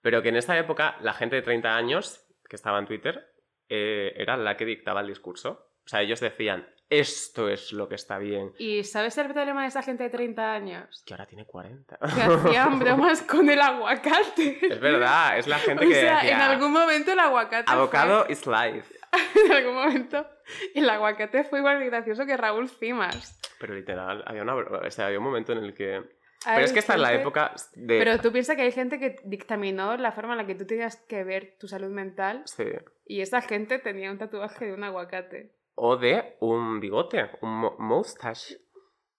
Pero 0.00 0.22
que 0.22 0.30
en 0.30 0.36
esta 0.36 0.56
época 0.58 0.96
la 1.02 1.12
gente 1.12 1.36
de 1.36 1.42
30 1.42 1.76
años 1.76 2.26
que 2.48 2.56
estaba 2.56 2.78
en 2.78 2.86
Twitter 2.86 3.34
eh, 3.68 4.14
era 4.16 4.38
la 4.38 4.56
que 4.56 4.64
dictaba 4.64 5.02
el 5.02 5.08
discurso. 5.08 5.72
O 5.84 5.88
sea, 5.88 6.00
ellos 6.00 6.20
decían, 6.20 6.66
esto 6.88 7.48
es 7.48 7.72
lo 7.72 7.88
que 7.88 7.94
está 7.96 8.18
bien. 8.18 8.52
¿Y 8.58 8.84
sabes 8.84 9.18
el 9.18 9.32
problema 9.32 9.62
de 9.62 9.68
esa 9.68 9.82
gente 9.82 10.04
de 10.04 10.10
30 10.10 10.52
años? 10.52 11.02
Que 11.04 11.14
ahora 11.14 11.26
tiene 11.26 11.44
40. 11.44 11.98
Que 11.98 12.22
hacían 12.22 12.78
bromas 12.80 13.22
con 13.22 13.48
el 13.50 13.60
aguacate. 13.60 14.58
es 14.66 14.80
verdad, 14.80 15.38
es 15.38 15.46
la 15.46 15.58
gente 15.58 15.84
o 15.84 15.88
que 15.88 15.94
sea, 15.94 16.16
decía, 16.16 16.36
en 16.36 16.40
algún 16.42 16.72
momento 16.72 17.12
el 17.12 17.18
aguacate 17.18 17.70
avocado 17.70 18.26
is 18.28 18.46
life. 18.46 18.82
fue... 18.82 18.96
En 19.46 19.52
algún 19.52 19.74
momento 19.74 20.26
el 20.74 20.88
aguacate 20.90 21.44
fue 21.44 21.58
igual 21.60 21.78
de 21.80 21.86
gracioso 21.86 22.26
que 22.26 22.36
Raúl 22.36 22.68
Cimas. 22.68 23.40
Pero 23.58 23.74
literal, 23.74 24.22
había, 24.26 24.42
una, 24.42 24.54
o 24.54 24.90
sea, 24.90 25.06
había 25.06 25.18
un 25.18 25.24
momento 25.24 25.52
en 25.52 25.58
el 25.58 25.74
que... 25.74 26.02
Pero 26.44 26.60
es 26.64 26.72
que 26.72 26.78
esta 26.80 26.94
es 26.94 27.00
la 27.00 27.08
gente- 27.08 27.22
época 27.22 27.52
de... 27.74 27.98
Pero 27.98 28.20
tú 28.20 28.30
piensas 28.30 28.54
que 28.54 28.62
hay 28.62 28.70
gente 28.70 29.00
que 29.00 29.16
dictaminó 29.24 29.96
la 29.96 30.12
forma 30.12 30.34
en 30.34 30.38
la 30.38 30.46
que 30.46 30.54
tú 30.54 30.66
tenías 30.66 30.96
que 31.08 31.24
ver 31.24 31.56
tu 31.58 31.66
salud 31.66 31.88
mental 31.90 32.42
Sí. 32.44 32.64
y 33.06 33.20
esa 33.22 33.40
gente 33.40 33.78
tenía 33.80 34.12
un 34.12 34.18
tatuaje 34.18 34.66
de 34.66 34.74
un 34.74 34.84
aguacate. 34.84 35.50
O 35.76 35.96
de 35.96 36.36
un 36.40 36.80
bigote, 36.80 37.30
un 37.42 37.50
mo- 37.60 37.76
moustache. 37.78 38.56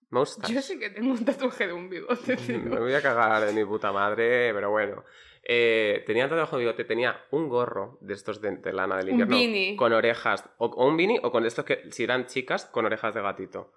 Moustache. 0.10 0.54
Yo 0.54 0.62
sí 0.62 0.80
que 0.80 0.90
tengo 0.90 1.12
un 1.12 1.24
tatuaje 1.26 1.68
de 1.68 1.74
un 1.74 1.90
bigote, 1.90 2.36
tío. 2.38 2.60
Me 2.60 2.80
voy 2.80 2.94
a 2.94 3.02
cagar 3.02 3.46
de 3.46 3.54
mi 3.54 3.64
puta 3.66 3.92
madre, 3.92 4.54
pero 4.54 4.72
bueno. 4.72 5.04
Eh, 5.44 6.04
tenía 6.06 6.28
tatuaje 6.28 6.56
de 6.56 6.60
bigote, 6.62 6.84
tenía 6.86 7.16
un 7.32 7.48
gorro 7.50 7.98
de 8.02 8.14
estos 8.14 8.42
de, 8.42 8.58
de 8.58 8.74
lana 8.74 8.98
del 8.98 9.06
Un 9.08 9.12
invierno. 9.12 9.36
beanie. 9.38 9.76
Con 9.78 9.94
orejas. 9.94 10.50
O, 10.58 10.66
o 10.68 10.88
un 10.88 10.98
beanie 10.98 11.20
o 11.24 11.32
con 11.32 11.46
estos 11.46 11.64
que, 11.66 11.92
si 11.92 12.04
eran 12.04 12.26
chicas, 12.26 12.66
con 12.66 12.86
orejas 12.86 13.14
de 13.14 13.22
gatito. 13.22 13.72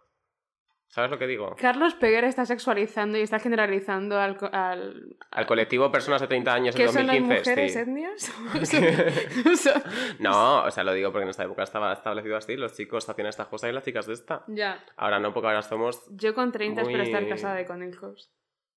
¿Sabes 0.93 1.09
lo 1.09 1.19
que 1.21 1.29
digo? 1.29 1.55
Carlos 1.57 1.95
Peguer 1.95 2.25
está 2.25 2.45
sexualizando 2.45 3.17
y 3.17 3.21
está 3.21 3.39
generalizando 3.39 4.19
al... 4.19 4.37
al 4.51 5.17
Al 5.31 5.47
colectivo 5.47 5.91
personas 5.93 6.21
de 6.21 6.27
30 6.27 6.53
años 6.53 6.75
en 6.75 6.81
¿Qué 6.85 6.89
son 6.93 7.07
las 7.07 7.17
2015. 7.17 7.51
mujeres 7.51 7.73
sí. 7.73 7.79
etnias? 7.79 9.75
No, 10.19 10.65
o 10.65 10.71
sea, 10.71 10.85
lo 10.85 10.93
digo 10.93 11.13
porque 11.13 11.25
en 11.25 11.31
esta 11.31 11.45
época 11.45 11.63
estaba 11.63 11.93
establecido 11.93 12.37
así. 12.37 12.57
Los 12.57 12.75
chicos 12.75 13.09
hacían 13.09 13.29
estas 13.29 13.47
cosas 13.49 13.71
y 13.71 13.73
las 13.73 13.85
chicas 13.85 14.07
de 14.07 14.15
esta. 14.15 14.45
ya. 14.49 14.83
Ahora 14.97 15.19
no, 15.21 15.33
porque 15.33 15.47
ahora 15.49 15.63
somos. 15.63 16.03
Yo 16.11 16.35
con 16.35 16.53
30 16.53 16.83
espero 16.83 16.99
Muy- 16.99 17.07
estar 17.07 17.29
casada 17.29 17.61
y 17.61 17.65
con 17.67 17.83
hijos. 17.89 18.33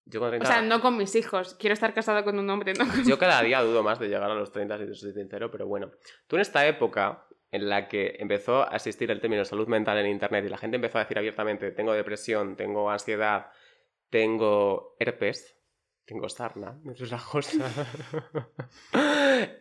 Yo 0.05 0.19
con 0.19 0.29
30. 0.29 0.47
O 0.47 0.51
sea, 0.51 0.61
no 0.61 0.81
con 0.81 0.97
mis 0.97 1.15
hijos. 1.15 1.55
Quiero 1.55 1.73
estar 1.73 1.93
casada 1.93 2.23
con 2.23 2.37
un 2.37 2.49
hombre, 2.49 2.73
no 2.73 2.85
con... 2.85 3.03
Yo 3.05 3.17
cada 3.17 3.41
día 3.41 3.61
dudo 3.61 3.83
más 3.83 3.99
de 3.99 4.07
llegar 4.09 4.29
a 4.29 4.35
los 4.35 4.51
30, 4.51 4.77
si 4.77 4.85
te 4.85 4.93
soy 4.93 5.13
sincero, 5.13 5.49
pero 5.49 5.65
bueno. 5.65 5.91
Tú 6.27 6.35
en 6.35 6.41
esta 6.41 6.67
época 6.67 7.25
en 7.53 7.69
la 7.69 7.87
que 7.87 8.15
empezó 8.17 8.67
a 8.67 8.75
existir 8.75 9.11
el 9.11 9.21
término 9.21 9.45
salud 9.45 9.67
mental 9.67 9.99
en 9.99 10.07
Internet 10.07 10.43
y 10.43 10.49
la 10.49 10.57
gente 10.57 10.75
empezó 10.75 10.97
a 10.97 11.01
decir 11.01 11.19
abiertamente, 11.19 11.71
tengo 11.71 11.93
depresión, 11.93 12.55
tengo 12.55 12.89
ansiedad, 12.89 13.51
tengo 14.09 14.95
herpes, 14.97 15.55
tengo 16.03 16.27
sarna, 16.29 16.81
eso 16.91 17.03
es 17.03 17.11
la 17.11 17.19
cosa. 17.31 17.71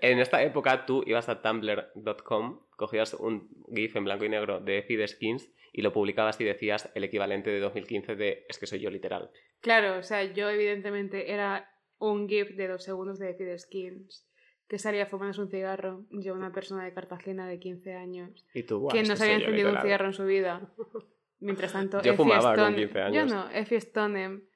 en 0.01 0.19
esta 0.21 0.43
época 0.43 0.87
tú 0.87 1.05
ibas 1.07 1.29
a 1.29 1.43
tumblr.com, 1.43 2.61
cogías 2.77 3.13
un 3.13 3.51
GIF 3.75 3.95
en 3.97 4.05
blanco 4.05 4.25
y 4.25 4.31
negro 4.31 4.59
de 4.59 4.81
de 4.89 5.09
Skins 5.09 5.53
y 5.71 5.83
lo 5.83 5.93
publicabas 5.93 6.41
y 6.41 6.45
decías 6.45 6.91
el 6.95 7.05
equivalente 7.05 7.51
de 7.51 7.61
2015 7.61 8.17
de 8.17 8.47
es 8.49 8.59
que 8.59 8.67
soy 8.67 8.81
yo 8.81 8.89
literal. 8.89 9.31
Claro, 9.61 9.99
o 9.99 10.03
sea, 10.03 10.25
yo 10.25 10.49
evidentemente 10.49 11.31
era 11.31 11.71
un 11.99 12.27
GIF 12.27 12.57
de 12.57 12.69
dos 12.69 12.85
segundos 12.85 13.19
de 13.19 13.35
Feed 13.35 13.59
Skins 13.59 14.32
que 14.73 14.79
salía 14.79 15.05
fumándose 15.05 15.43
un 15.43 15.51
cigarro. 15.51 16.07
Yo, 16.09 16.33
una 16.33 16.51
persona 16.51 16.83
de 16.83 16.95
Cartagena 16.95 17.47
de 17.47 17.59
15 17.59 17.95
años 17.95 18.47
Y 18.55 18.63
tú, 18.63 18.79
"Buah, 18.81 18.93
que 18.95 19.03
no 19.03 19.17
se 19.17 19.25
había 19.25 19.35
encendido 19.37 19.69
un 19.69 19.75
literal". 19.75 19.83
cigarro 19.83 20.07
en 20.07 20.13
su 20.15 20.25
vida. 20.25 20.63
Mientras 21.41 21.73
tanto, 21.75 21.99
Yo 22.01 22.13
Effie 22.13 22.17
fumaba 22.17 22.55
con 22.55 22.65
Stone- 22.73 22.77
15 22.77 23.03
años. 23.03 23.31
Yo 23.31 23.37
no, 23.37 23.51
Effie 23.51 23.81
Stonem 23.83 24.47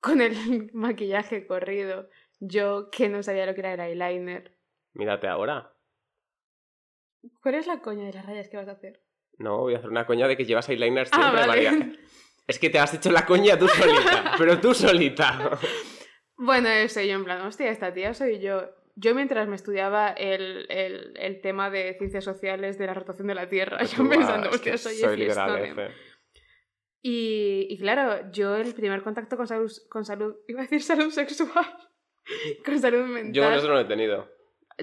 con 0.00 0.20
el 0.20 0.30
maquillaje 0.74 1.44
corrido. 1.44 2.08
Yo 2.38 2.88
que 2.92 3.08
no 3.08 3.20
sabía 3.24 3.46
lo 3.46 3.54
que 3.54 3.62
era 3.62 3.88
el 3.88 4.00
eyeliner. 4.00 4.56
Mírate 4.92 5.26
ahora. 5.26 5.72
¿Cuál 7.42 7.56
es 7.56 7.66
la 7.66 7.80
coña 7.80 8.04
de 8.06 8.12
las 8.12 8.24
rayas 8.26 8.48
que 8.48 8.56
vas 8.58 8.68
a 8.68 8.72
hacer? 8.72 9.02
No, 9.38 9.58
voy 9.58 9.74
a 9.74 9.78
hacer 9.78 9.90
una 9.90 10.06
coña 10.06 10.28
de 10.28 10.36
que 10.36 10.44
llevas 10.44 10.68
eyeliner 10.68 11.08
Ah, 11.10 11.16
siempre, 11.16 11.46
vale. 11.48 11.70
María. 11.72 11.96
Es 12.46 12.60
que 12.60 12.70
te 12.70 12.78
has 12.78 12.94
hecho 12.94 13.10
la 13.10 13.26
coña 13.26 13.58
tú 13.58 13.66
solita, 13.66 14.34
pero 14.38 14.60
tú 14.60 14.72
solita. 14.72 15.58
Bueno, 16.36 16.68
eso, 16.68 17.00
yo 17.00 17.14
en 17.14 17.24
plan, 17.24 17.40
hostia, 17.40 17.70
esta 17.72 17.92
tía 17.92 18.14
soy 18.14 18.38
yo. 18.38 18.70
Yo 18.98 19.14
mientras 19.14 19.46
me 19.46 19.56
estudiaba 19.56 20.08
el, 20.08 20.66
el, 20.70 21.12
el 21.16 21.40
tema 21.42 21.68
de 21.70 21.94
ciencias 21.98 22.24
sociales 22.24 22.78
de 22.78 22.86
la 22.86 22.94
rotación 22.94 23.28
de 23.28 23.34
la 23.34 23.46
Tierra, 23.48 23.82
yo 23.84 23.96
Tú, 23.98 24.08
pensando, 24.08 24.46
ah, 24.46 24.50
es 24.50 24.56
hostia, 24.56 24.72
que 24.72 24.78
soy, 24.78 24.96
soy 24.96 25.16
liberal. 25.18 25.94
Y, 27.02 27.66
y 27.70 27.78
claro, 27.78 28.30
yo 28.32 28.56
el 28.56 28.74
primer 28.74 29.02
contacto 29.02 29.36
con 29.36 29.46
salud, 29.46 29.70
con 29.90 30.04
salud, 30.04 30.34
iba 30.48 30.60
a 30.60 30.62
decir 30.62 30.82
salud 30.82 31.10
sexual, 31.10 31.66
con 32.64 32.78
salud 32.80 33.06
mental. 33.06 33.32
Yo 33.32 33.52
eso 33.52 33.68
no 33.68 33.74
lo 33.74 33.80
he 33.80 33.84
tenido. 33.84 34.28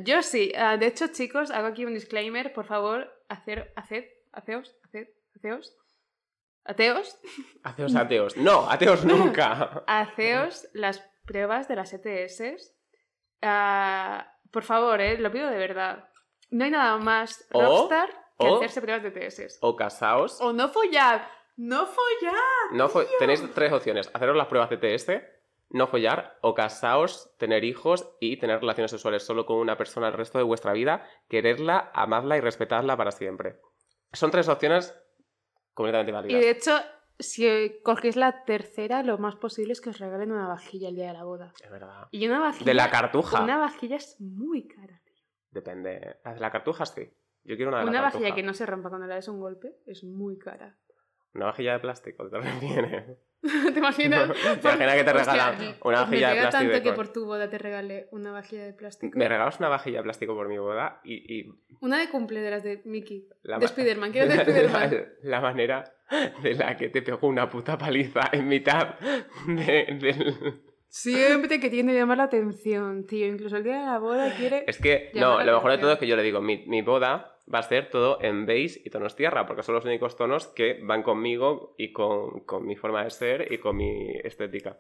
Yo 0.02 0.22
sí. 0.22 0.52
Ah, 0.56 0.78
de 0.78 0.88
hecho, 0.88 1.08
chicos, 1.08 1.52
hago 1.52 1.68
aquí 1.68 1.86
un 1.86 1.94
disclaimer. 1.94 2.54
Por 2.54 2.66
favor, 2.66 3.12
hacer, 3.30 3.74
haced, 3.76 4.06
haceos, 4.32 4.76
haced, 4.84 5.08
haceos, 5.36 5.76
ateos, 6.66 7.20
Ateos, 7.64 7.96
ateos. 7.96 8.38
No, 8.38 8.70
ateos 8.70 9.06
nunca. 9.06 9.84
haceos 9.88 10.68
las 10.74 11.00
pruebas 11.26 11.68
de 11.68 11.76
las 11.76 11.94
ETS. 11.94 12.74
Ah, 13.44 14.28
por 14.52 14.64
favor, 14.64 15.00
eh, 15.02 15.18
lo 15.20 15.32
pido 15.32 15.50
de 15.50 15.58
verdad. 15.58 16.08
No 16.52 16.64
hay 16.66 16.72
nada 16.72 16.98
más 16.98 17.46
O- 17.52 17.62
rockstar 17.62 18.10
que 18.40 18.48
o- 18.48 18.56
hacerse 18.58 18.82
pruebas 18.82 19.04
de 19.04 19.10
ETS. 19.10 19.58
O 19.62 19.76
casaos. 19.76 20.40
O 20.42 20.54
no 20.54 20.70
follar. 20.70 21.28
No 21.58 21.86
follar. 21.86 22.72
No 22.72 22.90
fo- 22.90 23.08
Tenéis 23.20 23.44
tres 23.54 23.72
opciones. 23.72 24.10
Haceros 24.14 24.36
las 24.36 24.48
pruebas 24.48 24.70
de 24.72 24.78
TS, 24.78 25.22
no 25.70 25.88
follar, 25.88 26.38
o 26.42 26.54
casaos, 26.56 27.32
tener 27.38 27.64
hijos 27.64 28.08
y 28.20 28.38
tener 28.38 28.60
relaciones 28.60 28.92
sexuales 28.92 29.24
solo 29.26 29.46
con 29.46 29.58
una 29.58 29.78
persona 29.78 30.08
el 30.08 30.14
resto 30.14 30.38
de 30.40 30.44
vuestra 30.44 30.74
vida, 30.74 31.08
quererla, 31.30 31.92
amarla 31.94 32.38
y 32.38 32.42
respetarla 32.42 32.96
para 32.98 33.12
siempre. 33.12 33.60
Son 34.14 34.30
tres 34.32 34.48
opciones 34.50 34.96
completamente 35.74 36.12
Y 36.12 36.14
válidas. 36.14 36.42
de 36.42 36.50
hecho, 36.50 36.80
si 37.20 37.80
cogéis 37.84 38.16
la 38.16 38.44
tercera, 38.46 39.04
lo 39.04 39.18
más 39.18 39.36
posible 39.36 39.74
es 39.74 39.82
que 39.82 39.90
os 39.90 40.00
regalen 40.00 40.32
una 40.32 40.48
vajilla 40.48 40.90
el 40.90 40.96
día 40.96 41.08
de 41.08 41.14
la 41.14 41.24
boda. 41.24 41.54
Es 41.64 41.70
verdad. 41.72 42.08
Y 42.12 42.28
una 42.28 42.40
vajilla. 42.40 42.66
De 42.66 42.74
la 42.74 42.90
cartuja. 42.90 43.44
Una 43.44 43.58
vajilla 43.58 43.96
es 43.98 44.20
muy 44.20 44.68
cara, 44.68 45.02
tío. 45.06 45.24
Depende. 45.52 46.18
La 46.24 46.34
de 46.34 46.40
la 46.40 46.52
cartuja 46.52 46.86
sí. 46.86 47.10
Yo 47.46 47.56
quiero 47.56 47.70
una 47.70 47.80
de 47.80 47.86
la 47.86 47.92
Una 47.92 48.02
cartuja. 48.02 48.20
vajilla 48.22 48.36
que 48.36 48.44
no 48.44 48.54
se 48.54 48.66
rompa 48.66 48.90
cuando 48.90 49.08
le 49.08 49.16
das 49.16 49.28
un 49.28 49.40
golpe 49.40 49.78
es 49.86 50.04
muy 50.04 50.38
cara. 50.38 50.78
Una 51.36 51.46
vajilla 51.48 51.74
de 51.74 51.80
plástico, 51.80 52.30
¿te 52.30 52.38
refieres? 52.38 53.06
¿Te 53.74 53.80
imaginas? 53.80 54.30
¿Te 54.62 54.68
imaginas 54.68 54.96
que 54.96 55.04
te 55.04 55.14
regalan 55.14 55.56
una 55.84 56.02
vajilla 56.02 56.30
de 56.30 56.36
Me 56.36 56.42
plástico? 56.42 56.64
tanto 56.72 56.84
que 56.84 56.90
con- 56.90 56.96
por 56.96 57.08
tu 57.12 57.26
boda 57.26 57.50
te 57.50 57.58
regale 57.58 58.08
una 58.12 58.32
vajilla 58.32 58.64
de 58.66 58.74
plástico. 58.74 59.18
Me 59.18 59.28
regalas 59.28 59.60
una 59.60 59.68
vajilla 59.70 59.98
de 59.98 60.04
plástico 60.04 60.36
por 60.36 60.48
mi 60.48 60.58
boda 60.60 61.02
y, 61.04 61.40
y 61.40 61.50
Una 61.82 61.98
de 62.00 62.10
cumple 62.10 62.40
de 62.42 62.52
las 62.52 62.64
de 62.64 62.82
Mickey. 62.86 63.28
La 63.42 63.58
de 63.58 63.66
ma- 63.66 63.68
Spiderman. 63.68 64.12
Quiero 64.12 64.28
de 64.32 64.40
Spiderman. 64.40 64.92
la- 65.24 65.30
la 65.30 65.42
manera 65.42 65.84
de 66.44 66.54
la 66.54 66.78
que 66.78 66.90
te 66.90 67.02
pegó 67.02 67.28
una 67.28 67.50
puta 67.50 67.78
paliza 67.78 68.22
en 68.32 68.48
mitad 68.48 68.96
de- 69.48 69.98
del... 70.00 70.62
Siempre 70.88 71.60
que 71.60 71.72
tiene 71.72 71.92
que 71.94 71.98
llamar 71.98 72.18
la 72.20 72.26
atención, 72.26 73.08
tío. 73.08 73.26
Incluso 73.26 73.58
el 73.58 73.64
día 73.64 73.80
de 73.80 73.86
la 73.88 73.98
boda 73.98 74.32
quiere... 74.38 74.64
Es 74.68 74.78
que, 74.78 75.10
no, 75.16 75.40
lo 75.44 75.54
mejor 75.54 75.54
de 75.54 75.58
atención. 75.58 75.80
todo 75.82 75.94
es 75.94 75.98
que 76.00 76.06
yo 76.08 76.16
le 76.16 76.22
digo, 76.22 76.40
mi, 76.40 76.64
mi 76.68 76.84
boda 76.84 77.33
va 77.52 77.60
a 77.60 77.64
ser 77.64 77.90
todo 77.90 78.20
en 78.22 78.46
beige 78.46 78.82
y 78.86 78.90
tonos 78.90 79.16
tierra, 79.16 79.46
porque 79.46 79.64
son 79.64 79.76
los 79.76 79.86
únicos 79.86 80.16
tonos 80.16 80.48
que 80.48 80.80
van 80.84 81.04
conmigo 81.04 81.76
y 81.78 81.92
con, 81.92 82.42
con 82.42 82.66
mi 82.66 82.76
forma 82.76 83.04
de 83.04 83.10
ser 83.10 83.52
y 83.52 83.58
con 83.58 83.76
mi 83.78 84.12
estética. 84.24 84.78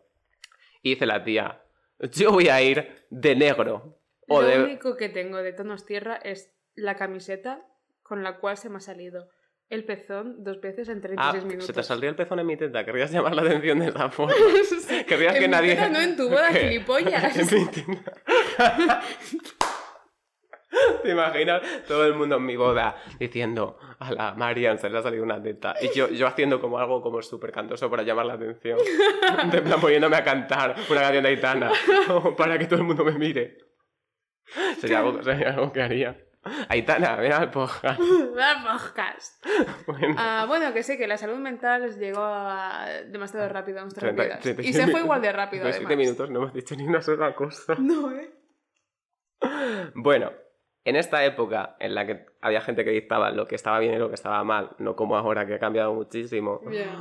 Y 0.81 0.91
dice 0.91 1.05
la 1.05 1.23
tía, 1.23 1.63
yo 1.99 2.31
voy 2.31 2.49
a 2.49 2.61
ir 2.61 3.05
de 3.09 3.35
negro. 3.35 3.99
O 4.27 4.41
Lo 4.41 4.47
de... 4.47 4.63
único 4.63 4.95
que 4.97 5.09
tengo 5.09 5.37
de 5.37 5.53
tonos 5.53 5.85
tierra 5.85 6.15
es 6.15 6.53
la 6.75 6.95
camiseta 6.95 7.65
con 8.01 8.23
la 8.23 8.37
cual 8.39 8.57
se 8.57 8.69
me 8.69 8.77
ha 8.77 8.81
salido 8.81 9.29
el 9.69 9.85
pezón 9.85 10.43
dos 10.43 10.61
veces 10.61 10.87
en 10.89 11.01
36 11.01 11.43
Ah, 11.43 11.47
minutos. 11.47 11.65
se 11.65 11.73
te 11.73 11.83
saldría 11.83 12.09
el 12.11 12.15
pezón 12.15 12.39
en 12.39 12.45
mi 12.45 12.55
teta. 12.57 12.85
Querrías 12.85 13.11
llamar 13.11 13.35
la 13.35 13.41
atención 13.41 13.79
de 13.79 13.87
esa 13.87 14.09
forma. 14.09 14.33
Querrías 15.07 15.35
En 15.35 15.41
que 15.41 15.47
mi 15.47 15.51
nadie. 15.51 15.75
teta, 15.75 15.89
no 15.89 15.99
en 15.99 16.15
tu 16.15 16.29
boda, 16.29 16.47
gilipollas. 16.53 17.35
En. 20.95 21.01
¿Te 21.03 21.09
imaginas 21.11 21.61
todo 21.87 22.05
el 22.05 22.13
mundo 22.15 22.37
en 22.37 22.45
mi 22.45 22.55
boda 22.55 22.95
diciendo 23.19 23.77
a 23.99 24.11
la 24.11 24.33
Marian 24.33 24.77
se 24.79 24.89
le 24.89 24.97
ha 24.97 25.01
salido 25.01 25.23
una 25.23 25.41
teta? 25.41 25.75
Y 25.81 25.89
yo, 25.93 26.09
yo 26.09 26.27
haciendo 26.27 26.59
como 26.61 26.79
algo 26.79 27.01
como 27.01 27.21
súper 27.21 27.51
cantoso 27.51 27.89
para 27.89 28.03
llamar 28.03 28.25
la 28.25 28.33
atención. 28.33 28.77
De 29.51 29.61
plan 29.61 29.79
poniéndome 29.81 30.15
a 30.17 30.23
cantar 30.23 30.75
una 30.89 31.01
canción 31.01 31.23
de 31.23 31.29
Aitana 31.29 31.71
para 32.37 32.57
que 32.57 32.65
todo 32.65 32.79
el 32.79 32.85
mundo 32.85 33.03
me 33.05 33.13
mire. 33.13 33.57
Sería 34.79 34.99
algo, 34.99 35.21
sería 35.23 35.49
algo 35.51 35.71
que 35.71 35.81
haría. 35.81 36.17
Aitana, 36.67 37.15
ven 37.15 37.31
al 37.31 37.49
podcast. 37.49 37.99
Podcast. 38.63 39.45
Bueno. 39.87 40.15
Ah, 40.17 40.43
bueno, 40.45 40.73
que 40.73 40.83
sé 40.83 40.97
que 40.97 41.07
la 41.07 41.17
salud 41.17 41.37
mental 41.37 41.97
llegó 41.97 42.21
a- 42.21 42.85
demasiado 43.07 43.47
rápido 43.47 43.79
a 43.79 43.81
nuestras 43.83 44.03
30, 44.13 44.23
vidas. 44.23 44.39
36 44.41 44.75
Y 44.75 44.77
se 44.77 44.91
fue 44.91 44.99
igual 45.01 45.21
de 45.21 45.31
rápido, 45.31 45.63
37 45.63 45.85
además. 45.85 46.05
minutos 46.05 46.29
no 46.29 46.39
hemos 46.41 46.53
dicho 46.53 46.75
ni 46.75 46.83
una 46.85 47.01
sola 47.01 47.33
cosa. 47.33 47.75
No, 47.79 48.11
¿eh? 48.11 48.29
Bueno, 49.95 50.31
en 50.85 50.95
esta 50.95 51.23
época 51.25 51.75
en 51.79 51.95
la 51.95 52.05
que 52.05 52.25
había 52.41 52.61
gente 52.61 52.83
que 52.83 52.91
dictaba 52.91 53.31
lo 53.31 53.45
que 53.47 53.55
estaba 53.55 53.79
bien 53.79 53.93
y 53.93 53.97
lo 53.97 54.09
que 54.09 54.15
estaba 54.15 54.43
mal, 54.43 54.71
no 54.79 54.95
como 54.95 55.15
ahora 55.17 55.45
que 55.45 55.53
ha 55.55 55.59
cambiado 55.59 55.93
muchísimo, 55.93 56.61
Ya. 56.69 56.97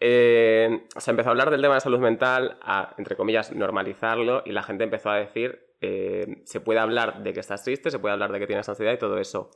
eh, 0.00 0.86
se 0.96 1.10
empezó 1.10 1.28
a 1.28 1.32
hablar 1.32 1.50
del 1.50 1.60
tema 1.62 1.74
de 1.74 1.80
salud 1.80 1.98
mental, 1.98 2.58
a, 2.62 2.94
entre 2.98 3.16
comillas, 3.16 3.52
normalizarlo 3.52 4.42
y 4.44 4.52
la 4.52 4.62
gente 4.62 4.84
empezó 4.84 5.10
a 5.10 5.16
decir, 5.16 5.66
eh, 5.80 6.42
se 6.44 6.60
puede 6.60 6.78
hablar 6.80 7.22
de 7.22 7.32
que 7.32 7.40
estás 7.40 7.64
triste, 7.64 7.90
se 7.90 7.98
puede 7.98 8.12
hablar 8.12 8.30
de 8.32 8.38
que 8.38 8.46
tienes 8.46 8.68
ansiedad 8.68 8.92
y 8.92 8.98
todo 8.98 9.18
eso. 9.18 9.50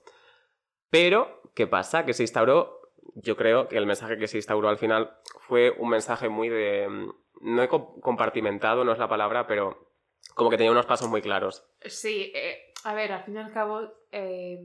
Pero, 0.90 1.40
¿qué 1.54 1.66
pasa? 1.66 2.04
Que 2.04 2.12
se 2.12 2.22
instauró, 2.22 2.80
yo 3.14 3.36
creo 3.36 3.68
que 3.68 3.76
el 3.76 3.86
mensaje 3.86 4.18
que 4.18 4.28
se 4.28 4.36
instauró 4.38 4.68
al 4.68 4.78
final 4.78 5.16
fue 5.40 5.70
un 5.78 5.88
mensaje 5.88 6.28
muy 6.28 6.48
de... 6.48 6.88
mm, 6.88 7.10
No 7.42 7.62
he 7.62 7.68
co- 7.68 8.00
compartimentado, 8.00 8.84
no 8.84 8.92
es 8.92 8.98
la 8.98 9.08
palabra, 9.08 9.46
pero 9.46 9.90
como 10.34 10.50
que 10.50 10.56
tenía 10.56 10.70
unos 10.72 10.86
pasos 10.86 11.08
muy 11.08 11.22
claros. 11.22 11.64
Sí, 11.80 12.30
eh, 12.34 12.71
a 12.84 12.94
ver, 12.94 13.12
al 13.12 13.24
fin 13.24 13.36
y 13.36 13.38
al 13.38 13.52
cabo, 13.52 13.92
eh, 14.10 14.58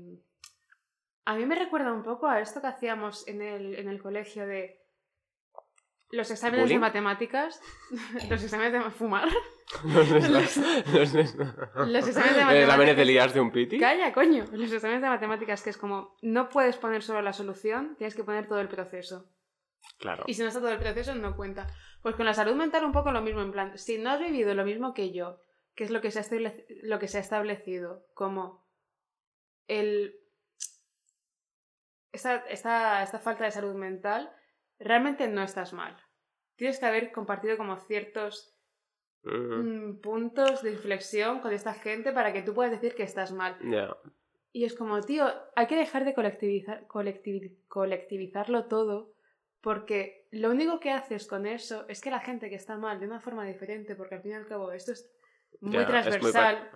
a 1.25 1.35
mí 1.35 1.45
me 1.45 1.55
recuerda 1.55 1.91
un 1.91 2.03
poco 2.03 2.27
a 2.27 2.39
esto 2.39 2.61
que 2.61 2.67
hacíamos 2.67 3.27
en 3.27 3.41
el, 3.41 3.75
en 3.75 3.89
el 3.89 4.01
colegio 4.01 4.47
de 4.47 4.81
los 6.11 6.31
exámenes 6.31 6.63
¿Bullying? 6.63 6.75
de 6.77 6.81
matemáticas, 6.81 7.61
los 8.29 8.43
exámenes 8.43 8.73
de 8.73 8.91
fumar, 8.91 9.27
Los, 9.83 10.09
los, 10.09 10.29
los, 10.29 10.57
Los 10.57 11.15
exámenes 11.17 11.35
de 11.35 11.43
¿El 11.83 11.95
examen 11.95 12.35
de 12.35 12.45
matemáticas. 12.45 12.99
Elías 12.99 13.33
de 13.33 13.41
un 13.41 13.51
piti? 13.51 13.77
Calla, 13.77 14.13
coño. 14.13 14.45
Los 14.53 14.71
exámenes 14.71 15.01
de 15.01 15.09
matemáticas 15.09 15.61
que 15.61 15.69
es 15.69 15.77
como, 15.77 16.15
no 16.21 16.47
puedes 16.47 16.77
poner 16.77 17.03
solo 17.03 17.21
la 17.21 17.33
solución, 17.33 17.95
tienes 17.97 18.15
que 18.15 18.23
poner 18.23 18.47
todo 18.47 18.61
el 18.61 18.69
proceso. 18.69 19.29
Claro. 19.99 20.23
Y 20.27 20.35
si 20.35 20.41
no 20.41 20.47
está 20.47 20.61
todo 20.61 20.71
el 20.71 20.79
proceso, 20.79 21.13
no 21.15 21.35
cuenta. 21.35 21.67
Pues 22.01 22.15
con 22.15 22.25
la 22.25 22.33
salud 22.33 22.55
mental 22.55 22.85
un 22.85 22.93
poco 22.93 23.11
lo 23.11 23.21
mismo, 23.21 23.41
en 23.41 23.51
plan, 23.51 23.77
si 23.77 23.97
no 23.97 24.11
has 24.11 24.19
vivido 24.19 24.53
lo 24.53 24.63
mismo 24.63 24.93
que 24.93 25.11
yo, 25.11 25.41
que 25.77 25.83
es 25.83 25.91
lo 25.91 26.01
que 26.01 26.09
se 26.09 26.19
ha, 26.19 26.53
lo 26.81 26.97
que 26.97 27.07
se 27.07 27.19
ha 27.19 27.21
establecido 27.21 28.07
como 28.15 28.67
el... 29.67 30.19
Esta, 32.11 32.37
esta, 32.49 33.03
esta 33.03 33.19
falta 33.19 33.43
de 33.45 33.51
salud 33.51 33.75
mental, 33.75 34.33
realmente 34.79 35.27
no 35.27 35.43
estás 35.43 35.73
mal. 35.73 35.95
Tienes 36.55 36.79
que 36.79 36.87
haber 36.87 37.11
compartido 37.11 37.57
como 37.57 37.77
ciertos 37.77 38.57
Ujú. 39.23 39.35
mm, 39.35 40.01
puntos 40.01 40.63
de 40.63 40.71
inflexión 40.71 41.41
con 41.41 41.53
esta 41.53 41.75
gente 41.75 42.11
para 42.11 42.33
que 42.33 42.41
tú 42.41 42.55
puedas 42.55 42.71
decir 42.71 42.95
que 42.95 43.03
estás 43.03 43.31
mal. 43.31 43.55
Ya. 43.69 43.95
Y 44.51 44.65
es 44.65 44.73
como, 44.73 44.99
tío, 45.01 45.31
hay 45.55 45.67
que 45.67 45.75
dejar 45.75 46.05
de 46.05 46.15
colectivizar, 46.15 46.87
colectivi- 46.87 47.55
colectivizarlo 47.67 48.65
todo 48.65 49.13
porque 49.61 50.27
lo 50.31 50.49
único 50.49 50.79
que 50.79 50.89
haces 50.89 51.27
con 51.27 51.45
eso 51.45 51.85
es 51.87 52.01
que 52.01 52.09
la 52.09 52.19
gente 52.21 52.49
que 52.49 52.55
está 52.55 52.77
mal 52.77 52.99
de 52.99 53.05
una 53.05 53.19
forma 53.19 53.45
diferente, 53.45 53.95
porque 53.95 54.15
al 54.15 54.21
fin 54.23 54.31
y 54.31 54.35
al 54.35 54.47
cabo 54.47 54.71
esto 54.71 54.91
es 54.93 55.11
muy 55.61 55.85
transversal, 55.85 56.69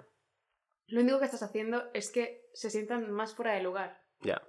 lo 0.87 1.01
único 1.01 1.19
que 1.19 1.25
estás 1.25 1.43
haciendo 1.43 1.89
es 1.93 2.11
que 2.11 2.49
se 2.53 2.69
sientan 2.69 3.11
más 3.11 3.35
fuera 3.35 3.53
de 3.53 3.61
lugar. 3.63 4.01
Ya. 4.21 4.41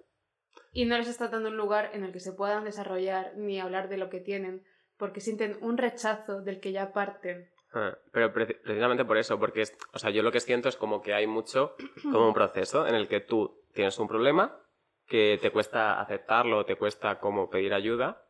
Y 0.73 0.85
no 0.87 0.97
les 0.99 1.09
estás 1.09 1.31
dando 1.31 1.49
un 1.51 1.57
lugar 1.57 1.91
en 1.95 2.05
el 2.05 2.13
que 2.13 2.21
se 2.21 2.33
puedan 2.33 2.65
desarrollar 2.65 3.33
ni 3.37 3.61
hablar 3.61 3.89
de 3.89 3.97
lo 3.99 4.09
que 4.11 4.21
tienen, 4.21 4.65
porque 4.97 5.21
sienten 5.21 5.59
un 5.61 5.77
rechazo 5.79 6.41
del 6.43 6.61
que 6.61 6.73
ya 6.73 6.93
parten. 6.93 7.51
Ah, 7.75 7.97
Pero 8.13 8.33
preci- 8.35 8.61
precisamente 8.63 9.05
por 9.05 9.17
eso, 9.19 9.39
porque 9.39 9.63
es, 9.63 9.77
o 9.93 9.99
sea, 9.99 10.11
yo 10.11 10.23
lo 10.23 10.31
que 10.33 10.41
siento 10.41 10.69
es 10.69 10.77
como 10.77 11.01
que 11.01 11.15
hay 11.15 11.27
mucho, 11.27 11.75
como 12.03 12.27
un 12.29 12.35
proceso 12.35 12.87
en 12.87 12.95
el 12.95 13.09
que 13.09 13.21
tú 13.21 13.65
tienes 13.73 13.99
un 13.99 14.09
problema, 14.09 14.59
que 15.07 15.39
te 15.41 15.51
cuesta 15.51 16.01
aceptarlo, 16.01 16.65
te 16.65 16.77
cuesta 16.77 17.19
como 17.19 17.49
pedir 17.51 17.73
ayuda, 17.75 18.25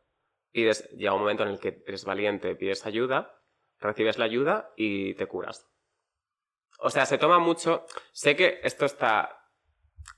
y 0.51 0.63
des- 0.63 0.89
llega 0.91 1.13
un 1.13 1.21
momento 1.21 1.43
en 1.43 1.49
el 1.49 1.59
que 1.59 1.83
eres 1.87 2.05
valiente, 2.05 2.55
pides 2.55 2.85
ayuda, 2.85 3.37
recibes 3.79 4.17
la 4.17 4.25
ayuda 4.25 4.71
y 4.77 5.13
te 5.15 5.25
curas. 5.27 5.69
O 6.79 6.89
sea, 6.89 7.05
se 7.05 7.17
toma 7.17 7.39
mucho, 7.39 7.85
sé 8.11 8.35
que 8.35 8.59
esto 8.63 8.85
está, 8.85 9.43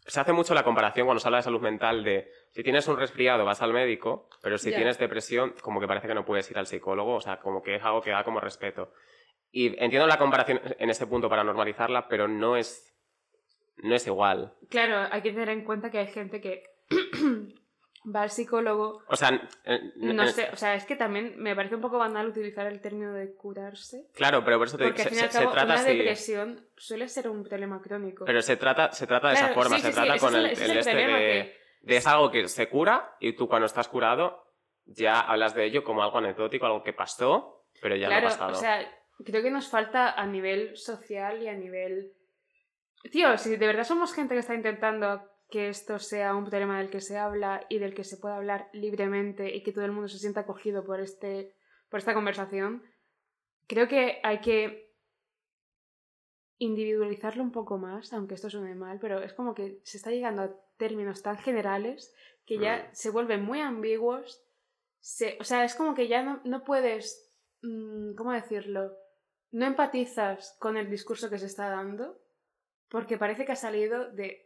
se 0.07 0.19
hace 0.19 0.33
mucho 0.33 0.53
la 0.53 0.63
comparación 0.63 1.05
cuando 1.05 1.19
se 1.19 1.27
habla 1.27 1.37
de 1.37 1.43
salud 1.43 1.61
mental 1.61 2.03
de 2.03 2.31
si 2.51 2.63
tienes 2.63 2.87
un 2.87 2.97
resfriado 2.97 3.45
vas 3.45 3.61
al 3.61 3.73
médico, 3.73 4.29
pero 4.41 4.57
si 4.57 4.71
tienes 4.71 4.97
depresión 4.97 5.53
como 5.61 5.79
que 5.79 5.87
parece 5.87 6.07
que 6.07 6.15
no 6.15 6.25
puedes 6.25 6.49
ir 6.49 6.57
al 6.57 6.67
psicólogo, 6.67 7.15
o 7.15 7.21
sea, 7.21 7.39
como 7.39 7.61
que 7.61 7.75
es 7.75 7.83
algo 7.83 8.01
que 8.01 8.11
da 8.11 8.23
como 8.23 8.39
respeto. 8.39 8.93
Y 9.51 9.67
entiendo 9.81 10.07
la 10.07 10.17
comparación 10.17 10.61
en 10.79 10.89
ese 10.89 11.07
punto 11.07 11.29
para 11.29 11.43
normalizarla, 11.43 12.07
pero 12.07 12.27
no 12.27 12.57
es, 12.57 12.93
no 13.77 13.95
es 13.95 14.05
igual. 14.07 14.53
Claro, 14.69 15.07
hay 15.11 15.21
que 15.21 15.31
tener 15.31 15.49
en 15.49 15.63
cuenta 15.63 15.91
que 15.91 15.99
hay 15.99 16.07
gente 16.07 16.41
que 16.41 16.63
va 18.13 18.21
al 18.23 18.29
psicólogo. 18.29 19.03
O 19.07 19.15
sea, 19.15 19.29
eh, 19.63 19.79
No 19.95 20.23
eh, 20.23 20.27
sé, 20.27 20.49
o 20.51 20.55
sea, 20.55 20.75
es 20.75 20.85
que 20.85 20.95
también 20.95 21.35
me 21.37 21.55
parece 21.55 21.75
un 21.75 21.81
poco 21.81 21.97
banal 21.97 22.27
utilizar 22.27 22.67
el 22.67 22.81
término 22.81 23.13
de 23.13 23.33
curarse. 23.35 24.07
Claro, 24.13 24.43
pero 24.43 24.57
por 24.57 24.67
eso 24.67 24.77
te 24.77 24.85
Porque 24.85 25.03
se, 25.03 25.09
se- 25.09 25.27
trata 25.27 25.65
una 25.65 25.73
así. 25.75 25.97
depresión 25.97 26.67
suele 26.77 27.07
ser 27.07 27.29
un 27.29 27.43
problema 27.43 27.81
crónico. 27.81 28.25
Pero 28.25 28.41
se 28.41 28.57
trata, 28.57 28.91
se 28.91 29.07
trata 29.07 29.29
de 29.29 29.33
esa 29.35 29.47
forma, 29.49 29.77
sí, 29.77 29.81
se 29.83 29.87
sí, 29.89 29.93
trata 29.93 30.17
con 30.19 30.35
el, 30.35 30.45
el- 30.45 30.51
ese 30.51 30.63
es 30.65 30.69
el 30.69 30.71
el 30.71 30.77
este 30.79 30.95
de, 30.95 31.05
que- 31.05 31.57
de 31.81 31.97
es 31.97 32.07
algo 32.07 32.31
que 32.31 32.47
se 32.47 32.69
cura 32.69 33.15
y 33.19 33.33
tú 33.33 33.47
cuando 33.47 33.65
estás 33.65 33.87
curado 33.87 34.43
ya 34.85 35.19
hablas 35.19 35.55
de 35.55 35.65
ello 35.65 35.83
como 35.83 36.03
algo 36.03 36.17
anecdótico, 36.19 36.65
algo 36.67 36.83
que 36.83 36.93
pasó, 36.93 37.65
pero 37.81 37.95
ya 37.95 38.07
claro, 38.07 38.21
no 38.21 38.27
ha 38.27 38.31
pasado. 38.31 38.51
o 38.51 38.55
sea, 38.55 38.87
creo 39.23 39.41
que 39.41 39.49
nos 39.49 39.67
falta 39.67 40.11
a 40.11 40.25
nivel 40.27 40.77
social 40.77 41.41
y 41.41 41.47
a 41.47 41.53
nivel... 41.53 42.11
Tío, 43.11 43.37
si 43.37 43.55
de 43.55 43.67
verdad 43.67 43.83
somos 43.83 44.13
gente 44.13 44.33
que 44.35 44.39
está 44.41 44.53
intentando 44.53 45.27
que 45.49 45.69
esto 45.69 45.99
sea 45.99 46.35
un 46.35 46.45
problema 46.45 46.79
del 46.79 46.89
que 46.89 47.01
se 47.01 47.17
habla 47.17 47.65
y 47.69 47.79
del 47.79 47.93
que 47.93 48.03
se 48.03 48.17
pueda 48.17 48.35
hablar 48.37 48.69
libremente 48.73 49.55
y 49.55 49.61
que 49.63 49.71
todo 49.71 49.85
el 49.85 49.91
mundo 49.91 50.07
se 50.07 50.19
sienta 50.19 50.41
acogido 50.41 50.83
por, 50.83 50.99
este, 50.99 51.53
por 51.89 51.99
esta 51.99 52.13
conversación, 52.13 52.83
creo 53.67 53.87
que 53.87 54.19
hay 54.23 54.39
que 54.41 54.85
individualizarlo 56.57 57.43
un 57.43 57.51
poco 57.51 57.77
más, 57.77 58.13
aunque 58.13 58.35
esto 58.35 58.49
suene 58.49 58.75
mal, 58.75 58.97
pero 58.99 59.21
es 59.21 59.33
como 59.33 59.53
que 59.53 59.79
se 59.83 59.97
está 59.97 60.09
llegando 60.11 60.41
a 60.43 60.55
términos 60.77 61.21
tan 61.21 61.37
generales 61.37 62.13
que 62.45 62.57
ya 62.59 62.77
Mm. 62.77 62.95
se 62.95 63.09
vuelven 63.09 63.43
muy 63.43 63.59
ambiguos. 63.61 64.41
Se- 64.99 65.37
o 65.39 65.43
sea, 65.43 65.63
es 65.65 65.75
como 65.75 65.93
que 65.93 66.07
ya 66.07 66.23
no, 66.23 66.41
no 66.45 66.63
puedes, 66.63 67.29
mm, 67.61 68.15
¿cómo 68.15 68.31
decirlo? 68.31 68.93
No 69.51 69.65
empatizas 69.65 70.55
con 70.59 70.77
el 70.77 70.89
discurso 70.89 71.29
que 71.29 71.37
se 71.37 71.45
está 71.45 71.69
dando 71.69 72.19
porque 72.89 73.17
parece 73.17 73.45
que 73.45 73.51
ha 73.51 73.55
salido 73.57 74.11
de 74.11 74.44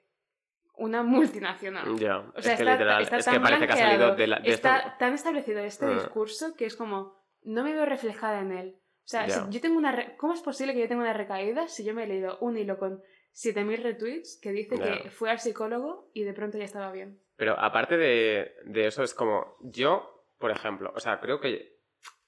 una 0.80 1.04
multinacional. 1.04 1.98
ya, 1.98 2.18
O 2.36 2.42
sea, 2.42 2.54
es 2.54 2.58
que 2.60 2.64
está, 2.64 2.72
literal, 2.74 3.04
está 3.04 3.18
es 3.18 3.26
que 3.26 3.32
tan 3.32 3.42
parece 3.44 3.68
que 3.68 3.74
ha 3.74 3.76
salido 3.78 4.16
de, 4.16 4.28
la, 4.28 4.40
de 4.40 4.50
está 4.50 4.78
esto. 4.78 4.92
tan 5.00 5.14
establecido 5.14 5.60
este 5.60 5.86
Ah. 5.86 5.90
discurso 5.94 6.56
que 6.56 6.66
es 6.66 6.76
como, 6.76 7.22
no 7.44 7.64
me 7.64 7.74
veo 7.74 7.86
reflejada 7.86 8.40
en 8.42 8.52
él. 8.52 8.76
O 8.78 9.08
sea, 9.12 9.28
Ya. 9.28 9.34
si 9.46 9.50
yo 9.52 9.62
tengo 9.62 9.78
una 9.78 9.92
re- 9.92 10.16
¿cómo 10.18 10.34
es 10.34 10.42
posible 10.42 10.74
que 10.74 10.82
yo 10.82 10.88
tenga 10.88 11.02
una 11.02 11.14
recaída 11.14 11.68
si 11.68 11.84
yo 11.84 11.94
me 11.94 12.04
he 12.04 12.08
leído 12.08 12.38
un 12.42 12.58
hilo 12.58 12.78
con 12.78 13.02
7.000 13.34 13.82
retweets 13.84 14.40
que 14.42 14.52
dice 14.52 14.76
Ya. 14.78 15.02
que 15.04 15.10
fue 15.10 15.30
al 15.32 15.40
psicólogo 15.40 16.10
y 16.14 16.24
de 16.24 16.34
pronto 16.34 16.58
ya 16.58 16.66
estaba 16.66 16.92
bien? 16.92 17.20
Pero 17.36 17.60
aparte 17.60 17.98
de, 17.98 18.54
de 18.66 18.88
eso, 18.88 19.04
es 19.04 19.14
como 19.14 19.56
yo, 19.62 20.26
por 20.40 20.52
ejemplo, 20.52 20.92
o 20.96 21.00
sea, 21.00 21.20
creo 21.20 21.40
que 21.40 21.78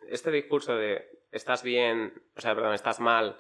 este 0.08 0.32
discurso 0.32 0.76
de 0.76 1.06
estás 1.32 1.64
bien, 1.64 2.14
o 2.36 2.42
sea, 2.42 2.54
perdón, 2.56 2.74
estás 2.74 3.00
mal, 3.00 3.38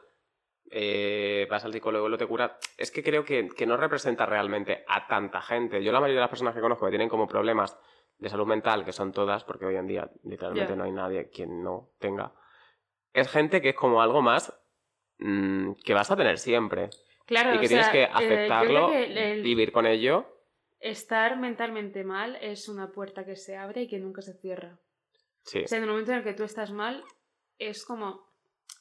eh, 0.69 1.47
vas 1.49 1.65
al 1.65 1.73
psicólogo 1.73 2.07
y 2.07 2.11
lo 2.11 2.17
te 2.17 2.27
cura, 2.27 2.57
es 2.77 2.91
que 2.91 3.03
creo 3.03 3.25
que, 3.25 3.49
que 3.49 3.65
no 3.65 3.77
representa 3.77 4.25
realmente 4.25 4.83
a 4.87 5.07
tanta 5.07 5.41
gente. 5.41 5.83
Yo 5.83 5.91
la 5.91 5.99
mayoría 5.99 6.19
de 6.19 6.25
las 6.25 6.29
personas 6.29 6.53
que 6.55 6.61
conozco 6.61 6.85
que 6.85 6.91
tienen 6.91 7.09
como 7.09 7.27
problemas 7.27 7.77
de 8.17 8.29
salud 8.29 8.45
mental, 8.45 8.85
que 8.85 8.91
son 8.93 9.11
todas, 9.11 9.43
porque 9.43 9.65
hoy 9.65 9.75
en 9.75 9.87
día 9.87 10.09
literalmente 10.23 10.75
no 10.75 10.83
hay 10.83 10.91
nadie 10.91 11.29
quien 11.29 11.63
no 11.63 11.89
tenga, 11.99 12.33
es 13.13 13.29
gente 13.29 13.61
que 13.61 13.69
es 13.69 13.75
como 13.75 14.01
algo 14.01 14.21
más 14.21 14.53
mm, 15.17 15.73
que 15.83 15.93
vas 15.93 16.11
a 16.11 16.15
tener 16.15 16.37
siempre. 16.37 16.89
Claro, 17.25 17.55
y 17.55 17.59
que 17.59 17.65
o 17.65 17.69
tienes 17.69 17.85
sea, 17.87 17.91
que 17.91 18.03
eh, 18.03 18.09
aceptarlo, 18.11 18.89
que 18.91 19.03
el- 19.05 19.17
el 19.17 19.41
vivir 19.43 19.71
con 19.71 19.85
ello. 19.85 20.25
estar 20.79 21.37
mentalmente 21.37 22.03
mal 22.03 22.37
es 22.41 22.67
una 22.69 22.91
puerta 22.91 23.25
que 23.25 23.35
se 23.35 23.55
abre 23.57 23.83
y 23.83 23.87
que 23.87 23.99
nunca 23.99 24.21
se 24.21 24.33
cierra. 24.33 24.79
Sí. 25.43 25.63
O 25.63 25.67
sea, 25.67 25.77
en 25.77 25.83
el 25.85 25.89
momento 25.89 26.11
en 26.11 26.17
el 26.19 26.23
que 26.23 26.33
tú 26.33 26.43
estás 26.43 26.71
mal, 26.71 27.03
es 27.57 27.85
como, 27.85 28.27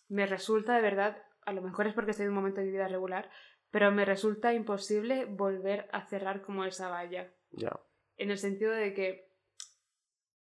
me 0.08 0.26
resulta 0.26 0.74
de 0.74 0.82
verdad 0.82 1.22
a 1.46 1.52
lo 1.52 1.62
mejor 1.62 1.86
es 1.86 1.94
porque 1.94 2.12
estoy 2.12 2.24
en 2.24 2.30
un 2.30 2.36
momento 2.36 2.60
de 2.60 2.66
mi 2.66 2.72
vida 2.72 2.88
regular, 2.88 3.30
pero 3.70 3.90
me 3.90 4.04
resulta 4.04 4.52
imposible 4.52 5.24
volver 5.24 5.88
a 5.92 6.06
cerrar 6.06 6.42
como 6.42 6.64
esa 6.64 6.88
valla. 6.88 7.32
Ya. 7.50 7.78
En 8.16 8.30
el 8.30 8.38
sentido 8.38 8.72
de 8.72 8.94
que 8.94 9.30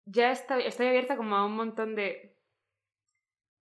ya 0.05 0.31
estoy, 0.31 0.63
estoy 0.63 0.87
abierta 0.87 1.17
como 1.17 1.35
a 1.35 1.45
un 1.45 1.55
montón 1.55 1.95
de, 1.95 2.35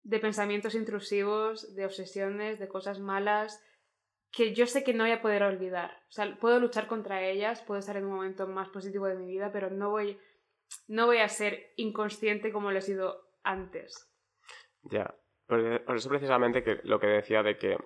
de 0.03 0.19
pensamientos 0.19 0.75
intrusivos, 0.75 1.75
de 1.75 1.87
obsesiones, 1.87 2.59
de 2.59 2.69
cosas 2.69 3.01
malas, 3.01 3.63
que 4.31 4.53
yo 4.53 4.67
sé 4.67 4.83
que 4.83 4.93
no 4.93 5.05
voy 5.05 5.13
a 5.13 5.23
poder 5.23 5.43
olvidar. 5.45 5.91
O 6.09 6.13
sea, 6.13 6.37
puedo 6.39 6.59
luchar 6.59 6.87
contra 6.87 7.23
ellas, 7.23 7.63
puedo 7.63 7.79
estar 7.79 7.97
en 7.97 8.05
un 8.05 8.15
momento 8.15 8.47
más 8.47 8.69
positivo 8.69 9.07
de 9.07 9.15
mi 9.15 9.27
vida, 9.27 9.53
pero 9.53 9.71
no 9.71 9.91
voy, 9.91 10.19
no 10.89 11.07
voy 11.07 11.19
a 11.19 11.29
ser 11.29 11.73
inconsciente 11.77 12.53
como 12.53 12.73
lo 12.73 12.79
he 12.79 12.83
sido 12.83 13.29
antes. 13.45 14.11
Ya. 14.83 15.15
Por 15.47 15.97
eso 15.97 16.09
precisamente 16.09 16.63
que 16.63 16.81
lo 16.85 16.99
que 16.99 17.07
decía 17.07 17.43
de 17.43 17.57
que 17.59 17.77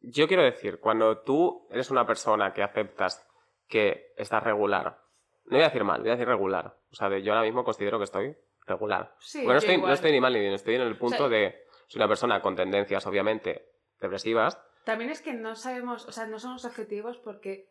yo 0.00 0.26
quiero 0.26 0.42
decir, 0.42 0.80
cuando 0.80 1.18
tú 1.18 1.66
eres 1.70 1.90
una 1.90 2.06
persona 2.06 2.52
que 2.52 2.62
aceptas 2.62 3.26
que 3.68 4.12
estás 4.16 4.42
regular, 4.42 4.98
no 5.44 5.56
voy 5.56 5.60
a 5.62 5.68
decir 5.68 5.84
mal, 5.84 6.00
voy 6.00 6.10
a 6.10 6.12
decir 6.14 6.26
regular. 6.26 6.76
O 6.90 6.94
sea, 6.94 7.08
de, 7.08 7.22
yo 7.22 7.32
ahora 7.32 7.44
mismo 7.44 7.64
considero 7.64 7.98
que 7.98 8.04
estoy 8.04 8.36
regular. 8.66 9.14
Sí, 9.20 9.44
Bueno, 9.44 9.58
estoy, 9.58 9.78
no 9.78 9.92
estoy 9.92 10.12
ni 10.12 10.20
mal 10.20 10.32
ni 10.32 10.40
bien, 10.40 10.52
estoy 10.54 10.74
en 10.76 10.82
el 10.82 10.96
punto 10.96 11.28
sea, 11.28 11.28
de 11.28 11.64
soy 11.88 11.98
una 12.00 12.08
persona 12.08 12.40
con 12.40 12.56
tendencias, 12.56 13.06
obviamente, 13.06 13.66
depresivas. 14.00 14.60
También 14.84 15.10
es 15.10 15.20
que 15.22 15.32
no 15.34 15.54
sabemos, 15.54 16.06
o 16.06 16.12
sea, 16.12 16.26
no 16.26 16.38
somos 16.38 16.64
objetivos 16.64 17.18
porque 17.18 17.68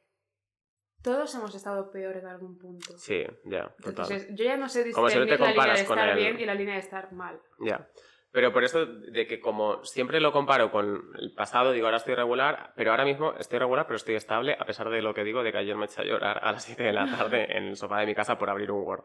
todos 1.01 1.34
hemos 1.36 1.55
estado 1.55 1.91
peor 1.91 2.18
en 2.18 2.28
algún 2.28 2.57
punto. 2.57 2.97
Sí, 2.97 3.24
ya, 3.45 3.70
total. 3.78 3.89
Entonces, 3.89 4.28
yo 4.36 4.45
ya 4.45 4.57
no 4.57 4.70
sé 4.70 4.89
Como 4.91 5.10
si 5.10 5.18
no 5.18 5.26
te 5.26 5.32
discernir 5.32 5.39
la 5.39 5.47
línea 5.51 5.74
de 5.74 5.80
comparas 5.80 5.84
con 5.88 5.99
estar 5.99 6.10
el- 6.10 6.18
bien 6.24 6.39
y 6.39 6.45
la 6.45 6.53
línea 6.55 6.74
de 6.76 6.80
estar 6.82 7.12
mal. 7.14 7.41
Ya. 7.60 7.89
Pero 8.32 8.54
por 8.54 8.64
eso 8.64 8.86
de 8.86 9.26
que 9.26 9.40
como 9.40 9.84
siempre 9.84 10.20
lo 10.20 10.32
comparo 10.32 10.72
con 10.72 11.12
el 11.18 11.34
pasado, 11.34 11.72
digo, 11.72 11.88
ahora 11.88 11.98
estoy 11.98 12.14
regular, 12.14 12.74
pero 12.76 12.92
ahora 12.92 13.06
mismo 13.06 13.34
estoy 13.40 13.58
regular, 13.58 13.88
pero 13.88 13.98
estoy 13.98 14.16
estable, 14.16 14.56
a 14.60 14.66
pesar 14.66 14.90
de 14.90 15.02
lo 15.02 15.14
que 15.14 15.24
digo, 15.24 15.42
de 15.42 15.52
que 15.52 15.58
ayer 15.58 15.76
me 15.76 15.86
eché 15.86 16.02
a 16.02 16.06
llorar 16.06 16.40
a 16.44 16.52
las 16.52 16.64
7 16.64 16.84
de 16.84 16.94
la 16.94 17.06
tarde 17.06 17.48
en 17.58 17.70
el 17.70 17.76
sofá 17.76 18.00
de 18.00 18.06
mi 18.06 18.14
casa 18.14 18.38
por 18.38 18.50
abrir 18.50 18.72
un 18.72 18.84
Word. 18.84 19.04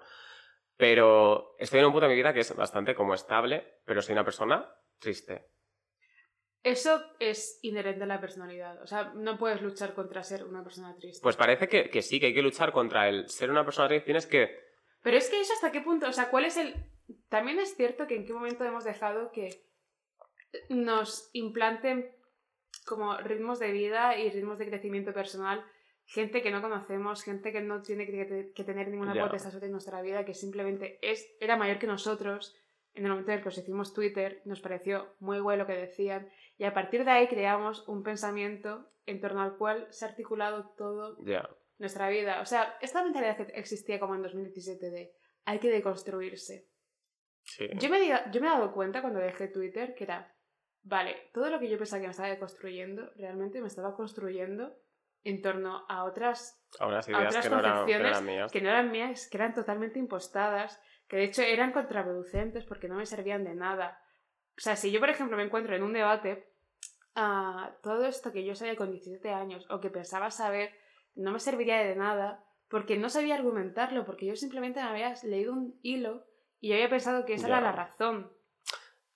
Pero 0.77 1.55
estoy 1.59 1.81
en 1.81 1.87
un 1.87 1.93
punto 1.93 2.07
de 2.07 2.11
mi 2.11 2.17
vida 2.17 2.35
que 2.35 2.41
es 2.41 2.55
bastante 2.55 2.95
como 2.95 3.15
estable, 3.15 3.81
pero 3.87 4.03
soy 4.03 4.13
una 4.13 4.25
persona 4.25 4.69
triste. 4.99 5.47
Eso 6.63 7.01
es 7.21 7.59
inherente 7.63 8.05
a 8.05 8.07
la 8.07 8.21
personalidad. 8.21 8.83
O 8.83 8.87
sea, 8.87 9.13
no 9.15 9.39
puedes 9.39 9.61
luchar 9.63 9.95
contra 9.95 10.23
ser 10.23 10.45
una 10.45 10.65
persona 10.65 10.97
triste. 10.97 11.23
Pues 11.23 11.37
parece 11.37 11.69
que, 11.69 11.91
que 11.91 12.03
sí, 12.03 12.19
que 12.19 12.27
hay 12.27 12.35
que 12.35 12.43
luchar 12.43 12.73
contra 12.73 13.09
el 13.09 13.29
ser 13.29 13.51
una 13.51 13.65
persona 13.65 13.89
triste, 13.89 14.07
tienes 14.07 14.27
que... 14.27 14.65
Pero 15.03 15.19
es 15.19 15.29
que 15.29 15.41
eso 15.41 15.53
hasta 15.53 15.71
qué 15.71 15.83
punto, 15.83 16.09
o 16.09 16.13
sea, 16.13 16.31
¿cuál 16.31 16.47
es 16.47 16.57
el... 16.57 16.75
También 17.29 17.59
es 17.59 17.77
cierto 17.77 18.07
que 18.07 18.17
en 18.17 18.27
qué 18.27 18.33
momento 18.33 18.65
hemos 18.65 18.85
dejado 18.85 19.31
que 19.33 19.49
nos 20.69 21.31
implanten 21.33 22.11
como 22.87 23.17
ritmos 23.19 23.59
de 23.59 23.73
vida 23.73 24.17
y 24.19 24.31
ritmos 24.31 24.59
de 24.59 24.67
crecimiento 24.69 25.13
personal, 25.13 25.65
gente 26.07 26.43
que 26.43 26.51
no 26.51 26.61
conocemos, 26.61 27.23
gente 27.23 27.53
que 27.53 27.61
no 27.61 27.83
tiene 27.83 28.07
que, 28.07 28.53
que 28.55 28.65
tener 28.65 28.89
ninguna 28.89 29.15
Ya. 29.15 29.25
potestad 29.25 29.51
sobre 29.53 29.69
nuestra 29.69 30.03
vida, 30.03 30.25
que 30.25 30.35
simplemente 30.35 30.99
es, 31.03 31.27
era 31.41 31.57
mayor 31.57 31.79
que 31.79 31.87
nosotros. 31.87 32.57
En 32.93 33.05
el 33.05 33.11
momento 33.11 33.33
en 33.33 33.39
el 33.39 33.43
que 33.43 33.49
os 33.49 33.59
hicimos 33.59 33.93
Twitter, 33.93 34.41
nos 34.45 34.61
pareció 34.61 35.15
muy 35.19 35.41
bueno 35.41 35.65
lo 35.65 35.67
que 35.67 35.73
decían, 35.75 36.29
y 36.57 36.65
a 36.65 36.73
partir 36.73 37.05
de 37.05 37.11
ahí 37.11 37.27
creamos 37.27 37.89
un 37.89 38.05
pensamiento 38.05 38.89
en 39.07 39.21
torno 39.21 39.43
al 39.43 39.57
cual 39.57 39.89
se 39.91 40.05
ha 40.05 40.09
articulado 40.09 40.73
todo 40.77 41.17
nuestra 41.79 42.09
vida. 42.09 42.41
O 42.41 42.47
sea, 42.47 42.77
esta 42.81 43.03
mentalidad 43.03 43.37
que 43.37 43.53
existía 43.59 43.99
como 43.99 44.15
en 44.15 44.23
2017 44.23 44.91
de 44.91 45.13
hay 45.45 45.59
que 45.59 45.71
deconstruirse. 45.71 46.69
Sí. 47.45 47.69
Yo 47.75 47.89
me, 47.91 48.01
di- 48.01 48.09
yo 48.33 48.41
me 48.41 48.47
he 48.47 48.51
dado 48.51 48.73
cuenta 48.73 49.01
cuando 49.03 49.21
dejé 49.21 49.49
Twitter 49.49 49.95
que 49.95 50.05
era, 50.05 50.35
vale, 50.83 51.31
todo 51.33 51.51
lo 51.51 51.59
que 51.61 51.69
yo 51.69 51.79
pensaba 51.79 52.01
que 52.01 52.07
me 52.07 52.11
estaba 52.13 52.29
deconstruyendo, 52.31 53.11
realmente 53.17 53.61
me 53.61 53.67
estaba 53.69 53.95
construyendo 53.95 54.75
en 55.25 55.41
torno 55.43 55.85
a 55.89 56.05
otras 56.05 56.63
A 56.79 56.87
unas 56.87 57.07
a 57.09 57.11
ideas 57.13 57.29
otras 57.29 57.45
que 57.45 57.51
no, 57.51 57.59
eran, 57.59 57.87
que 57.87 57.99
no 57.99 58.07
eran 58.09 58.27
mías. 58.27 58.53
que 58.53 58.61
no 58.61 58.69
eran 58.71 58.91
mías, 58.91 59.29
que 59.31 59.37
eran 59.37 59.55
totalmente 59.55 59.99
impostadas, 59.99 60.81
que 61.09 61.17
de 61.17 61.25
hecho 61.25 61.43
eran 61.43 61.73
contraproducentes 61.73 62.65
porque 62.65 62.89
no 62.89 62.97
me 62.97 63.07
servían 63.07 63.45
de 63.45 63.55
nada. 63.55 63.99
O 64.57 64.61
sea, 64.61 64.77
si 64.77 64.91
yo, 64.91 65.01
por 65.01 65.11
ejemplo, 65.11 65.37
me 65.37 65.43
encuentro 65.45 65.75
en 65.75 65.83
un 65.83 65.93
debate, 65.93 66.49
ah, 67.15 67.75
todo 67.83 68.05
esto 68.07 68.33
que 68.33 68.45
yo 68.45 68.55
sabía 68.55 68.77
con 68.77 68.91
17 68.91 69.31
años 69.31 69.67
o 69.71 69.81
que 69.81 69.91
pensaba 69.91 70.31
saber 70.31 70.71
no 71.15 71.31
me 71.33 71.41
serviría 71.41 71.79
de 71.79 71.95
nada 71.97 72.45
porque 72.69 72.97
no 72.99 73.09
sabía 73.09 73.35
argumentarlo, 73.37 74.05
porque 74.05 74.27
yo 74.27 74.37
simplemente 74.37 74.81
me 74.83 74.89
había 74.89 75.15
leído 75.23 75.53
un 75.53 75.79
hilo 75.83 76.25
y 76.65 76.69
yo 76.69 76.75
había 76.77 76.89
pensado 76.89 77.27
que 77.27 77.35
esa 77.35 77.47
Ya. 77.49 77.59
era 77.59 77.67
la 77.67 77.73
razón. 77.73 78.33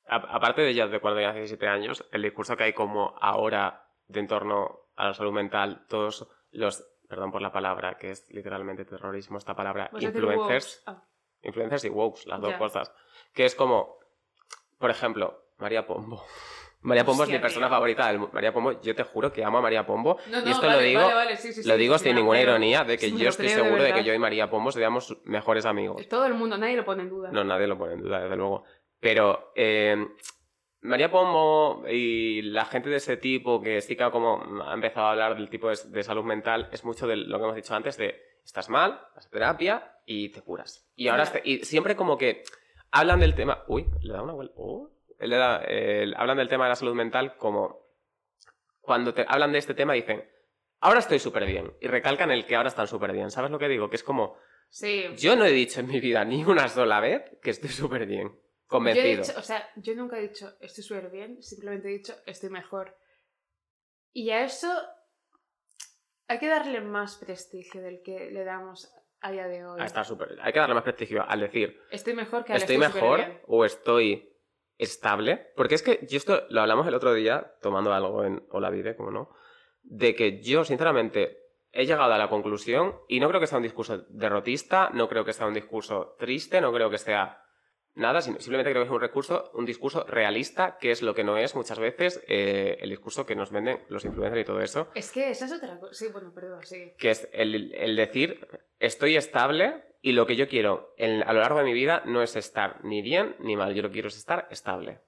A- 0.06 0.16
aparte 0.16 0.60
de 0.60 0.74
ya 0.74 0.86
de 0.86 1.00
cuando 1.00 1.16
tenías 1.16 1.34
17 1.34 1.66
años, 1.66 2.06
el 2.12 2.20
discurso 2.22 2.56
que 2.58 2.64
hay 2.64 2.72
como 2.74 3.14
ahora 3.22 3.86
de 4.06 4.20
en 4.20 4.26
torno 4.26 4.80
a 4.96 5.06
la 5.06 5.14
salud 5.14 5.32
mental, 5.32 5.86
todos 5.88 6.28
los, 6.50 6.86
perdón 7.08 7.30
por 7.32 7.40
la 7.40 7.50
palabra, 7.50 7.96
que 7.96 8.10
es 8.10 8.26
literalmente 8.30 8.84
terrorismo 8.84 9.38
esta 9.38 9.54
palabra, 9.56 9.90
influencers. 9.98 10.82
Ah, 10.86 11.02
influencers 11.40 11.84
y 11.84 11.88
wokes, 11.88 12.26
las 12.26 12.40
dos 12.40 12.50
Ya. 12.50 12.58
cosas, 12.58 12.92
que 13.32 13.46
es 13.46 13.54
como, 13.54 13.98
por 14.78 14.90
ejemplo, 14.90 15.44
María 15.56 15.86
Pombo. 15.86 16.22
María 16.80 17.04
Pombo 17.04 17.24
es 17.24 17.28
mi 17.30 17.38
persona 17.38 17.68
favorita 17.68 18.06
del 18.08 18.18
mu- 18.20 18.28
María 18.32 18.52
Pombo, 18.52 18.80
yo 18.80 18.94
te 18.94 19.02
juro 19.02 19.32
que 19.32 19.42
amo 19.44 19.58
a 19.58 19.60
María 19.62 19.84
Pombo. 19.84 20.16
No, 20.30 20.38
y 20.46 20.50
esto 20.50 20.66
vale, 20.66 20.78
lo 20.80 20.86
digo, 20.86 21.00
vale, 21.02 21.14
vale, 21.14 21.36
sí, 21.36 21.52
sí, 21.52 21.62
sí, 21.62 21.68
lo 21.68 21.76
digo 21.76 21.98
sin 21.98 22.14
ninguna 22.14 22.38
creo. 22.40 22.50
ironía 22.52 22.84
de 22.84 22.96
que 22.98 23.10
yo 23.10 23.28
estoy 23.30 23.46
creo, 23.48 23.64
seguro 23.64 23.82
de, 23.82 23.92
que 23.92 24.04
yo 24.04 24.14
y 24.14 24.18
María 24.18 24.48
Pombo 24.48 24.70
seríamos 24.70 25.16
mejores 25.24 25.66
amigos. 25.66 26.06
Todo 26.08 26.26
el 26.26 26.34
mundo, 26.34 26.56
nadie 26.56 26.76
lo 26.76 26.84
pone 26.84 27.02
en 27.02 27.08
duda. 27.10 27.30
No, 27.32 27.42
nadie 27.44 27.66
lo 27.66 27.76
pone 27.76 27.94
en 27.94 28.02
duda, 28.02 28.20
desde 28.22 28.36
luego. 28.36 28.62
Pero 29.00 29.52
eh, 29.56 30.06
María 30.82 31.10
Pombo 31.10 31.84
y 31.90 32.42
la 32.42 32.64
gente 32.64 32.88
de 32.90 32.96
ese 32.96 33.16
tipo 33.16 33.60
que 33.60 33.80
sí 33.80 33.96
que 33.96 34.08
como 34.12 34.62
ha 34.64 34.72
empezado 34.72 35.06
a 35.06 35.10
hablar 35.10 35.34
del 35.34 35.50
tipo 35.50 35.68
de, 35.68 35.76
de 35.88 36.02
salud 36.04 36.24
mental 36.24 36.68
es 36.70 36.84
mucho 36.84 37.06
de 37.08 37.16
lo 37.16 37.38
que 37.38 37.44
hemos 37.44 37.56
dicho 37.56 37.74
antes 37.74 37.96
de 37.96 38.14
estás 38.44 38.68
mal, 38.70 39.00
vas 39.16 39.26
a 39.26 39.30
terapia 39.30 39.92
y 40.06 40.28
te 40.30 40.40
curas. 40.42 40.88
Y 40.94 41.08
ahora 41.08 41.24
este- 41.24 41.42
y 41.44 41.58
siempre 41.64 41.96
como 41.96 42.16
que 42.16 42.44
hablan 42.92 43.20
del 43.20 43.34
tema... 43.34 43.64
Uy, 43.66 43.84
le 44.00 44.12
da 44.12 44.22
una 44.22 44.32
vuelta... 44.32 44.54
oh, 44.56 44.90
da- 45.18 45.62
eh, 45.66 46.12
hablan 46.16 46.36
del 46.38 46.48
tema 46.48 46.64
de 46.64 46.70
la 46.70 46.76
salud 46.76 46.94
mental 46.94 47.36
como... 47.36 47.86
Cuando 48.80 49.12
te 49.12 49.24
hablan 49.28 49.52
de 49.52 49.58
este 49.58 49.74
tema 49.74 49.92
dicen, 49.92 50.26
ahora 50.80 51.00
estoy 51.00 51.18
súper 51.18 51.44
bien. 51.44 51.74
Y 51.80 51.88
recalcan 51.88 52.30
el 52.30 52.46
que 52.46 52.56
ahora 52.56 52.68
están 52.68 52.86
súper 52.88 53.12
bien. 53.12 53.30
¿Sabes 53.30 53.50
lo 53.50 53.58
que 53.58 53.68
digo? 53.68 53.90
Que 53.90 53.96
es 53.96 54.04
como... 54.04 54.36
Sí. 54.70 55.04
Yo 55.16 55.34
no 55.36 55.44
he 55.44 55.50
dicho 55.50 55.80
en 55.80 55.88
mi 55.88 55.98
vida 56.00 56.24
ni 56.24 56.44
una 56.44 56.68
sola 56.68 57.00
vez 57.00 57.22
que 57.42 57.50
estoy 57.50 57.70
súper 57.70 58.06
bien. 58.06 58.28
Yo 58.28 58.34
he 58.34 58.68
Convencido. 58.68 59.22
dicho, 59.22 59.38
o 59.38 59.42
sea, 59.42 59.66
yo 59.76 59.94
nunca 59.94 60.18
he 60.18 60.28
dicho 60.28 60.52
estoy 60.60 60.84
súper 60.84 61.10
bien, 61.10 61.42
simplemente 61.42 61.88
he 61.88 61.92
dicho 61.92 62.14
estoy 62.26 62.50
mejor. 62.50 62.98
Y 64.12 64.28
a 64.30 64.44
eso 64.44 64.70
hay 66.26 66.38
que 66.38 66.48
darle 66.48 66.82
más 66.82 67.16
prestigio 67.16 67.80
del 67.80 68.02
que 68.02 68.30
le 68.30 68.44
damos 68.44 68.92
a 69.20 69.30
día 69.30 69.46
de 69.48 69.64
hoy. 69.64 69.78
Ah, 69.80 69.86
está 69.86 70.04
súper. 70.04 70.36
Hay 70.42 70.52
que 70.52 70.58
darle 70.58 70.74
más 70.74 70.84
prestigio 70.84 71.24
al 71.26 71.40
decir 71.40 71.80
Estoy 71.90 72.12
mejor 72.12 72.44
que 72.44 72.52
al 72.52 72.58
estoy 72.58 72.76
estoy 72.76 72.92
mejor 73.00 73.40
o 73.46 73.64
estoy 73.64 74.27
estable. 74.78 75.48
Porque 75.56 75.74
es 75.74 75.82
que 75.82 76.06
yo 76.08 76.16
esto 76.16 76.42
lo 76.50 76.60
hablamos 76.60 76.86
el 76.86 76.94
otro 76.94 77.12
día, 77.12 77.52
tomando 77.60 77.92
algo 77.92 78.24
en 78.24 78.44
Hola 78.50 78.70
Vide, 78.70 78.96
como 78.96 79.10
no, 79.10 79.30
de 79.82 80.14
que 80.14 80.40
yo, 80.42 80.64
sinceramente, 80.64 81.38
he 81.72 81.84
llegado 81.86 82.12
a 82.12 82.18
la 82.18 82.28
conclusión, 82.28 82.96
y 83.08 83.20
no 83.20 83.28
creo 83.28 83.40
que 83.40 83.46
sea 83.46 83.58
un 83.58 83.64
discurso 83.64 83.98
derrotista, 84.08 84.90
no 84.94 85.08
creo 85.08 85.24
que 85.24 85.32
sea 85.32 85.46
un 85.46 85.54
discurso 85.54 86.16
triste, 86.18 86.60
no 86.60 86.72
creo 86.72 86.88
que 86.90 86.98
sea 86.98 87.42
nada, 87.94 88.20
sino- 88.20 88.38
simplemente 88.38 88.70
creo 88.70 88.82
que 88.84 88.86
es 88.88 88.92
un 88.94 89.00
recurso, 89.00 89.50
un 89.54 89.64
discurso 89.66 90.04
realista, 90.04 90.78
que 90.78 90.92
es 90.92 91.02
lo 91.02 91.14
que 91.14 91.24
no 91.24 91.36
es 91.36 91.54
muchas 91.56 91.78
veces 91.80 92.22
eh, 92.28 92.76
el 92.80 92.90
discurso 92.90 93.26
que 93.26 93.34
nos 93.34 93.50
venden 93.50 93.80
los 93.88 94.04
influencers 94.04 94.40
y 94.42 94.44
todo 94.44 94.60
eso. 94.60 94.88
Es 94.94 95.10
que 95.10 95.30
esa 95.30 95.46
es 95.46 95.52
otra 95.52 95.78
cosa. 95.80 95.92
Sí, 95.94 96.06
bueno, 96.12 96.32
perdón, 96.32 96.60
sí. 96.64 96.92
que 96.96 97.10
es 97.10 97.28
el, 97.32 97.74
el 97.74 97.96
decir 97.96 98.46
estoy 98.78 99.16
estable 99.16 99.82
y 100.00 100.12
lo 100.12 100.26
que 100.26 100.36
yo 100.36 100.48
quiero 100.48 100.94
en- 100.96 101.22
a 101.22 101.32
lo 101.32 101.40
largo 101.40 101.58
de 101.58 101.64
mi 101.64 101.72
vida 101.72 102.02
no 102.06 102.22
es 102.22 102.36
estar 102.36 102.84
ni 102.84 103.02
bien 103.02 103.36
ni 103.40 103.56
mal, 103.56 103.74
yo 103.74 103.82
lo 103.82 103.88
que 103.88 103.94
quiero 103.94 104.08
es 104.08 104.16
estar 104.16 104.46
estable. 104.50 105.00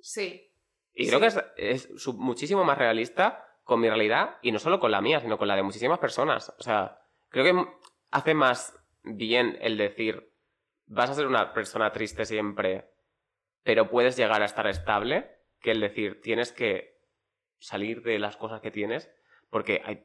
Sí. 0.00 0.50
Y 0.94 1.04
Sí. 1.04 1.08
creo 1.10 1.20
que 1.20 1.26
es, 1.26 1.44
es 1.56 2.06
muchísimo 2.14 2.64
más 2.64 2.78
realista 2.78 3.46
con 3.64 3.80
mi 3.80 3.88
realidad 3.88 4.38
y 4.42 4.52
no 4.52 4.58
solo 4.58 4.80
con 4.80 4.90
la 4.90 5.00
mía, 5.00 5.20
sino 5.20 5.38
con 5.38 5.48
la 5.48 5.56
de 5.56 5.62
muchísimas 5.62 5.98
personas. 5.98 6.54
O 6.58 6.62
sea, 6.62 7.00
creo 7.28 7.44
que 7.44 7.66
hace 8.10 8.34
más 8.34 8.76
bien 9.04 9.56
el 9.60 9.76
decir 9.78 10.30
vas 10.86 11.10
a 11.10 11.14
ser 11.14 11.26
una 11.26 11.52
persona 11.54 11.92
triste 11.92 12.24
siempre, 12.24 12.90
pero 13.62 13.88
puedes 13.88 14.16
llegar 14.16 14.42
a 14.42 14.46
estar 14.46 14.66
estable, 14.66 15.30
que 15.60 15.70
el 15.70 15.80
decir 15.80 16.20
tienes 16.20 16.52
que 16.52 17.00
salir 17.58 18.02
de 18.02 18.18
las 18.18 18.36
cosas 18.36 18.60
que 18.60 18.70
tienes, 18.72 19.10
porque 19.48 19.80
hay, 19.84 20.04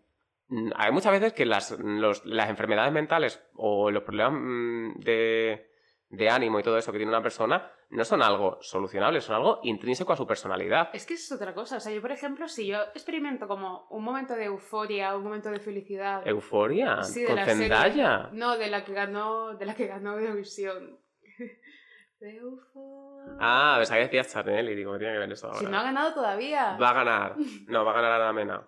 hay 0.75 0.91
muchas 0.91 1.11
veces 1.11 1.33
que 1.33 1.45
las, 1.45 1.71
los- 1.79 2.25
las 2.25 2.49
enfermedades 2.49 2.91
mentales 2.93 3.41
o 3.55 3.91
los 3.91 4.03
problemas 4.03 4.33
mm, 4.41 4.99
de, 4.99 5.69
de 6.09 6.29
ánimo 6.29 6.59
y 6.59 6.63
todo 6.63 6.77
eso 6.77 6.91
que 6.91 6.97
tiene 6.99 7.11
una 7.11 7.21
persona 7.23 7.71
no 7.89 8.03
son 8.03 8.21
algo 8.21 8.57
solucionable, 8.61 9.21
son 9.21 9.35
algo 9.37 9.59
intrínseco 9.63 10.11
a 10.11 10.17
su 10.17 10.27
personalidad. 10.27 10.89
Es 10.93 11.05
que 11.05 11.13
eso 11.13 11.33
es 11.35 11.41
otra 11.41 11.53
cosa. 11.53 11.77
O 11.77 11.79
sea, 11.79 11.93
yo, 11.93 12.01
por 12.01 12.11
ejemplo, 12.11 12.47
si 12.49 12.67
yo 12.67 12.81
experimento 12.93 13.47
como 13.47 13.87
un 13.91 14.03
momento 14.03 14.33
de 14.35 14.43
euforia, 14.45 15.15
un 15.15 15.23
momento 15.23 15.49
de 15.49 15.59
felicidad. 15.61 16.27
Euforia, 16.27 17.01
Sí, 17.03 17.21
de 17.21 17.27
con 17.27 17.35
la 17.37 17.45
serie. 17.45 17.61
Zendaya. 17.61 18.29
No, 18.33 18.57
de 18.57 18.67
la 18.69 18.83
que 18.83 18.91
ganó, 18.93 19.53
de 19.55 19.65
la 19.65 19.73
que 19.75 19.87
ganó 19.87 20.17
Eurovisión. 20.19 20.99
De 22.19 22.35
euforia. 22.37 22.96
Ah, 23.39 23.75
pensaba 23.77 23.99
que 23.99 24.05
decías 24.05 24.33
Chanel 24.33 24.69
y 24.69 24.75
digo, 24.75 24.93
¿qué 24.93 24.99
tiene 24.99 25.13
que 25.13 25.19
ver 25.19 25.31
eso 25.31 25.47
ahora? 25.47 25.59
Si 25.59 25.65
no 25.65 25.77
ha 25.77 25.83
ganado 25.83 26.13
todavía. 26.13 26.77
Va 26.81 26.89
a 26.89 26.93
ganar. 26.93 27.35
No, 27.67 27.85
va 27.85 27.91
a 27.91 27.95
ganar 28.01 28.21
Ana 28.21 28.33
Mena. 28.33 28.67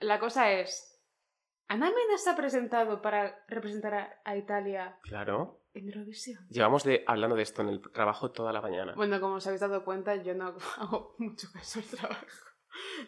La 0.00 0.18
cosa 0.18 0.50
es, 0.52 1.00
¿Ana 1.68 1.86
Mena 1.86 2.16
se 2.18 2.30
ha 2.30 2.36
presentado 2.36 3.00
para 3.00 3.44
representar 3.48 3.94
a, 3.94 4.20
a 4.24 4.36
Italia 4.36 4.98
Claro. 5.02 5.60
en 5.74 5.86
Eurovisión? 5.88 6.44
Llevamos 6.48 6.82
de, 6.84 7.04
hablando 7.06 7.36
de 7.36 7.42
esto 7.42 7.62
en 7.62 7.68
el 7.68 7.80
trabajo 7.92 8.32
toda 8.32 8.52
la 8.52 8.60
mañana. 8.60 8.94
Bueno, 8.96 9.20
como 9.20 9.36
os 9.36 9.46
habéis 9.46 9.60
dado 9.60 9.84
cuenta, 9.84 10.16
yo 10.16 10.34
no 10.34 10.56
hago 10.78 11.14
mucho 11.18 11.46
caso 11.52 11.78
al 11.78 11.84
trabajo. 11.98 12.26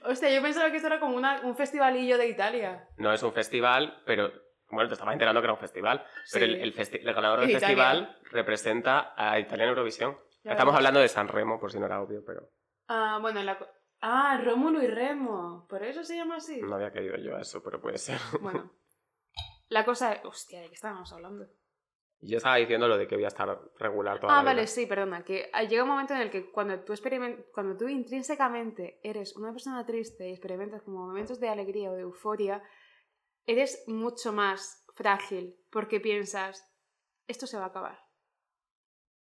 Hostia, 0.05 0.31
yo 0.35 0.43
pensaba 0.43 0.71
que 0.71 0.77
esto 0.77 0.87
era 0.89 1.01
como 1.01 1.17
una- 1.17 1.41
un 1.43 1.57
festivalillo 1.57 2.19
de 2.19 2.29
Italia. 2.29 2.89
No 2.99 3.13
es 3.13 3.23
un 3.23 3.33
festival, 3.33 4.03
pero... 4.07 4.31
Bueno, 4.71 4.89
te 4.89 4.95
estaba 4.95 5.13
enterando 5.13 5.41
que 5.43 5.45
era 5.45 5.53
un 5.53 5.59
festival. 5.59 6.03
Pero 6.33 6.47
el, 6.47 6.55
el 6.63 6.75
festi- 6.75 7.01
el 7.03 7.13
ganador 7.13 7.41
del 7.41 7.51
festival 7.53 8.17
representa 8.31 9.13
a 9.17 9.39
Italia 9.39 9.65
en 9.65 9.69
Eurovisión. 9.71 10.17
Estamos 10.45 10.75
hablando 10.75 11.01
de 11.01 11.09
San 11.09 11.29
Remo, 11.29 11.59
por 11.61 11.71
si 11.73 11.79
no 11.79 11.87
era 11.87 12.01
obvio, 12.03 12.25
pero 12.25 12.49
Ah, 12.89 13.19
bueno, 13.21 13.43
la... 13.43 13.59
Ah, 14.01 14.41
Rómulo 14.45 14.83
y 14.83 14.87
Remo. 14.89 15.67
¿Por 15.69 15.83
eso 15.85 16.03
se 16.05 16.17
llama 16.17 16.37
así? 16.37 16.61
no 16.61 16.75
había 16.75 16.93
querido 16.93 17.17
yo 17.17 17.37
a 17.37 17.41
eso, 17.41 17.63
pero 17.63 17.81
puede 17.81 17.99
ser. 17.99 18.19
Bueno. 18.41 18.71
La 19.69 19.85
cosa 19.85 20.13
es... 20.13 20.25
Hostia, 20.25 20.61
¿de 20.61 20.69
qué 20.69 20.75
estábamos 20.75 21.13
hablando? 21.13 21.47
Yo 22.21 22.37
estaba 22.37 22.57
diciendo 22.57 22.87
lo 22.89 22.99
de 22.99 23.07
que 23.09 23.15
voy 23.17 23.25
a 23.25 23.29
estar 23.29 23.59
regular 23.79 24.21
toda 24.21 24.33
Ah, 24.33 24.37
la 24.37 24.43
vida. 24.43 24.51
vale, 24.55 24.67
sí, 24.67 24.87
perdona. 24.87 25.25
Que 25.25 25.49
ah, 25.53 25.63
llega 25.65 25.83
un 25.85 25.89
momento 25.89 26.15
en 26.15 26.21
el 26.21 26.31
que 26.31 26.51
cuando 26.51 26.79
tú, 26.85 26.93
experimen- 26.93 27.47
cuando 27.53 27.77
tú 27.77 27.89
intrínsecamente 27.89 29.01
eres 29.03 29.35
una 29.37 29.51
persona 29.53 29.85
triste 29.87 30.29
y 30.29 30.33
experimentas 30.33 30.83
como 30.83 31.07
momentos 31.07 31.41
de 31.41 31.49
alegría 31.49 31.91
o 31.91 31.95
de 31.95 32.03
euforia, 32.03 32.63
eres 33.47 33.83
mucho 33.89 34.33
más 34.33 34.85
frágil 34.95 35.57
porque 35.71 35.99
piensas, 36.01 36.65
esto 37.27 37.47
se 37.47 37.57
va 37.57 37.65
a 37.65 37.69
acabar. 37.69 37.99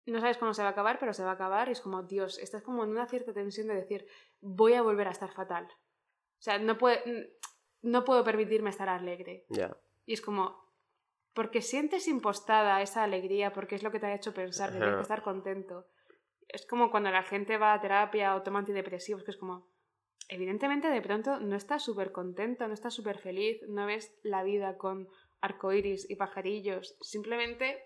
No 0.06 0.20
sabes 0.20 0.38
cuándo 0.38 0.54
se 0.54 0.62
va 0.62 0.70
a 0.70 0.72
acabar, 0.72 1.00
pero 1.00 1.14
se 1.14 1.24
va 1.24 1.32
a 1.32 1.34
acabar 1.34 1.68
y 1.68 1.72
es 1.72 1.82
como, 1.82 2.04
Dios, 2.04 2.38
estás 2.38 2.62
como 2.62 2.84
en 2.84 2.92
una 2.92 3.08
cierta 3.08 3.34
tensión 3.34 3.68
de 3.68 3.76
decir, 3.76 4.06
voy 4.40 4.74
a 4.74 4.82
volver 4.82 5.08
a 5.08 5.12
estar 5.12 5.32
fatal. 5.32 5.66
O 5.66 6.42
sea, 6.42 6.60
no, 6.60 6.78
puede, 6.78 7.38
no 7.82 8.04
puedo 8.04 8.24
permitirme 8.24 8.70
estar 8.70 8.88
alegre. 8.88 9.46
Y 10.06 10.14
es 10.14 10.22
como, 10.22 10.66
porque 11.34 11.62
sientes 11.62 12.08
impostada 12.08 12.82
esa 12.82 13.04
alegría, 13.04 13.52
porque 13.52 13.76
es 13.76 13.84
lo 13.84 13.92
que 13.92 14.00
te 14.00 14.06
ha 14.06 14.16
hecho 14.16 14.34
pensar 14.34 14.72
que 14.72 14.78
tienes 14.78 14.96
que 14.96 15.02
estar 15.02 15.24
contento. 15.24 15.88
Es 16.48 16.66
como 16.66 16.92
cuando 16.92 17.10
la 17.10 17.24
gente 17.24 17.58
va 17.58 17.74
a 17.74 17.82
terapia 17.82 18.36
o 18.36 18.44
toma 18.44 18.60
antidepresivos, 18.60 19.24
que 19.24 19.32
es 19.32 19.38
como, 19.38 19.68
evidentemente 20.30 20.88
de 20.90 21.02
pronto 21.02 21.40
no 21.40 21.56
estás 21.56 21.84
súper 21.84 22.12
contento, 22.12 22.68
no 22.68 22.74
estás 22.74 22.94
súper 22.94 23.18
feliz, 23.18 23.62
no 23.68 23.86
ves 23.86 24.18
la 24.24 24.44
vida 24.44 24.78
con 24.78 25.10
arcoiris 25.42 26.10
y 26.10 26.16
pajarillos, 26.16 26.98
simplemente 27.02 27.84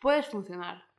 puedes 0.00 0.28
funcionar. 0.28 0.91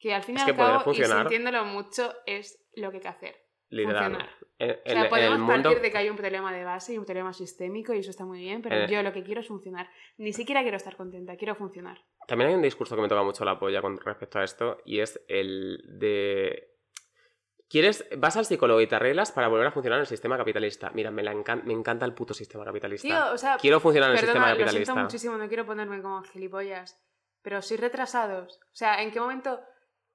Que 0.00 0.14
al 0.14 0.22
fin 0.24 0.36
y 0.38 0.40
al 0.40 0.56
cabo, 0.56 0.80
y 0.80 0.84
funcionar- 0.84 1.18
sintiéndolo 1.28 1.64
mucho, 1.66 2.12
es 2.26 2.58
lo 2.74 2.90
que 2.90 2.96
hay 2.96 3.02
que 3.02 3.08
hacer. 3.08 3.36
Literal. 3.68 4.02
Funcionar. 4.04 4.30
En, 4.58 4.70
O 4.70 4.72
en- 4.72 4.80
sea, 4.84 5.02
en 5.04 5.08
podemos 5.10 5.34
el 5.36 5.38
mundo... 5.42 5.62
partir 5.62 5.80
de 5.82 5.90
que 5.92 5.98
hay 5.98 6.08
un 6.10 6.16
problema 6.16 6.52
de 6.52 6.64
base 6.64 6.94
y 6.94 6.98
un 6.98 7.04
problema 7.04 7.32
sistémico 7.32 7.94
y 7.94 7.98
eso 8.00 8.10
está 8.10 8.24
muy 8.24 8.40
bien, 8.40 8.62
pero 8.62 8.76
Eh. 8.76 8.86
yo 8.90 9.02
lo 9.02 9.12
que 9.12 9.22
quiero 9.22 9.40
es 9.42 9.46
funcionar. 9.46 9.88
Ni 10.16 10.32
siquiera 10.32 10.62
quiero 10.62 10.76
estar 10.76 10.96
contenta, 10.96 11.36
quiero 11.36 11.54
funcionar. 11.54 11.98
También 12.26 12.48
hay 12.50 12.56
un 12.56 12.62
discurso 12.62 12.96
que 12.96 13.02
me 13.02 13.08
toca 13.08 13.22
mucho 13.22 13.44
la 13.44 13.58
polla 13.60 13.80
con 13.80 13.98
respecto 14.00 14.38
a 14.40 14.44
esto 14.44 14.78
y 14.84 14.98
es 15.00 15.20
el 15.28 15.82
de... 15.98 16.66
¿Quieres, 17.68 18.04
vas 18.18 18.36
al 18.36 18.44
psicólogo 18.46 18.80
y 18.80 18.88
te 18.88 18.96
arreglas 18.96 19.30
para 19.30 19.46
volver 19.46 19.68
a 19.68 19.70
funcionar 19.70 19.98
en 19.98 20.02
el 20.02 20.06
sistema 20.08 20.36
capitalista? 20.36 20.90
Mira, 20.92 21.12
me, 21.12 21.22
la 21.22 21.32
encan- 21.32 21.62
me 21.62 21.72
encanta 21.72 22.04
el 22.04 22.14
puto 22.14 22.34
sistema 22.34 22.64
capitalista. 22.64 23.06
Tío, 23.06 23.32
o 23.32 23.38
sea, 23.38 23.56
Quiero 23.58 23.78
funcionar 23.78 24.10
en 24.10 24.14
el 24.16 24.20
sistema 24.20 24.46
lo 24.48 24.54
siento 24.56 24.64
capitalista. 24.66 24.94
muchísimo, 25.02 25.36
no 25.36 25.46
quiero 25.46 25.64
ponerme 25.66 26.02
como 26.02 26.20
gilipollas, 26.24 27.00
pero 27.42 27.62
sois 27.62 27.78
retrasados. 27.78 28.58
O 28.64 28.74
sea, 28.74 29.00
¿en 29.02 29.12
qué 29.12 29.20
momento 29.20 29.60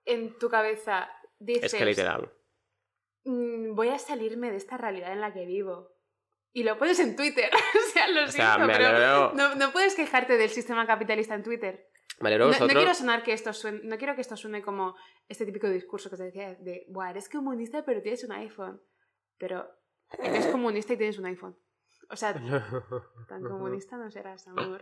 en 0.06 0.38
tu 0.38 0.50
cabeza 0.50 1.10
dices... 1.40 1.74
Es 1.74 1.76
que 1.76 1.86
literal. 1.86 2.32
"Mm, 3.26 3.74
voy 3.76 3.90
a 3.90 4.00
salirme 4.00 4.52
de 4.52 4.58
esta 4.58 4.78
realidad 4.78 5.12
en 5.12 5.22
la 5.22 5.34
que 5.34 5.46
vivo? 5.46 5.92
Y 6.54 6.64
lo 6.64 6.78
pones 6.78 7.00
en 7.00 7.16
Twitter. 7.16 7.50
o 7.76 7.92
sea, 7.92 8.08
lo 8.08 8.24
O 8.24 8.28
sea, 8.28 8.56
siento, 8.56 8.72
pero 8.72 8.88
alegro, 8.88 9.32
no, 9.36 9.56
no 9.56 9.72
puedes 9.74 9.96
quejarte 9.96 10.38
del 10.38 10.50
sistema 10.50 10.88
capitalista 10.88 11.36
en 11.36 11.44
Twitter. 11.44 11.90
me 12.22 12.30
alegro 12.30 12.48
No, 12.48 12.68
quiero 12.68 12.94
sonar 12.94 13.24
que 13.24 13.34
esto 13.34 13.52
suene, 13.52 13.82
no 13.84 13.98
quiero 13.98 14.16
que 14.16 14.22
esto 14.22 14.38
suene 14.38 14.62
como 14.62 14.96
este 15.28 15.46
típico 15.46 15.68
discurso 15.70 16.10
que 16.10 16.16
te 16.18 16.24
decía 16.24 16.56
de, 16.56 16.86
Buah, 16.88 17.10
eres 17.10 17.28
comunista 17.28 17.84
pero 17.84 18.02
tienes 18.02 18.24
un 18.24 18.32
iPhone. 18.32 18.82
Pero 19.38 19.68
eres 20.20 20.48
comunista 20.56 20.94
y 20.94 20.98
tienes 20.98 21.20
un 21.20 21.26
iPhone. 21.26 21.58
O 22.10 22.16
sea, 22.16 22.34
tan 23.28 23.44
comunista 23.44 23.98
no 23.98 24.10
serás, 24.10 24.48
amor. 24.48 24.82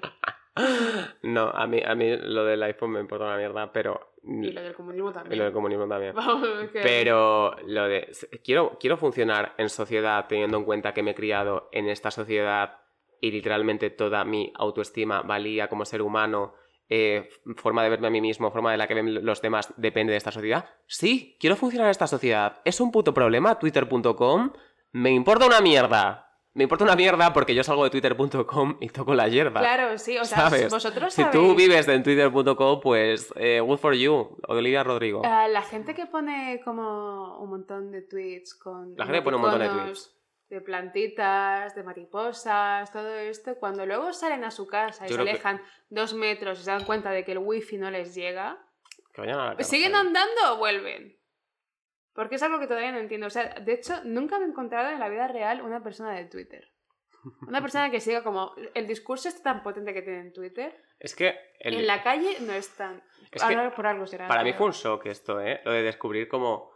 No, 1.23 1.49
a 1.49 1.65
mí, 1.67 1.81
a 1.85 1.95
mí 1.95 2.15
lo 2.17 2.45
del 2.45 2.61
iPhone 2.63 2.91
me 2.91 2.99
importa 2.99 3.25
una 3.25 3.37
mierda, 3.37 3.71
pero... 3.71 4.13
Y 4.25 4.51
lo 4.51 4.61
del 4.61 4.73
comunismo 4.73 5.09
y 5.09 5.13
también. 5.13 5.37
lo 5.39 5.43
del 5.45 5.53
comunismo 5.53 5.87
también. 5.87 6.13
Vamos, 6.15 6.47
que- 6.71 6.79
Pero 6.81 7.55
lo 7.65 7.87
de. 7.87 8.09
Quiero, 8.43 8.77
quiero 8.79 8.95
funcionar 8.97 9.53
en 9.57 9.67
sociedad 9.69 10.25
teniendo 10.29 10.57
en 10.57 10.63
cuenta 10.63 10.93
que 10.93 11.03
me 11.03 11.11
he 11.11 11.15
criado 11.15 11.67
en 11.73 11.89
esta 11.89 12.09
sociedad 12.11 12.79
y 13.19 13.31
literalmente 13.31 13.89
toda 13.89 14.23
mi 14.23 14.53
autoestima, 14.55 15.21
valía 15.23 15.67
como 15.67 15.83
ser 15.85 16.01
humano, 16.01 16.53
eh, 16.87 17.29
forma 17.57 17.83
de 17.83 17.89
verme 17.89 18.07
a 18.07 18.11
mí 18.11 18.21
mismo, 18.21 18.51
forma 18.51 18.71
de 18.71 18.77
la 18.77 18.87
que 18.87 18.93
ven 18.93 19.25
los 19.25 19.41
demás, 19.41 19.73
depende 19.77 20.11
de 20.11 20.17
esta 20.17 20.31
sociedad. 20.31 20.69
Sí, 20.87 21.35
quiero 21.39 21.55
funcionar 21.57 21.87
en 21.87 21.91
esta 21.91 22.07
sociedad. 22.07 22.61
¿Es 22.63 22.79
un 22.79 22.91
puto 22.91 23.13
problema? 23.13 23.59
Twitter.com. 23.59 24.53
Me 24.93 25.09
importa 25.11 25.45
una 25.47 25.59
mierda. 25.59 26.32
Me 26.55 26.63
importa 26.63 26.83
una 26.83 26.95
mierda 26.95 27.33
porque 27.33 27.55
yo 27.55 27.63
salgo 27.63 27.83
de 27.83 27.89
twitter.com 27.89 28.77
y 28.79 28.89
toco 28.89 29.15
la 29.15 29.27
hierba. 29.27 29.59
Claro, 29.59 29.97
sí, 29.97 30.17
o 30.19 30.25
sea, 30.25 30.37
¿Sabes? 30.49 30.69
vosotros 30.69 31.11
Si 31.13 31.23
tú 31.31 31.55
vives 31.55 31.87
en 31.87 32.03
twitter.com, 32.03 32.79
pues 32.79 33.33
eh, 33.37 33.59
good 33.59 33.77
for 33.79 33.95
you, 33.95 34.37
Olivia 34.47 34.83
Rodrigo. 34.83 35.23
Ah, 35.25 35.47
la 35.47 35.63
gente 35.63 35.95
que 35.95 36.05
pone 36.05 36.61
como 36.63 37.39
un 37.39 37.49
montón 37.49 37.91
de 37.91 38.03
tweets 38.03 38.53
con 38.53 38.93
La 38.95 39.05
gente 39.05 39.19
que 39.19 39.23
pone 39.23 39.37
un 39.37 39.41
montón 39.41 39.59
de 39.59 39.65
emoticonos 39.65 40.15
de 40.49 40.61
plantitas, 40.61 41.73
de 41.73 41.81
mariposas, 41.81 42.91
todo 42.91 43.15
esto, 43.15 43.55
cuando 43.55 43.87
luego 43.87 44.13
salen 44.13 44.43
a 44.43 44.51
su 44.51 44.67
casa 44.67 45.07
y 45.07 45.09
Yo 45.09 45.15
se 45.17 45.23
que- 45.23 45.29
alejan 45.31 45.59
dos 45.89 46.13
metros 46.13 46.59
y 46.59 46.63
se 46.63 46.69
dan 46.69 46.83
cuenta 46.83 47.09
de 47.09 47.25
que 47.25 47.31
el 47.31 47.39
wifi 47.39 47.77
no 47.77 47.89
les 47.89 48.13
llega, 48.13 48.59
Que 49.15 49.21
vayan 49.21 49.39
a 49.39 49.45
la 49.45 49.55
cárcel. 49.55 49.65
¿siguen 49.65 49.95
andando 49.95 50.53
o 50.53 50.57
vuelven? 50.57 51.17
Porque 52.13 52.35
es 52.35 52.43
algo 52.43 52.59
que 52.59 52.67
todavía 52.67 52.91
no 52.91 52.99
entiendo. 52.99 53.27
O 53.27 53.29
sea, 53.31 53.55
de 53.59 53.73
hecho, 53.73 54.03
nunca 54.03 54.37
me 54.39 54.45
he 54.45 54.49
encontrado 54.49 54.89
en 54.91 54.99
la 54.99 55.09
vida 55.09 55.27
real 55.27 55.61
una 55.61 55.81
persona 55.83 56.13
de 56.15 56.25
Twitter. 56.25 56.69
Una 57.47 57.61
persona 57.61 57.89
que 57.89 58.01
siga 58.01 58.21
como... 58.23 58.53
El 58.73 58.85
discurso 58.85 59.29
este 59.29 59.41
tan 59.43 59.63
potente 59.63 59.93
que 59.93 60.01
tiene 60.01 60.19
en 60.19 60.33
Twitter. 60.33 60.75
Es 60.99 61.15
que 61.15 61.33
el- 61.59 61.75
En 61.75 61.87
la 61.87 62.03
calle 62.03 62.37
no 62.41 62.51
es 62.53 62.69
tan... 62.75 63.01
Es 63.31 63.41
que 63.41 63.53
Ahora 63.55 63.73
por 63.73 63.87
algo 63.87 64.05
será. 64.05 64.27
para 64.27 64.43
mí 64.43 64.53
fue 64.53 64.67
un 64.67 64.73
shock 64.73 65.05
esto, 65.05 65.39
¿eh? 65.41 65.61
Lo 65.63 65.71
de 65.71 65.83
descubrir 65.83 66.27
como 66.27 66.71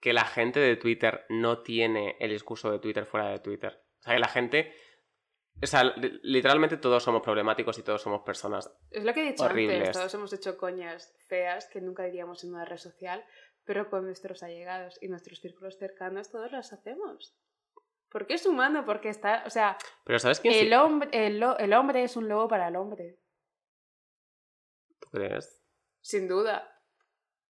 que 0.00 0.12
la 0.14 0.24
gente 0.24 0.58
de 0.58 0.76
Twitter 0.76 1.26
no 1.28 1.60
tiene 1.62 2.16
el 2.18 2.30
discurso 2.30 2.72
de 2.72 2.78
Twitter 2.78 3.04
fuera 3.04 3.28
de 3.28 3.40
Twitter. 3.40 3.78
O 4.00 4.02
sea, 4.02 4.14
que 4.14 4.20
la 4.20 4.28
gente... 4.28 4.72
O 5.62 5.66
sea, 5.66 5.84
li- 5.84 6.18
literalmente 6.22 6.78
todos 6.78 7.02
somos 7.02 7.20
problemáticos 7.20 7.78
y 7.78 7.82
todos 7.82 8.00
somos 8.00 8.22
personas. 8.22 8.74
Es 8.90 9.04
lo 9.04 9.12
que 9.12 9.20
he 9.20 9.30
dicho 9.32 9.44
horribles. 9.44 9.76
antes, 9.80 9.92
todos 9.98 10.14
hemos 10.14 10.32
hecho 10.32 10.56
coñas 10.56 11.14
feas 11.28 11.68
que 11.70 11.82
nunca 11.82 12.04
diríamos 12.04 12.42
en 12.44 12.54
una 12.54 12.64
red 12.64 12.78
social, 12.78 13.22
pero 13.70 13.88
con 13.88 14.04
nuestros 14.04 14.42
allegados 14.42 14.98
y 15.00 15.06
nuestros 15.06 15.38
círculos 15.38 15.78
cercanos 15.78 16.28
todos 16.28 16.50
las 16.50 16.72
hacemos. 16.72 17.36
Porque 18.08 18.34
es 18.34 18.44
humano, 18.44 18.84
porque 18.84 19.08
está, 19.10 19.44
o 19.46 19.50
sea, 19.50 19.78
Pero 20.02 20.18
¿sabes 20.18 20.40
quién 20.40 20.54
el 20.54 20.72
hombre, 20.72 21.08
el, 21.12 21.40
el 21.60 21.72
hombre 21.74 22.02
es 22.02 22.16
un 22.16 22.28
lobo 22.28 22.48
para 22.48 22.66
el 22.66 22.74
hombre, 22.74 23.20
¿Tú 24.98 25.08
crees? 25.12 25.62
sin 26.00 26.26
duda. 26.26 26.68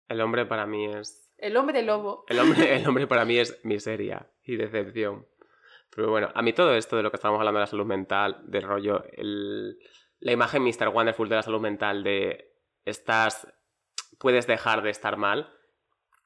El 0.09 0.23
hombre 0.23 0.47
para 0.47 0.65
mí 0.65 0.87
es... 0.87 1.31
El 1.37 1.55
hombre 1.59 1.83
lobo. 1.83 2.25
El 2.29 2.39
hombre, 2.39 2.77
el 2.77 2.87
hombre 2.89 3.07
para 3.07 3.27
mí 3.27 3.39
es 3.39 3.63
miseria 3.63 4.27
y 4.43 4.57
decepción. 4.57 5.27
Pero 5.95 6.09
bueno, 6.11 6.31
a 6.35 6.41
mí 6.41 6.55
todo 6.55 6.75
esto 6.77 6.97
de 6.97 7.03
lo 7.03 7.11
que 7.11 7.17
estábamos 7.17 7.41
hablando 7.41 7.59
de 7.59 7.65
la 7.65 7.71
salud 7.71 7.85
mental, 7.85 8.41
del 8.47 8.63
rollo, 8.63 9.05
el- 9.13 9.79
la 10.21 10.33
imagen 10.33 10.63
Mr. 10.63 10.89
Wonderful 10.89 11.29
de 11.29 11.37
la 11.37 11.43
salud 11.43 11.61
mental 11.61 12.03
de 12.03 12.57
estás, 12.87 13.47
puedes 14.19 14.47
dejar 14.47 14.81
de 14.81 14.89
estar 14.89 15.19
mal, 15.19 15.53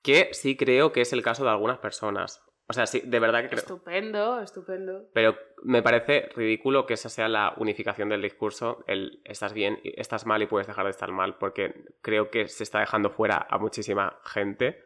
que 0.03 0.31
sí 0.33 0.57
creo 0.57 0.93
que 0.93 1.03
es 1.03 1.13
el 1.13 1.23
caso 1.23 1.45
de 1.45 1.51
algunas 1.51 1.79
personas. 1.79 2.43
O 2.69 2.73
sea, 2.73 2.87
sí, 2.87 3.03
de 3.05 3.19
verdad 3.19 3.43
que 3.43 3.49
creo. 3.49 3.59
Estupendo, 3.59 4.41
estupendo. 4.41 5.09
Pero 5.13 5.37
me 5.65 5.83
parece 5.83 6.29
ridículo 6.37 6.87
que 6.87 6.95
esa 6.95 7.09
sea 7.09 7.29
la 7.29 7.53
unificación 7.57 8.09
del 8.09 8.23
discurso, 8.23 8.85
el 8.87 9.21
estás 9.25 9.53
bien, 9.53 9.81
estás 9.83 10.25
mal 10.25 10.41
y 10.41 10.47
puedes 10.47 10.69
dejar 10.69 10.85
de 10.85 10.93
estar 10.93 11.11
mal, 11.11 11.37
porque 11.37 11.75
creo 12.01 12.31
que 12.31 12.47
se 12.47 12.63
está 12.63 12.79
dejando 12.79 13.11
fuera 13.11 13.45
a 13.51 13.59
muchísima 13.59 14.21
gente 14.25 14.85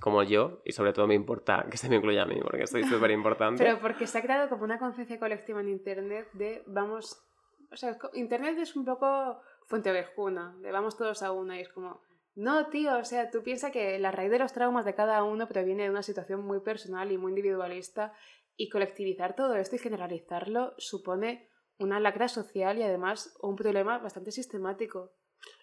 como 0.00 0.22
yo, 0.22 0.60
y 0.64 0.72
sobre 0.72 0.92
todo 0.92 1.06
me 1.06 1.14
importa 1.14 1.66
que 1.70 1.76
se 1.76 1.88
me 1.88 1.96
incluya 1.96 2.22
a 2.22 2.26
mí, 2.26 2.38
porque 2.42 2.66
soy 2.66 2.84
súper 2.84 3.10
importante. 3.12 3.62
Pero 3.62 3.78
porque 3.80 4.06
se 4.06 4.18
ha 4.18 4.22
creado 4.22 4.48
como 4.48 4.64
una 4.64 4.78
conciencia 4.78 5.18
colectiva 5.18 5.60
en 5.60 5.68
Internet 5.68 6.28
de 6.32 6.62
vamos... 6.66 7.22
O 7.72 7.76
sea, 7.76 7.96
Internet 8.12 8.58
es 8.58 8.76
un 8.76 8.84
poco 8.84 9.40
fuente 9.64 9.90
ovejuna, 9.90 10.54
de 10.60 10.70
vamos 10.72 10.96
todos 10.96 11.22
a 11.22 11.32
una 11.32 11.56
y 11.56 11.62
es 11.62 11.68
como... 11.68 12.02
No, 12.34 12.66
tío, 12.68 12.98
o 12.98 13.04
sea, 13.04 13.30
tú 13.30 13.42
piensas 13.42 13.70
que 13.70 13.98
la 13.98 14.10
raíz 14.10 14.30
de 14.30 14.38
los 14.38 14.52
traumas 14.52 14.84
de 14.84 14.94
cada 14.94 15.22
uno 15.22 15.46
proviene 15.48 15.84
de 15.84 15.90
una 15.90 16.02
situación 16.02 16.44
muy 16.44 16.60
personal 16.60 17.12
y 17.12 17.18
muy 17.18 17.30
individualista 17.30 18.12
y 18.56 18.68
colectivizar 18.68 19.34
todo 19.36 19.54
esto 19.56 19.76
y 19.76 19.78
generalizarlo 19.78 20.74
supone 20.78 21.48
una 21.78 22.00
lacra 22.00 22.28
social 22.28 22.78
y 22.78 22.82
además 22.82 23.36
un 23.40 23.56
problema 23.56 23.98
bastante 23.98 24.30
sistemático. 24.32 25.12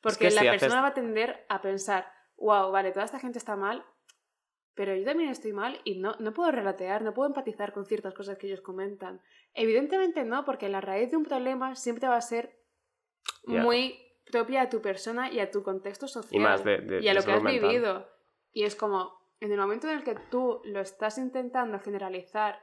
Porque 0.01 0.30
que 0.30 0.32
la 0.36 0.41
si 0.41 0.47
persona 0.47 0.74
haces- 0.76 0.84
va 0.84 0.88
a 0.88 0.93
tender 0.93 1.45
a 1.49 1.61
pensar 1.61 2.05
wow, 2.38 2.72
vale, 2.72 2.91
toda 2.91 3.05
esta 3.05 3.19
gente 3.19 3.38
está 3.38 3.55
mal, 3.55 3.86
pero 4.74 4.95
yo 4.95 5.05
también 5.05 5.30
estoy 5.30 5.53
mal 5.53 5.80
y 5.84 5.99
no, 5.99 6.15
no 6.19 6.34
puedo 6.34 6.51
relatear, 6.51 7.03
no 7.03 7.13
puedo 7.13 7.28
empatizar 7.30 7.72
con 7.72 7.86
ciertas 7.86 8.13
cosas 8.15 8.38
que 8.38 8.47
ellos 8.47 8.61
comentan. 8.61 9.22
Evidentemente 9.53 10.24
no, 10.26 10.43
porque 10.43 10.67
la 10.69 10.82
raíz 10.82 11.11
de 11.11 11.17
un 11.17 11.24
problema 11.24 11.76
siempre 11.76 12.07
va 12.09 12.15
a 12.15 12.22
ser 12.22 12.57
muy 13.61 14.11
propia 14.30 14.61
a 14.63 14.69
tu 14.69 14.82
persona 14.82 15.32
y 15.32 15.39
a 15.39 15.49
tu 15.51 15.63
contexto 15.63 16.07
social 16.07 16.39
Y 16.41 16.43
más 16.43 16.63
de, 16.63 16.78
de- 16.80 17.01
y 17.01 17.07
a 17.07 17.13
lo 17.13 17.24
que 17.24 17.32
has 17.32 17.43
mental. 17.43 17.69
vivido. 17.69 18.09
Y 18.53 18.63
es 18.63 18.76
como, 18.76 19.19
en 19.39 19.51
el 19.51 19.57
momento 19.59 19.89
en 19.89 19.97
el 19.97 20.03
que 20.03 20.15
tú 20.30 20.61
lo 20.65 20.80
estás 20.82 21.17
intentando 21.17 21.80
generalizar 21.80 22.59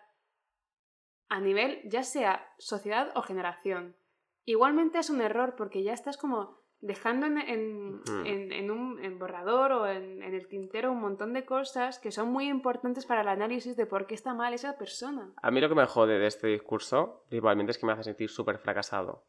a 1.28 1.40
nivel 1.40 1.80
ya 1.84 2.02
sea 2.04 2.46
sociedad 2.58 3.10
o 3.14 3.22
generación, 3.22 3.96
igualmente 4.44 4.98
es 4.98 5.10
un 5.10 5.20
error 5.20 5.54
porque 5.56 5.82
ya 5.82 5.92
estás 5.92 6.16
como 6.16 6.56
dejando 6.80 7.26
en, 7.26 7.38
en, 7.38 7.94
Ujú. 7.96 8.12
en- 8.24 8.52
en 8.52 8.70
un 8.70 9.18
borrador 9.18 9.72
o 9.72 9.86
en, 9.88 10.22
en 10.22 10.32
el 10.32 10.46
tintero 10.46 10.92
un 10.92 11.00
montón 11.00 11.32
de 11.32 11.44
cosas 11.44 11.98
que 11.98 12.12
son 12.12 12.28
muy 12.30 12.48
importantes 12.48 13.04
para 13.04 13.22
el 13.22 13.28
análisis 13.28 13.76
de 13.76 13.84
por 13.84 14.06
qué 14.06 14.14
está 14.14 14.32
mal 14.32 14.54
esa 14.54 14.78
persona. 14.78 15.32
A 15.42 15.50
mí 15.50 15.60
lo 15.60 15.68
que 15.68 15.74
me 15.74 15.84
jode 15.86 16.18
de 16.18 16.26
este 16.28 16.46
discurso, 16.46 17.24
principalmente, 17.28 17.72
es 17.72 17.78
que 17.78 17.86
me 17.86 17.92
hace 17.92 18.04
sentir 18.04 18.30
súper 18.30 18.58
fracasado. 18.58 19.24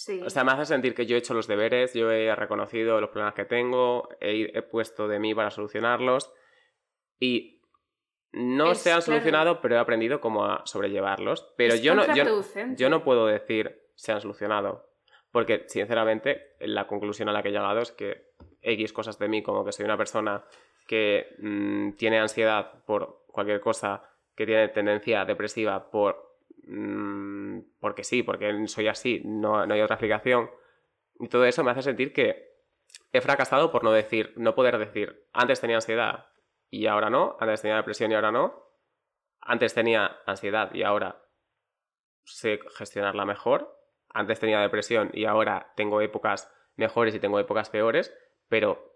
Sí. 0.00 0.18
O 0.24 0.30
sea, 0.30 0.44
me 0.44 0.52
hace 0.52 0.64
sentir 0.64 0.94
que 0.94 1.04
yo 1.04 1.14
he 1.14 1.18
hecho 1.18 1.34
los 1.34 1.46
deberes, 1.46 1.92
yo 1.92 2.10
he 2.10 2.34
reconocido 2.34 3.02
los 3.02 3.10
problemas 3.10 3.34
que 3.34 3.44
tengo, 3.44 4.08
he, 4.18 4.50
he 4.56 4.62
puesto 4.62 5.08
de 5.08 5.18
mí 5.18 5.34
para 5.34 5.50
solucionarlos 5.50 6.32
y 7.18 7.60
no 8.32 8.72
Es 8.72 8.78
se 8.78 8.92
han 8.92 9.02
claro. 9.02 9.02
solucionado, 9.12 9.60
pero 9.60 9.74
he 9.74 9.78
aprendido 9.78 10.18
cómo 10.18 10.46
a 10.46 10.62
sobrellevarlos. 10.64 11.52
Pero 11.58 11.74
Es 11.74 11.82
yo 11.82 11.94
no, 11.94 12.04
yo 12.76 12.88
no 12.88 13.04
puedo 13.04 13.26
decir 13.26 13.78
se 13.94 14.12
han 14.12 14.22
solucionado, 14.22 14.88
porque 15.32 15.64
sinceramente 15.66 16.54
la 16.60 16.86
conclusión 16.86 17.28
a 17.28 17.32
la 17.32 17.42
que 17.42 17.50
he 17.50 17.52
llegado 17.52 17.80
es 17.80 17.92
que 17.92 18.30
X 18.62 18.94
cosas 18.94 19.18
de 19.18 19.28
mí, 19.28 19.42
como 19.42 19.66
que 19.66 19.72
soy 19.72 19.84
una 19.84 19.98
persona 19.98 20.44
que 20.86 21.36
mm, 21.40 21.92
tiene 21.98 22.20
ansiedad 22.20 22.84
por 22.86 23.24
cualquier 23.26 23.60
cosa, 23.60 24.02
que 24.34 24.46
tiene 24.46 24.68
tendencia 24.68 25.26
depresiva 25.26 25.90
por 25.90 26.29
mm, 26.64 27.60
porque 27.80 28.04
sí, 28.04 28.22
porque 28.22 28.66
soy 28.66 28.88
así, 28.88 29.22
no, 29.24 29.66
no 29.66 29.74
hay 29.74 29.80
otra 29.80 29.94
explicación. 29.94 30.50
Y 31.18 31.28
todo 31.28 31.44
eso 31.44 31.64
me 31.64 31.70
hace 31.70 31.82
sentir 31.82 32.12
que 32.12 32.50
he 33.12 33.20
fracasado 33.20 33.70
por 33.70 33.84
no 33.84 33.92
decir, 33.92 34.32
no 34.36 34.54
poder 34.54 34.78
decir, 34.78 35.26
antes 35.32 35.60
tenía 35.60 35.76
ansiedad 35.76 36.26
y 36.70 36.86
ahora 36.86 37.10
no, 37.10 37.36
antes 37.40 37.62
tenía 37.62 37.76
depresión 37.76 38.10
y 38.10 38.14
ahora 38.14 38.32
no, 38.32 38.64
antes 39.40 39.74
tenía 39.74 40.18
ansiedad 40.26 40.72
y 40.74 40.82
ahora 40.82 41.22
sé 42.24 42.60
gestionarla 42.76 43.24
mejor, 43.24 43.76
antes 44.08 44.40
tenía 44.40 44.60
depresión 44.60 45.10
y 45.12 45.24
ahora 45.24 45.72
tengo 45.76 46.00
épocas 46.00 46.52
mejores 46.76 47.14
y 47.14 47.20
tengo 47.20 47.38
épocas 47.38 47.70
peores, 47.70 48.14
pero 48.48 48.94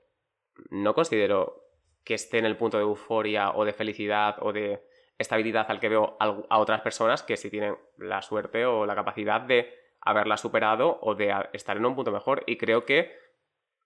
no 0.71 0.95
considero 0.95 1.65
que 2.05 2.15
esté 2.15 2.39
en 2.39 2.47
el 2.47 2.57
punto 2.57 2.77
de 2.77 2.85
euforia 2.85 3.51
o 3.51 3.65
de 3.65 3.73
felicidad 3.73 4.37
o 4.41 4.53
de 4.53 4.87
estabilidad 5.19 5.67
al 5.71 5.81
que 5.81 5.89
veo 5.89 6.17
a 6.21 6.59
otras 6.59 6.81
personas 6.81 7.23
que 7.23 7.37
sí 7.37 7.51
tienen 7.51 7.77
la 7.99 8.21
suerte 8.23 8.67
o 8.67 8.85
la 8.87 8.95
capacidad 8.95 9.41
de 9.41 9.73
haberla 10.01 10.37
superado 10.37 10.99
o 11.03 11.15
de 11.15 11.33
estar 11.53 11.77
en 11.77 11.87
un 11.87 11.95
punto 11.95 12.11
mejor. 12.13 12.43
Y 12.47 12.57
creo 12.59 12.85
que, 12.85 13.17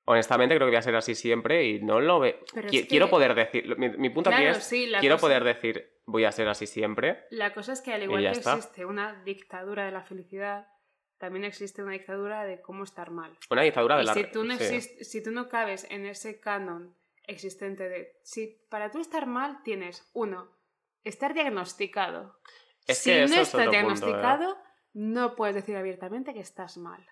honestamente, 0.04 0.54
creo 0.56 0.66
que 0.66 0.70
voy 0.72 0.78
a 0.78 0.82
ser 0.82 0.96
así 0.96 1.14
siempre 1.14 1.64
y 1.66 1.82
no 1.82 2.00
lo 2.00 2.18
veo. 2.20 2.38
Pero 2.54 2.68
Qui- 2.68 2.76
es 2.76 2.82
que- 2.82 2.88
Quiero 2.88 3.08
poder 3.10 3.34
decir, 3.34 3.76
mi, 3.78 3.90
mi 3.90 4.10
punto 4.10 4.30
aquí 4.30 4.42
Claro, 4.42 4.56
es, 4.58 4.64
sí, 4.64 4.90
quiero 5.00 5.16
cosa- 5.16 5.26
poder 5.26 5.44
decir, 5.44 5.98
voy 6.06 6.24
a 6.24 6.32
ser 6.32 6.48
así 6.48 6.66
siempre. 6.66 7.24
La 7.30 7.52
cosa 7.52 7.72
es 7.72 7.80
que 7.82 7.92
al 7.92 8.02
igual 8.02 8.22
que 8.22 8.30
está. 8.30 8.54
existe 8.54 8.84
una 8.84 9.22
dictadura 9.24 9.84
de 9.84 9.92
la 9.92 10.02
felicidad, 10.02 10.66
también 11.18 11.44
existe 11.44 11.82
una 11.82 11.92
dictadura 11.92 12.44
de 12.44 12.60
cómo 12.62 12.84
estar 12.84 13.10
mal. 13.10 13.36
Una 13.50 13.62
dictadura 13.62 13.96
de 13.96 14.04
Y 14.04 14.06
la... 14.06 14.14
si 14.14 14.24
tú, 14.24 14.44
no 14.44 14.56
sí. 14.56 14.80
si 14.80 15.22
tú 15.22 15.30
no 15.30 15.48
cabes 15.48 15.86
en 15.90 16.06
ese 16.06 16.40
canon 16.40 16.94
existente 17.26 17.88
de... 17.88 18.16
Si 18.22 18.64
para 18.70 18.90
tú 18.90 19.00
estar 19.00 19.26
mal 19.26 19.62
tienes, 19.62 20.08
uno, 20.14 20.48
estar 21.08 21.34
diagnosticado. 21.34 22.38
Es 22.86 22.98
si 22.98 23.10
que 23.10 23.18
no 23.20 23.24
estás 23.26 23.50
punto, 23.50 23.66
¿eh? 23.66 23.70
diagnosticado, 23.70 24.56
no 24.94 25.34
puedes 25.36 25.54
decir 25.54 25.76
abiertamente 25.76 26.32
que 26.34 26.40
estás 26.40 26.76
mal. 26.78 27.04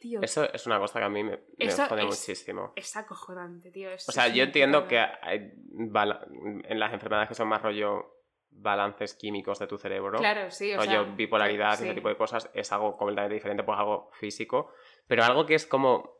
Tío, 0.00 0.20
Eso 0.22 0.50
es 0.50 0.66
una 0.66 0.78
cosa 0.78 0.98
que 0.98 1.04
a 1.04 1.08
mí 1.10 1.22
me, 1.22 1.32
me 1.32 1.42
Eso 1.58 1.86
jode 1.86 2.00
es- 2.02 2.06
muchísimo. 2.06 2.72
es 2.74 2.96
acojonante, 2.96 3.70
tío. 3.70 3.90
es- 3.90 4.08
O 4.08 4.12
sea, 4.12 4.28
yo 4.28 4.44
entiendo 4.44 4.88
que 4.88 4.98
hay 4.98 5.52
en 5.78 6.78
las 6.80 6.92
enfermedades 6.94 7.28
que 7.28 7.34
son 7.34 7.48
más 7.48 7.60
rollo 7.62 8.16
balances 8.52 9.14
químicos 9.14 9.58
de 9.58 9.66
tu 9.66 9.78
cerebro, 9.78 10.18
Claro, 10.18 10.50
sí, 10.50 10.72
o 10.72 10.78
rollo 10.78 11.04
sea... 11.04 11.14
bipolaridad 11.14 11.74
y 11.74 11.76
sí. 11.76 11.84
ese 11.84 11.94
tipo 11.94 12.08
de 12.08 12.16
cosas, 12.16 12.50
es 12.54 12.72
algo 12.72 12.96
completamente 12.96 13.34
diferente, 13.34 13.62
pues 13.62 13.78
algo 13.78 14.10
físico, 14.12 14.72
pero 15.06 15.22
algo 15.22 15.46
que 15.46 15.54
es 15.54 15.66
como 15.66 16.10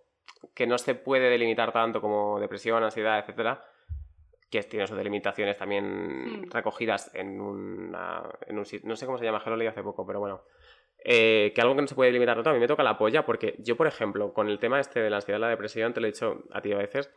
que 0.55 0.67
no 0.67 0.79
se 0.79 0.95
puede 0.95 1.29
delimitar 1.29 1.73
tanto 1.73 2.01
como 2.01 2.39
depresión, 2.39 2.85
ansiedad, 2.85 3.19
etcétera, 3.19 3.65
que 4.51 4.63
tiene 4.65 4.87
sus 4.87 4.97
delimitaciones 4.97 5.57
también 5.57 6.43
Hmm. 6.43 6.51
recogidas 6.51 7.15
en, 7.15 7.41
una, 7.41 8.23
en 8.47 8.59
un 8.59 8.65
sitio, 8.67 8.89
no 8.89 8.97
sé 8.97 9.07
cómo 9.07 9.17
se 9.19 9.25
llama, 9.25 9.43
lo 9.47 9.57
leí 9.57 9.69
hace 9.69 9.83
poco, 9.83 10.07
pero 10.07 10.21
bueno. 10.21 10.43
Eh, 11.03 11.53
que 11.55 11.61
algo 11.63 11.75
que 11.75 11.81
no 11.83 11.87
se 11.89 11.95
puede 11.95 12.11
delimitar 12.11 12.35
tanto, 12.37 12.51
a 12.51 12.53
mí 12.53 12.59
me 12.59 12.67
toca 12.67 12.83
la 12.83 12.99
polla, 12.99 13.25
porque 13.25 13.55
yo, 13.59 13.77
por 13.77 13.87
ejemplo, 13.87 14.35
con 14.35 14.49
el 14.49 14.59
tema 14.59 14.79
este 14.81 15.01
de 15.01 15.09
la 15.09 15.17
ansiedad 15.17 15.39
y 15.39 15.41
la 15.41 15.49
depresión, 15.49 15.95
te 15.95 16.01
lo 16.01 16.07
he 16.07 16.11
dicho 16.13 16.45
a 16.53 16.61
ti 16.61 16.73
a 16.73 16.77
veces, 16.77 17.11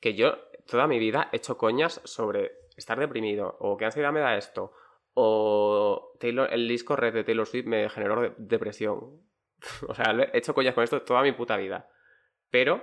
que 0.00 0.14
yo 0.14 0.36
toda 0.66 0.86
mi 0.86 0.98
vida 0.98 1.30
he 1.32 1.36
hecho 1.38 1.56
coñas 1.56 2.02
sobre 2.04 2.52
estar 2.76 2.98
deprimido, 3.00 3.56
o 3.60 3.76
qué 3.78 3.86
ansiedad 3.86 4.12
me 4.12 4.20
da 4.20 4.36
esto, 4.36 4.72
o 5.14 6.12
Taylor, 6.20 6.52
el 6.52 6.68
disco 6.68 6.96
Red 6.96 7.14
de 7.14 7.24
Taylor 7.24 7.46
Swift 7.46 7.66
me 7.66 7.88
generó 7.88 8.20
de- 8.20 8.32
depresión. 8.36 9.22
o 9.88 9.94
sea, 9.94 10.12
he 10.32 10.38
hecho 10.38 10.54
coñas 10.54 10.74
con 10.74 10.84
esto 10.84 11.02
toda 11.02 11.22
mi 11.22 11.32
puta 11.32 11.56
vida. 11.56 11.88
Pero 12.50 12.82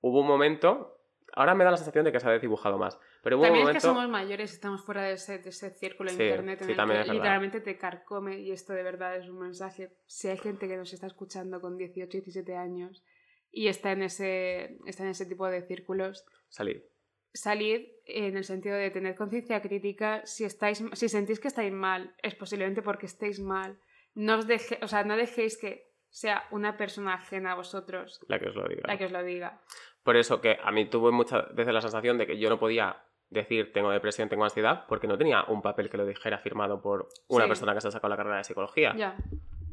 hubo 0.00 0.20
un 0.20 0.26
momento, 0.26 0.98
ahora 1.34 1.54
me 1.54 1.64
da 1.64 1.70
la 1.72 1.76
sensación 1.76 2.04
de 2.04 2.12
que 2.12 2.20
se 2.20 2.28
ha 2.28 2.32
desdibujado 2.32 2.78
más, 2.78 2.98
pero 3.24 3.36
hubo 3.38 3.44
También 3.44 3.64
un 3.64 3.70
es 3.70 3.74
que 3.76 3.80
somos 3.80 4.08
mayores 4.08 4.52
y 4.52 4.54
estamos 4.54 4.84
fuera 4.84 5.02
de 5.02 5.14
ese, 5.14 5.38
de 5.38 5.48
ese 5.48 5.70
círculo 5.70 6.10
de 6.12 6.16
Sí, 6.16 6.22
internet 6.22 6.60
en 6.60 6.66
sí, 6.66 6.72
el 6.72 6.76
que 7.04 7.12
literalmente 7.12 7.60
te 7.60 7.76
carcome 7.78 8.38
y 8.38 8.52
esto 8.52 8.72
de 8.74 8.82
verdad 8.84 9.16
es 9.16 9.28
un 9.28 9.38
mensaje. 9.40 9.90
Si 10.06 10.28
hay 10.28 10.38
gente 10.38 10.68
que 10.68 10.76
nos 10.76 10.92
está 10.92 11.06
escuchando 11.08 11.60
con 11.60 11.76
18, 11.76 12.08
17 12.18 12.54
años 12.56 13.02
y 13.50 13.66
está 13.68 13.90
en 13.92 14.02
ese, 14.02 14.78
está 14.86 15.02
en 15.04 15.08
ese 15.10 15.26
tipo 15.26 15.48
de 15.48 15.62
círculos, 15.62 16.24
Salir. 16.48 16.86
salid 17.32 17.88
en 18.04 18.36
el 18.36 18.44
sentido 18.44 18.76
de 18.76 18.90
tener 18.90 19.14
conciencia 19.16 19.60
crítica. 19.62 20.22
Si, 20.26 20.44
estáis, 20.44 20.84
si 20.92 21.08
sentís 21.08 21.40
que 21.40 21.48
estáis 21.48 21.72
mal, 21.72 22.14
es 22.22 22.34
posiblemente 22.34 22.82
porque 22.82 23.06
estéis 23.06 23.40
mal. 23.40 23.78
No, 24.14 24.38
os 24.38 24.46
deje, 24.46 24.78
o 24.82 24.86
sea, 24.86 25.02
no 25.02 25.16
dejéis 25.16 25.56
que 25.56 25.90
sea 26.10 26.44
una 26.52 26.76
persona 26.76 27.14
ajena 27.14 27.52
a 27.52 27.54
vosotros 27.56 28.20
La 28.28 28.38
que 28.38 28.48
os 28.50 28.54
lo 28.54 28.68
diga. 28.68 28.82
la 28.86 28.96
que 28.96 29.06
os 29.06 29.10
lo 29.12 29.22
diga. 29.24 29.60
Por 30.04 30.16
eso 30.16 30.40
que 30.40 30.58
a 30.62 30.70
mí 30.70 30.88
tuve 30.88 31.10
muchas 31.10 31.52
veces 31.56 31.72
la 31.74 31.80
sensación 31.80 32.18
de 32.18 32.26
que 32.26 32.38
yo 32.38 32.48
no 32.50 32.58
podía 32.60 33.02
decir 33.34 33.72
tengo 33.72 33.90
depresión, 33.90 34.28
tengo 34.28 34.44
ansiedad, 34.44 34.86
porque 34.88 35.06
no 35.06 35.18
tenía 35.18 35.44
un 35.48 35.60
papel 35.60 35.90
que 35.90 35.96
lo 35.98 36.06
dijera 36.06 36.38
firmado 36.38 36.80
por 36.80 37.08
una 37.28 37.44
Sí. 37.44 37.48
persona 37.48 37.74
que 37.74 37.80
se 37.82 37.88
ha 37.88 37.90
sacado 37.90 38.08
la 38.10 38.16
carrera 38.16 38.38
de 38.38 38.44
psicología. 38.44 38.94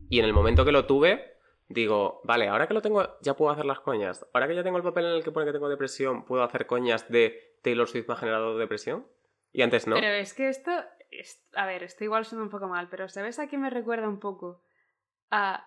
Y 0.09 0.19
en 0.19 0.25
el 0.25 0.33
momento 0.33 0.65
que 0.65 0.71
lo 0.73 0.85
tuve, 0.85 1.37
digo, 1.69 2.19
vale, 2.25 2.49
ahora 2.49 2.67
que 2.67 2.73
lo 2.73 2.81
tengo, 2.81 3.17
ya 3.21 3.35
puedo 3.35 3.51
hacer 3.51 3.63
las 3.65 3.79
coñas. 3.79 4.25
Ahora 4.33 4.47
que 4.47 4.55
ya 4.55 4.63
tengo 4.63 4.75
el 4.77 4.83
papel 4.83 5.05
en 5.05 5.11
el 5.13 5.23
que 5.23 5.31
pone 5.31 5.45
que 5.45 5.53
tengo 5.53 5.69
depresión, 5.69 6.25
¿puedo 6.25 6.43
hacer 6.43 6.67
coñas 6.67 7.07
de 7.09 7.57
Taylor 7.63 7.87
Swift 7.87 8.07
me 8.09 8.15
ha 8.15 8.17
generado 8.17 8.57
depresión? 8.57 9.07
Y 9.53 9.61
antes 9.61 9.87
no. 9.87 9.95
Pero 9.95 10.07
es 10.07 10.33
que 10.33 10.49
esto, 10.49 10.71
es- 11.11 11.47
a 11.55 11.65
ver, 11.65 11.83
esto 11.83 12.03
igual 12.03 12.25
suena 12.25 12.43
un 12.43 12.49
poco 12.49 12.67
mal, 12.67 12.89
pero 12.89 13.07
¿sabes 13.07 13.39
a 13.39 13.47
qué 13.47 13.57
me 13.57 13.69
recuerda 13.69 14.09
un 14.09 14.19
poco? 14.19 14.61
A 15.29 15.65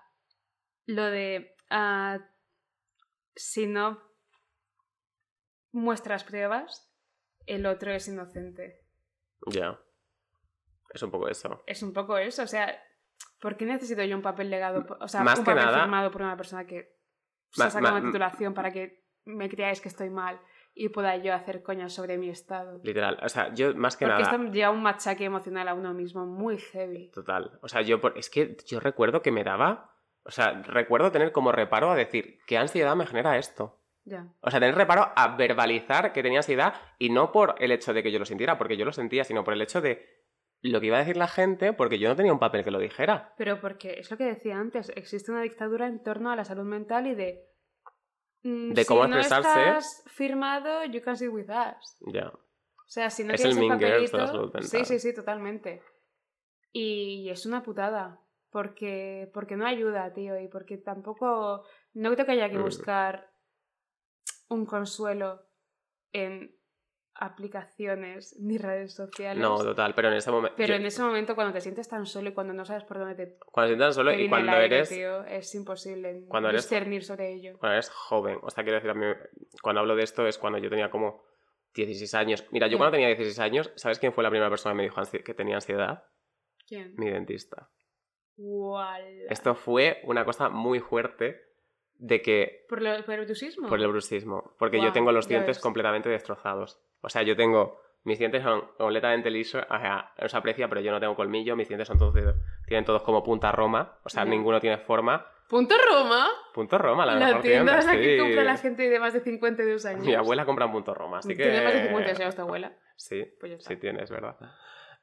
lo 0.86 1.04
de 1.04 1.54
a, 1.70 2.18
si 3.34 3.66
no 3.66 3.98
muestras 5.72 6.24
pruebas, 6.24 6.90
el 7.46 7.66
otro 7.66 7.92
es 7.92 8.08
inocente. 8.08 8.80
Ya. 9.46 9.78
Es 10.92 11.02
un 11.02 11.10
poco 11.10 11.28
eso. 11.28 11.62
Es 11.66 11.82
un 11.82 11.92
poco 11.92 12.16
eso, 12.18 12.42
o 12.42 12.46
sea, 12.46 12.80
¿por 13.40 13.56
qué 13.56 13.64
necesito 13.66 14.02
yo 14.04 14.16
un 14.16 14.22
papel 14.22 14.48
legado, 14.50 14.86
o 15.00 15.08
sea, 15.08 15.22
Más 15.22 15.38
un 15.38 15.44
papel 15.44 15.64
nada- 15.64 15.80
firmado 15.82 16.10
por 16.10 16.22
una 16.22 16.36
persona 16.36 16.66
que 16.66 16.96
se 17.50 17.62
ha 17.64 17.70
sacado 17.70 17.96
una 17.96 18.06
titulación 18.06 18.54
para 18.54 18.70
que 18.72 19.04
me 19.24 19.48
creáis 19.48 19.80
que 19.80 19.88
estoy 19.88 20.10
mal 20.10 20.40
y 20.74 20.88
pueda 20.88 21.16
yo 21.16 21.34
hacer 21.34 21.62
coñas 21.62 21.92
sobre 21.92 22.16
mi 22.18 22.28
estado? 22.30 22.80
Literal. 22.82 23.18
O 23.22 23.28
sea, 23.28 23.52
yo 23.54 23.74
más 23.74 23.96
que 23.96 24.06
Porque 24.06 24.22
nada. 24.22 24.36
esto 24.36 24.52
lleva 24.52 24.70
un 24.70 24.82
machaque 24.82 25.24
emocional 25.24 25.68
a 25.68 25.74
uno 25.74 25.94
mismo 25.94 26.26
muy 26.26 26.58
heavy. 26.58 27.10
Total. 27.10 27.58
O 27.62 27.68
sea, 27.68 27.82
yo 27.82 28.00
por- 28.00 28.16
es 28.18 28.28
que 28.30 28.56
yo 28.66 28.80
recuerdo 28.80 29.22
que 29.22 29.30
me 29.32 29.44
daba. 29.44 29.90
O 30.24 30.30
sea, 30.30 30.62
recuerdo 30.62 31.12
tener 31.12 31.32
como 31.32 31.52
reparo 31.52 31.90
a 31.90 31.96
decir, 31.96 32.38
¿qué 32.46 32.56
ansiedad 32.56 32.96
me 32.96 33.06
genera 33.06 33.36
esto? 33.38 33.78
Ya. 34.04 34.26
O 34.40 34.50
sea, 34.50 34.60
tener 34.60 34.74
reparo 34.74 35.10
a 35.16 35.36
verbalizar 35.36 36.12
que 36.12 36.22
tenía 36.22 36.40
ansiedad 36.40 36.74
y 36.98 37.08
no 37.10 37.32
por 37.32 37.54
el 37.58 37.72
hecho 37.72 37.94
de 37.94 38.02
que 38.02 38.12
yo 38.12 38.18
lo 38.18 38.26
sintiera, 38.26 38.58
porque 38.58 38.76
yo 38.76 38.84
lo 38.84 38.92
sentía, 38.92 39.24
sino 39.24 39.44
por 39.44 39.54
el 39.54 39.62
hecho 39.62 39.80
de 39.80 40.06
lo 40.60 40.80
que 40.80 40.86
iba 40.86 40.96
a 40.96 41.00
decir 41.00 41.16
la 41.16 41.28
gente, 41.28 41.72
porque 41.72 41.98
yo 41.98 42.08
no 42.08 42.16
tenía 42.16 42.32
un 42.32 42.38
papel 42.38 42.64
que 42.64 42.70
lo 42.70 42.78
dijera. 42.78 43.34
Pero 43.38 43.60
porque 43.60 43.98
es 44.00 44.10
lo 44.10 44.16
que 44.16 44.24
decía 44.24 44.58
antes, 44.58 44.90
existe 44.94 45.30
una 45.32 45.42
dictadura 45.42 45.86
en 45.86 46.02
torno 46.02 46.30
a 46.30 46.36
la 46.36 46.44
salud 46.44 46.64
mental 46.64 47.06
y 47.06 47.14
de... 47.14 47.46
mm, 48.42 48.72
De 48.72 48.84
cómo 48.86 49.04
si 49.04 49.10
no 49.10 49.16
expresarse. 49.18 49.60
estás 49.68 50.04
firmado, 50.06 50.84
you 50.84 51.02
can 51.02 51.16
sit 51.16 51.30
with 51.30 51.48
us. 51.50 51.96
Ya. 52.12 52.28
O 52.28 52.86
sea, 52.88 53.08
si 53.10 53.24
no 53.24 53.32
Es 53.34 53.40
tienes 53.40 53.56
el 53.56 53.62
de 53.62 53.68
papelito... 53.68 54.16
la 54.18 54.26
salud 54.26 54.42
mental. 54.54 54.64
sí, 54.64 54.84
sí, 54.84 54.98
sí, 54.98 55.14
totalmente. 55.14 55.82
Y 56.72 57.28
es 57.30 57.46
una 57.46 57.62
putada. 57.62 58.20
Porque, 58.50 59.30
porque 59.34 59.56
no 59.56 59.66
ayuda, 59.66 60.12
tío. 60.12 60.38
Y 60.38 60.48
porque 60.48 60.76
tampoco... 60.78 61.64
No 61.94 62.12
creo 62.14 62.24
que 62.26 62.32
haya 62.32 62.50
que 62.50 62.58
Mm. 62.58 62.62
buscar 62.62 63.30
un 64.48 64.66
consuelo 64.66 65.42
en 66.12 66.56
aplicaciones 67.16 68.36
ni 68.40 68.58
redes 68.58 68.94
sociales. 68.94 69.40
No, 69.40 69.56
total, 69.58 69.94
pero 69.94 70.08
en 70.08 70.14
ese 70.14 70.30
momento. 70.30 70.54
Pero 70.56 70.74
en 70.74 70.84
ese 70.84 71.02
momento, 71.02 71.34
cuando 71.34 71.52
te 71.52 71.60
sientes 71.60 71.88
tan 71.88 72.06
solo 72.06 72.30
y 72.30 72.34
cuando 72.34 72.52
no 72.52 72.64
sabes 72.64 72.84
por 72.84 72.98
dónde 72.98 73.14
te, 73.14 73.38
Cuando 73.52 73.68
te 73.68 73.76
sientas 73.76 73.94
solo 73.94 74.10
te 74.10 74.22
y 74.22 74.28
cuando 74.28 74.52
aire, 74.52 74.76
eres. 74.76 74.88
tío, 74.88 75.24
es 75.24 75.54
imposible 75.54 76.24
cuando 76.28 76.48
eres- 76.48 76.62
discernir 76.62 77.04
sobre 77.04 77.32
ello. 77.32 77.56
Cuando 77.58 77.74
eres 77.74 77.90
joven. 77.90 78.38
O 78.42 78.50
sea, 78.50 78.64
quiero 78.64 78.76
decir, 78.76 78.90
a 78.90 78.94
mí, 78.94 79.06
cuando 79.62 79.80
hablo 79.80 79.94
de 79.96 80.02
esto 80.02 80.26
es 80.26 80.38
cuando 80.38 80.58
yo 80.58 80.68
tenía 80.68 80.90
como 80.90 81.22
16 81.74 82.14
años. 82.14 82.44
Mira, 82.50 82.66
yo 82.66 82.78
cuando 82.78 82.92
tenía 82.92 83.08
16 83.08 83.38
años, 83.38 83.72
¿sabes 83.76 83.98
quién 83.98 84.12
fue 84.12 84.24
la 84.24 84.30
primera 84.30 84.50
persona 84.50 84.72
que 84.72 84.76
me 84.76 84.82
dijo 84.84 85.00
que 85.24 85.34
tenía 85.34 85.56
ansiedad? 85.56 86.04
¿Quién? 86.66 86.94
Mi 86.96 87.10
dentista. 87.10 87.70
Esto 89.28 89.54
fue 89.54 90.00
una 90.04 90.24
cosa 90.24 90.48
muy 90.48 90.80
fuerte 90.80 91.40
de 91.98 92.20
que 92.22 92.66
¿Por, 92.68 92.82
lo- 92.82 93.04
por 93.04 93.14
el 93.14 93.24
bruxismo? 93.24 93.68
por 93.68 93.80
el 93.80 93.88
bruxismo, 93.88 94.54
porque 94.58 94.76
yo 94.78 94.84
Guau, 94.84 94.92
tengo 94.92 95.12
los 95.12 95.28
dientes 95.28 95.56
ves. 95.56 95.62
completamente 95.62 96.08
destrozados. 96.08 96.80
O 97.00 97.08
sea, 97.08 97.22
yo 97.22 97.36
tengo 97.36 97.80
mis 98.04 98.18
dientes 98.18 98.42
son 98.42 98.62
completamente 98.76 99.30
lisos, 99.30 99.64
o 99.68 99.78
sea, 99.78 100.12
no 100.20 100.28
se 100.28 100.36
aprecia, 100.36 100.68
pero 100.68 100.82
yo 100.82 100.90
no 100.92 101.00
tengo 101.00 101.14
colmillo, 101.16 101.56
mis 101.56 101.68
dientes 101.68 101.88
son 101.88 101.98
todos 101.98 102.14
tienen 102.66 102.84
todos 102.84 103.02
como 103.02 103.22
punta 103.24 103.50
roma, 103.50 103.98
o 104.04 104.08
sea, 104.10 104.24
Ya. 104.24 104.30
ninguno 104.30 104.60
tiene 104.60 104.76
forma. 104.76 105.26
¿Punto 105.48 105.74
Roma? 105.90 106.26
Punto 106.52 106.76
Roma, 106.78 107.04
la, 107.06 107.14
La, 107.14 107.26
mejor 107.26 107.42
tienda 107.42 107.72
tienda, 107.76 107.80
en 107.80 107.86
la 107.86 108.02
que 108.02 108.14
sí. 108.16 108.18
compra 108.22 108.44
la 108.44 108.56
gente 108.56 108.88
de 108.90 108.98
más 108.98 109.12
de 109.14 109.20
52 109.20 109.84
años. 109.86 110.04
Mi 110.04 110.14
abuela 110.14 110.44
compra 110.46 110.64
en 110.66 110.72
punto 110.72 110.94
Roma, 110.94 111.18
así 111.18 111.28
que 111.36 111.42
Tiene 111.44 111.62
más 111.62 111.72
de 111.74 111.82
50 111.88 112.10
años 112.22 112.34
tu 112.34 112.42
abuela. 112.42 112.72
Sí, 112.96 113.24
Pues 113.40 113.50
ya 113.52 113.56
está. 113.58 113.68
sí 113.70 113.76
tienes, 113.76 114.10
¿verdad? 114.10 114.36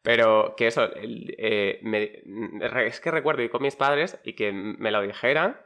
Pero 0.01 0.55
que 0.57 0.67
eso, 0.67 0.89
eh, 0.95 1.79
me- 1.83 2.21
es 2.87 2.99
que 2.99 3.11
recuerdo 3.11 3.43
ir 3.43 3.51
con 3.51 3.61
mis 3.61 3.75
padres 3.75 4.19
y 4.23 4.33
que 4.33 4.51
me 4.51 4.89
lo 4.91 5.01
dijeran 5.01 5.59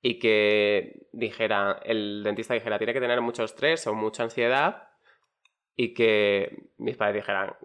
y 0.00 0.18
que 0.18 1.08
dijera, 1.12 1.80
el 1.84 2.22
dentista 2.22 2.54
dijera, 2.54 2.78
tiene 2.78 2.92
que 2.92 3.00
tener 3.00 3.20
mucho 3.20 3.44
estrés 3.44 3.86
o 3.86 3.94
mucha 3.94 4.22
ansiedad 4.22 4.88
y 5.74 5.94
que 5.94 6.70
mis 6.78 6.96
padres 6.96 7.16
dijeran, 7.16 7.56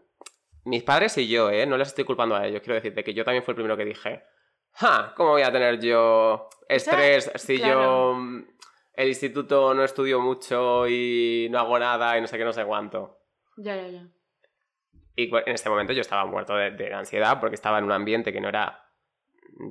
mis 0.66 0.84
padres 0.84 1.18
y 1.18 1.28
yo, 1.28 1.50
¿eh? 1.50 1.66
No 1.66 1.78
les 1.78 1.90
estoy 1.90 2.06
culpando 2.06 2.36
a 2.36 2.48
ellos, 2.48 2.62
quiero 2.62 2.76
decirte 2.76 3.04
que 3.04 3.14
yo 3.14 3.24
también 3.24 3.44
fue 3.44 3.52
el 3.52 3.56
primero 3.56 3.78
que 3.78 3.86
dije, 3.86 4.24
¡ja! 4.74 5.14
¿Cómo 5.16 5.32
voy 5.32 5.42
a 5.42 5.52
tener 5.52 5.80
yo 5.80 6.50
estrés 6.68 7.32
si 7.36 7.58
claro. 7.58 7.74
yo 7.74 8.14
mm, 8.16 8.48
el 8.94 9.08
instituto 9.08 9.74
no 9.74 9.84
estudio 9.84 10.20
mucho 10.20 10.88
y 10.88 11.48
no 11.52 11.60
hago 11.60 11.78
nada 11.80 12.18
y 12.18 12.22
no 12.22 12.28
sé 12.28 12.38
qué, 12.38 12.46
no 12.46 12.54
sé 12.54 12.66
cuánto? 12.66 13.20
Ya, 13.58 13.76
ya, 13.76 13.88
ya. 13.88 14.08
Y 15.16 15.30
en 15.36 15.54
ese 15.54 15.70
momento 15.70 15.94
yo 15.94 16.02
estaba 16.02 16.26
muerto 16.26 16.56
de, 16.56 16.72
de 16.72 16.94
ansiedad 16.94 17.40
porque 17.40 17.56
estaba 17.56 17.78
en 17.78 17.86
un 17.86 17.92
ambiente 17.92 18.34
que 18.34 18.42
no 18.42 18.50
era. 18.50 18.90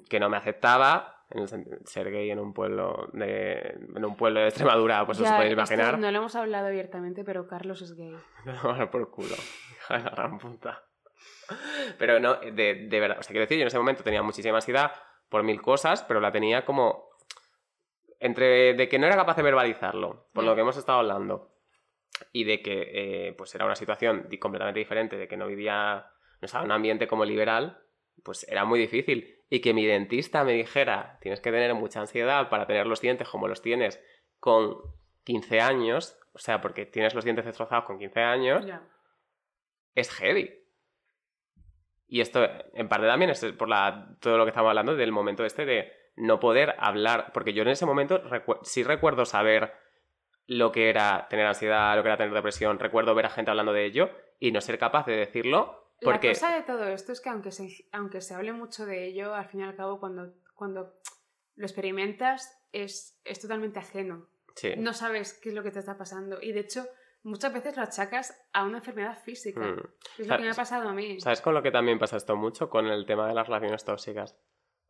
que 0.08 0.20
no 0.20 0.28
me 0.28 0.36
aceptaba. 0.36 1.21
Ser 1.84 2.10
gay 2.10 2.30
en 2.30 2.38
un 2.38 2.52
pueblo 2.52 3.08
de. 3.12 3.74
en 3.94 4.04
un 4.04 4.16
pueblo 4.16 4.40
de 4.40 4.48
Extremadura, 4.48 5.06
pues 5.06 5.18
os 5.18 5.24
Ya, 5.24 5.36
podéis 5.36 5.52
esto 5.52 5.60
imaginar. 5.60 5.98
No 5.98 6.10
lo 6.10 6.18
hemos 6.18 6.34
hablado 6.36 6.66
abiertamente, 6.66 7.24
pero 7.24 7.46
Carlos 7.46 7.80
es 7.82 7.94
gay. 7.94 8.14
Por 8.92 9.10
culo. 9.10 9.34
Hija 9.34 9.98
de 9.98 10.04
la 10.04 10.10
gran 10.10 10.38
puta. 10.38 10.84
Pero 11.98 12.20
no, 12.20 12.34
de, 12.36 12.86
de 12.88 13.00
verdad. 13.00 13.18
O 13.18 13.22
sea, 13.22 13.30
quiero 13.32 13.42
decir, 13.42 13.58
yo 13.58 13.62
en 13.62 13.68
ese 13.68 13.78
momento 13.78 14.02
tenía 14.02 14.22
muchísima 14.22 14.56
ansiedad 14.56 14.92
por 15.28 15.42
mil 15.42 15.62
cosas, 15.62 16.02
pero 16.02 16.20
la 16.20 16.30
tenía 16.30 16.64
como. 16.64 17.08
Entre 18.20 18.74
de 18.74 18.88
que 18.88 18.98
no 18.98 19.06
era 19.06 19.16
capaz 19.16 19.36
de 19.36 19.42
verbalizarlo, 19.42 20.28
por 20.32 20.44
lo 20.44 20.54
que 20.54 20.60
hemos 20.60 20.76
estado 20.76 21.00
hablando, 21.00 21.56
y 22.32 22.44
de 22.44 22.62
que 22.62 22.90
eh, 23.28 23.32
pues 23.32 23.52
era 23.54 23.64
una 23.64 23.74
situación 23.74 24.28
completamente 24.38 24.78
diferente, 24.78 25.16
de 25.16 25.26
que 25.26 25.36
no 25.36 25.48
vivía, 25.48 26.06
no 26.40 26.46
estaba 26.46 26.62
en 26.62 26.70
un 26.70 26.76
ambiente 26.76 27.08
como 27.08 27.24
liberal, 27.24 27.82
pues 28.22 28.46
era 28.48 28.64
muy 28.64 28.78
difícil. 28.78 29.41
Y 29.54 29.60
que 29.60 29.74
mi 29.74 29.84
dentista 29.84 30.44
me 30.44 30.52
dijera, 30.54 31.18
tienes 31.20 31.42
que 31.42 31.50
tener 31.50 31.74
mucha 31.74 32.00
ansiedad 32.00 32.48
para 32.48 32.66
tener 32.66 32.86
los 32.86 33.02
dientes 33.02 33.28
como 33.28 33.48
los 33.48 33.60
tienes 33.60 34.02
con 34.40 34.78
15 35.24 35.60
años, 35.60 36.18
o 36.32 36.38
sea, 36.38 36.62
porque 36.62 36.86
tienes 36.86 37.12
los 37.14 37.22
dientes 37.24 37.44
destrozados 37.44 37.84
con 37.84 37.98
15 37.98 38.20
años, 38.22 38.64
es 39.94 40.10
heavy. 40.10 40.58
Y 42.06 42.22
esto, 42.22 42.48
en 42.72 42.88
parte 42.88 43.06
también 43.06 43.30
es 43.30 43.44
por 43.58 43.68
la, 43.68 44.16
todo 44.20 44.38
lo 44.38 44.44
que 44.46 44.48
estamos 44.52 44.70
hablando 44.70 44.96
del 44.96 45.12
momento 45.12 45.44
este 45.44 45.66
de 45.66 45.92
no 46.16 46.40
poder 46.40 46.74
hablar, 46.78 47.30
porque 47.34 47.52
yo 47.52 47.60
en 47.60 47.68
ese 47.68 47.84
momento 47.84 48.24
recu- 48.24 48.58
sí 48.62 48.82
recuerdo 48.84 49.26
saber 49.26 49.74
lo 50.46 50.72
que 50.72 50.88
era 50.88 51.26
tener 51.28 51.44
ansiedad, 51.44 51.94
lo 51.94 52.02
que 52.02 52.08
era 52.08 52.16
tener 52.16 52.32
depresión, 52.32 52.78
recuerdo 52.78 53.14
ver 53.14 53.26
a 53.26 53.30
gente 53.30 53.50
hablando 53.50 53.74
de 53.74 53.84
ello 53.84 54.10
y 54.38 54.50
no 54.50 54.62
ser 54.62 54.78
capaz 54.78 55.04
de 55.04 55.16
decirlo 55.16 55.81
porque... 56.04 56.28
La 56.28 56.34
cosa 56.34 56.54
de 56.54 56.62
todo 56.62 56.86
esto 56.88 57.12
es 57.12 57.20
que 57.20 57.28
aunque 57.30 57.50
se, 57.52 57.86
aunque 57.92 58.20
se 58.20 58.34
hable 58.34 58.52
mucho 58.52 58.86
de 58.86 59.06
ello, 59.06 59.34
al 59.34 59.46
fin 59.46 59.60
y 59.60 59.64
al 59.64 59.76
cabo 59.76 59.98
cuando, 60.00 60.32
cuando 60.54 60.94
lo 61.56 61.64
experimentas 61.66 62.58
es, 62.72 63.20
es 63.24 63.40
totalmente 63.40 63.78
ajeno. 63.78 64.26
Sí. 64.54 64.72
No 64.76 64.92
sabes 64.92 65.34
qué 65.34 65.48
es 65.50 65.54
lo 65.54 65.62
que 65.62 65.70
te 65.70 65.78
está 65.78 65.96
pasando. 65.96 66.38
Y 66.40 66.52
de 66.52 66.60
hecho, 66.60 66.86
muchas 67.22 67.52
veces 67.52 67.76
lo 67.76 67.82
achacas 67.82 68.38
a 68.52 68.64
una 68.64 68.78
enfermedad 68.78 69.18
física. 69.22 69.60
Mm. 69.60 69.80
Es 70.18 70.26
lo 70.28 70.36
que 70.36 70.42
me 70.42 70.48
ha 70.50 70.54
¿Sabes- 70.54 70.56
pasado 70.56 70.88
a 70.88 70.92
mí. 70.92 71.20
¿Sabes 71.20 71.40
con 71.40 71.54
lo 71.54 71.62
que 71.62 71.70
también 71.70 71.98
pasa 71.98 72.16
esto 72.16 72.36
mucho? 72.36 72.68
Con 72.68 72.86
el 72.86 73.06
tema 73.06 73.26
de 73.28 73.34
las 73.34 73.46
relaciones 73.46 73.84
tóxicas. 73.84 74.36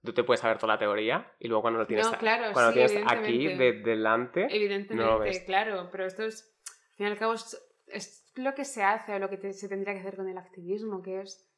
Tú 0.05 0.13
te 0.13 0.25
puedes 0.25 0.41
saber 0.41 0.59
toda 0.59 0.73
la 0.75 0.79
teoría 0.81 1.33
y 1.39 1.47
luego 1.47 1.63
cuando 1.63 1.79
lo 1.79 1.87
tienes, 1.87 2.11
No, 2.11 2.19
claro, 2.19 2.53
cuando 2.53 2.73
lo 2.73 2.89
sí, 2.89 2.95
tienes 2.95 3.13
aquí 3.13 3.47
de, 3.55 3.73
delante, 3.83 4.47
Evidentemente, 4.51 4.95
no 4.97 5.13
lo 5.13 5.19
ves. 5.21 5.39
claro, 5.47 5.89
pero 5.93 6.07
esto 6.07 6.25
es, 6.25 6.53
al 6.67 6.97
fin 6.97 7.07
y 7.07 7.11
al 7.11 7.19
cabo, 7.19 7.35
es, 7.35 7.57
es 7.93 8.31
lo 8.35 8.55
que 8.55 8.65
se 8.65 8.83
hace 8.83 9.15
o 9.15 9.19
lo 9.19 9.29
que 9.29 9.37
te- 9.37 9.53
se 9.53 9.69
tendría 9.69 9.95
que 9.95 10.01
hacer 10.01 10.17
con 10.17 10.29
el 10.29 10.39
activismo, 10.39 11.03
que 11.03 11.21
es 11.21 11.49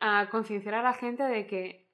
a 0.00 0.28
concienciar 0.30 0.74
a 0.74 0.82
la 0.82 0.94
gente 0.94 1.22
de 1.24 1.46
que 1.46 1.90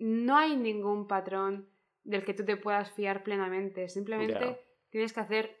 no 0.00 0.36
hay 0.36 0.56
ningún 0.56 1.06
patrón 1.08 1.68
del 2.04 2.24
que 2.24 2.34
tú 2.34 2.44
te 2.44 2.56
puedas 2.56 2.90
fiar 2.92 3.22
plenamente. 3.22 3.88
Simplemente 3.88 4.60
tienes 4.90 5.12
que 5.12 5.20
hacer 5.20 5.56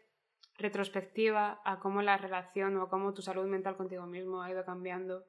retrospectiva 0.58 1.60
a 1.64 1.80
cómo 1.80 2.02
la 2.02 2.16
relación 2.18 2.76
o 2.76 2.88
cómo 2.88 3.14
tu 3.14 3.22
salud 3.22 3.46
mental 3.46 3.76
contigo 3.76 4.06
mismo 4.06 4.42
ha 4.42 4.50
ido 4.50 4.64
cambiando 4.64 5.24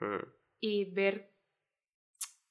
Mm. 0.00 0.24
y 0.60 0.90
ver, 0.94 1.34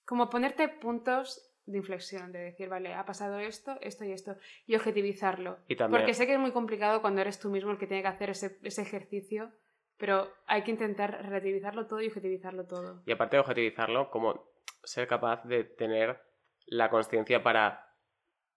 como 0.06 0.30
ponerte 0.30 0.68
puntos 0.70 1.49
de 1.72 1.78
inflexión, 1.78 2.32
de 2.32 2.40
decir, 2.40 2.70
vale, 2.70 2.94
ha 2.94 3.06
pasado 3.06 3.40
esto, 3.40 3.78
esto 3.82 4.04
y 4.06 4.12
esto, 4.12 4.36
y 4.66 4.76
objetivizarlo. 4.76 5.60
Y 5.68 5.76
también- 5.76 6.02
Porque 6.02 6.14
sé 6.14 6.26
que 6.26 6.34
es 6.34 6.40
muy 6.40 6.52
complicado 6.52 7.02
cuando 7.02 7.22
eres 7.22 7.40
tú 7.40 7.50
mismo 7.50 7.72
el 7.72 7.78
que 7.78 7.88
tiene 7.88 8.02
que 8.04 8.10
hacer 8.10 8.30
ese, 8.32 8.58
ese 8.64 8.82
ejercicio, 8.82 9.52
pero 9.98 10.32
hay 10.48 10.64
que 10.64 10.72
intentar 10.72 11.24
relativizarlo 11.24 11.88
todo 11.88 12.02
y 12.02 12.08
objetivizarlo 12.08 12.66
todo. 12.66 13.04
Y 13.06 13.12
aparte 13.12 13.36
de 13.36 13.42
objetivizarlo, 13.42 14.10
como 14.10 14.50
ser 14.84 15.08
capaz 15.08 15.44
de 15.46 15.64
tener 15.64 16.20
la 16.68 16.90
conciencia 16.90 17.44
para 17.44 17.86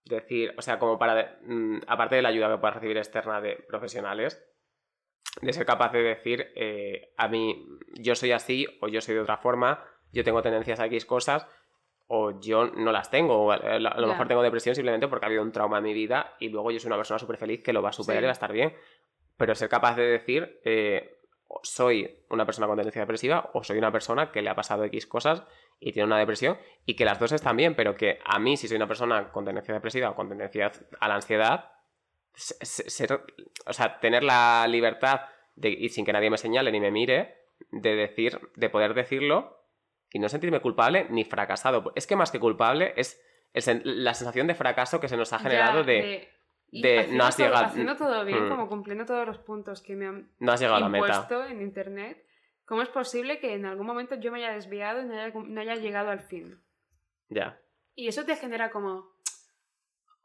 decir, 0.05 0.53
o 0.57 0.61
sea, 0.61 0.79
como 0.79 0.97
para, 0.97 1.39
mm, 1.43 1.81
aparte 1.87 2.15
de 2.15 2.21
la 2.21 2.29
ayuda 2.29 2.49
que 2.51 2.57
puedas 2.59 2.75
recibir 2.75 2.97
externa 2.97 3.41
de 3.41 3.55
profesionales, 3.67 4.43
de 5.41 5.53
ser 5.53 5.65
capaz 5.65 5.91
de 5.91 6.03
decir, 6.03 6.51
eh, 6.55 7.13
a 7.17 7.27
mí, 7.27 7.65
yo 7.99 8.15
soy 8.15 8.31
así 8.31 8.67
o 8.81 8.87
yo 8.87 9.01
soy 9.01 9.15
de 9.15 9.21
otra 9.21 9.37
forma, 9.37 9.83
yo 10.11 10.23
tengo 10.23 10.41
tendencias 10.41 10.79
a 10.79 10.85
X 10.85 11.05
cosas 11.05 11.47
o 12.15 12.39
yo 12.39 12.65
no 12.67 12.91
las 12.91 13.09
tengo, 13.09 13.35
o 13.45 13.51
a, 13.51 13.79
lo 13.79 14.07
mejor 14.07 14.27
tengo 14.27 14.43
depresión 14.43 14.75
simplemente 14.75 15.07
porque 15.07 15.25
ha 15.25 15.27
habido 15.27 15.41
un 15.41 15.51
trauma 15.51 15.79
en 15.79 15.83
mi 15.83 15.93
vida 15.93 16.35
y 16.39 16.49
luego 16.49 16.69
yo 16.69 16.79
soy 16.79 16.87
una 16.89 16.97
persona 16.97 17.17
súper 17.17 17.37
feliz 17.37 17.63
que 17.63 17.73
lo 17.73 17.81
va 17.81 17.89
a 17.89 17.93
superar 17.93 18.19
Sí. 18.21 18.25
y 18.25 18.27
va 18.27 18.31
a 18.31 18.33
estar 18.33 18.51
bien. 18.53 18.75
Pero 19.35 19.55
ser 19.55 19.67
capaz 19.67 19.95
de 19.95 20.03
decir, 20.03 20.59
eh, 20.63 21.17
soy 21.63 22.19
una 22.29 22.45
persona 22.45 22.67
con 22.67 22.75
tendencia 22.77 23.01
depresiva 23.01 23.49
o 23.53 23.63
soy 23.63 23.77
una 23.79 23.91
persona 23.91 24.31
que 24.31 24.43
le 24.43 24.49
ha 24.49 24.55
pasado 24.55 24.83
X 24.83 25.07
cosas 25.07 25.43
y 25.79 25.91
tiene 25.91 26.05
una 26.05 26.19
depresión 26.19 26.57
y 26.85 26.95
que 26.95 27.03
las 27.05 27.19
dos 27.19 27.31
están 27.31 27.57
bien, 27.57 27.73
pero 27.75 27.95
que 27.95 28.19
a 28.23 28.37
mí, 28.37 28.57
si 28.57 28.67
soy 28.67 28.77
una 28.77 28.87
persona 28.87 29.31
con 29.31 29.43
tendencia 29.45 29.73
depresiva 29.73 30.11
o 30.11 30.15
con 30.15 30.29
tendencia 30.29 30.71
a 30.99 31.07
la 31.07 31.15
ansiedad, 31.15 31.71
se- 32.35 32.63
se- 32.63 32.89
ser, 32.91 33.21
o 33.65 33.73
sea, 33.73 33.99
tener 33.99 34.23
la 34.23 34.67
libertad 34.67 35.21
de, 35.55 35.69
y 35.69 35.89
sin 35.89 36.05
que 36.05 36.13
nadie 36.13 36.29
me 36.29 36.37
señale 36.37 36.71
ni 36.71 36.79
me 36.79 36.91
mire, 36.91 37.37
de 37.71 37.95
decir, 37.95 38.39
de 38.55 38.69
poder 38.69 38.93
decirlo 38.93 39.62
y 40.13 40.19
no 40.19 40.29
sentirme 40.29 40.61
culpable 40.61 41.07
ni 41.09 41.25
fracasado. 41.25 41.91
Es 41.95 42.07
que 42.07 42.15
más 42.15 42.31
que 42.31 42.39
culpable 42.39 42.93
es 42.95 43.19
el 43.53 43.81
la 44.05 44.13
sensación 44.13 44.47
de 44.47 44.55
fracaso 44.55 44.99
que 45.01 45.09
se 45.09 45.17
nos 45.17 45.33
ha 45.33 45.39
generado 45.39 45.81
Ya, 45.81 45.85
de, 45.85 46.29
y 46.71 46.81
de 46.81 46.99
haciendo 46.99 47.17
no 47.17 47.25
has 47.27 47.35
todo- 47.35 47.45
llegado- 47.47 47.65
Haciendo 47.65 47.95
todo 47.97 48.25
bien, 48.25 48.45
Mm. 48.45 48.49
como 48.49 48.69
cumpliendo 48.69 49.05
todos 49.05 49.27
los 49.27 49.37
puntos 49.39 49.81
que 49.81 49.95
me 49.95 50.07
han 50.07 50.29
no 50.39 50.51
has 50.53 50.59
llegado 50.59 50.77
a 50.77 50.79
la 50.81 50.89
meta. 50.89 51.05
impuesto 51.07 51.45
en 51.45 51.61
internet, 51.61 52.25
¿cómo 52.65 52.81
es 52.81 52.89
posible 52.89 53.39
que 53.39 53.53
en 53.53 53.65
algún 53.65 53.85
momento 53.85 54.15
yo 54.15 54.31
me 54.31 54.37
haya 54.37 54.53
desviado 54.53 55.01
y 55.01 55.05
no 55.05 55.13
haya, 55.19 55.33
no 55.35 55.61
haya 55.61 55.75
llegado 55.75 56.09
al 56.11 56.21
fin? 56.21 56.59
Ya. 57.29 57.59
Y 57.95 58.07
eso 58.07 58.23
te 58.25 58.35
genera 58.35 58.69
como 58.71 59.11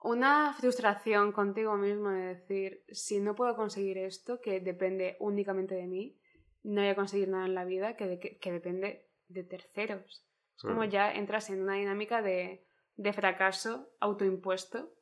una 0.03 0.55
frustración 0.55 1.33
contigo 1.33 1.77
mismo 1.77 2.11
de 2.11 2.35
decir, 2.37 2.85
si 2.91 3.21
no 3.21 3.35
puedo 3.35 3.57
conseguir 3.57 3.99
esto, 3.99 4.41
que 4.41 4.61
depende 4.61 5.17
únicamente 5.19 5.75
de 5.75 5.87
mí, 5.87 6.17
no 6.63 6.81
voy 6.81 6.91
a 6.91 6.95
conseguir 6.95 7.29
nada 7.29 7.47
en 7.47 7.55
la 7.55 7.65
vida 7.65 7.97
que, 7.97 8.07
de- 8.07 8.19
que, 8.21 8.39
que 8.39 8.53
depende 8.53 9.08
de 9.29 9.45
terceros. 9.45 10.25
Es 10.57 10.63
como 10.63 10.85
Mm. 10.85 10.89
ya 10.91 11.13
entras 11.13 11.51
en 11.51 11.63
una 11.63 11.75
dinámica 11.75 12.23
de, 12.23 12.67
de 12.97 13.13
fracaso 13.13 13.91
autoimpuesto 14.01 14.93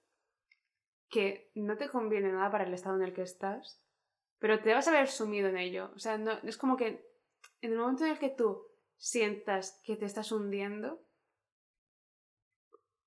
que 1.08 1.50
no 1.54 1.76
te 1.76 1.88
conviene 1.88 2.32
nada 2.32 2.50
para 2.50 2.64
el 2.64 2.74
estado 2.74 2.96
en 2.96 3.02
el 3.02 3.14
que 3.14 3.22
estás, 3.22 3.80
pero 4.38 4.60
te 4.60 4.74
vas 4.74 4.88
a 4.88 4.92
ver 4.92 5.08
sumido 5.08 5.48
en 5.48 5.56
ello. 5.56 5.90
O 5.94 5.98
sea, 5.98 6.18
no, 6.18 6.32
es 6.42 6.56
como 6.58 6.76
que 6.76 7.06
en 7.60 7.72
el 7.72 7.78
momento 7.78 8.04
en 8.04 8.10
el 8.12 8.18
que 8.18 8.30
tú 8.30 8.66
sientas 8.96 9.80
que 9.84 9.96
te 9.96 10.04
estás 10.04 10.32
hundiendo 10.32 11.02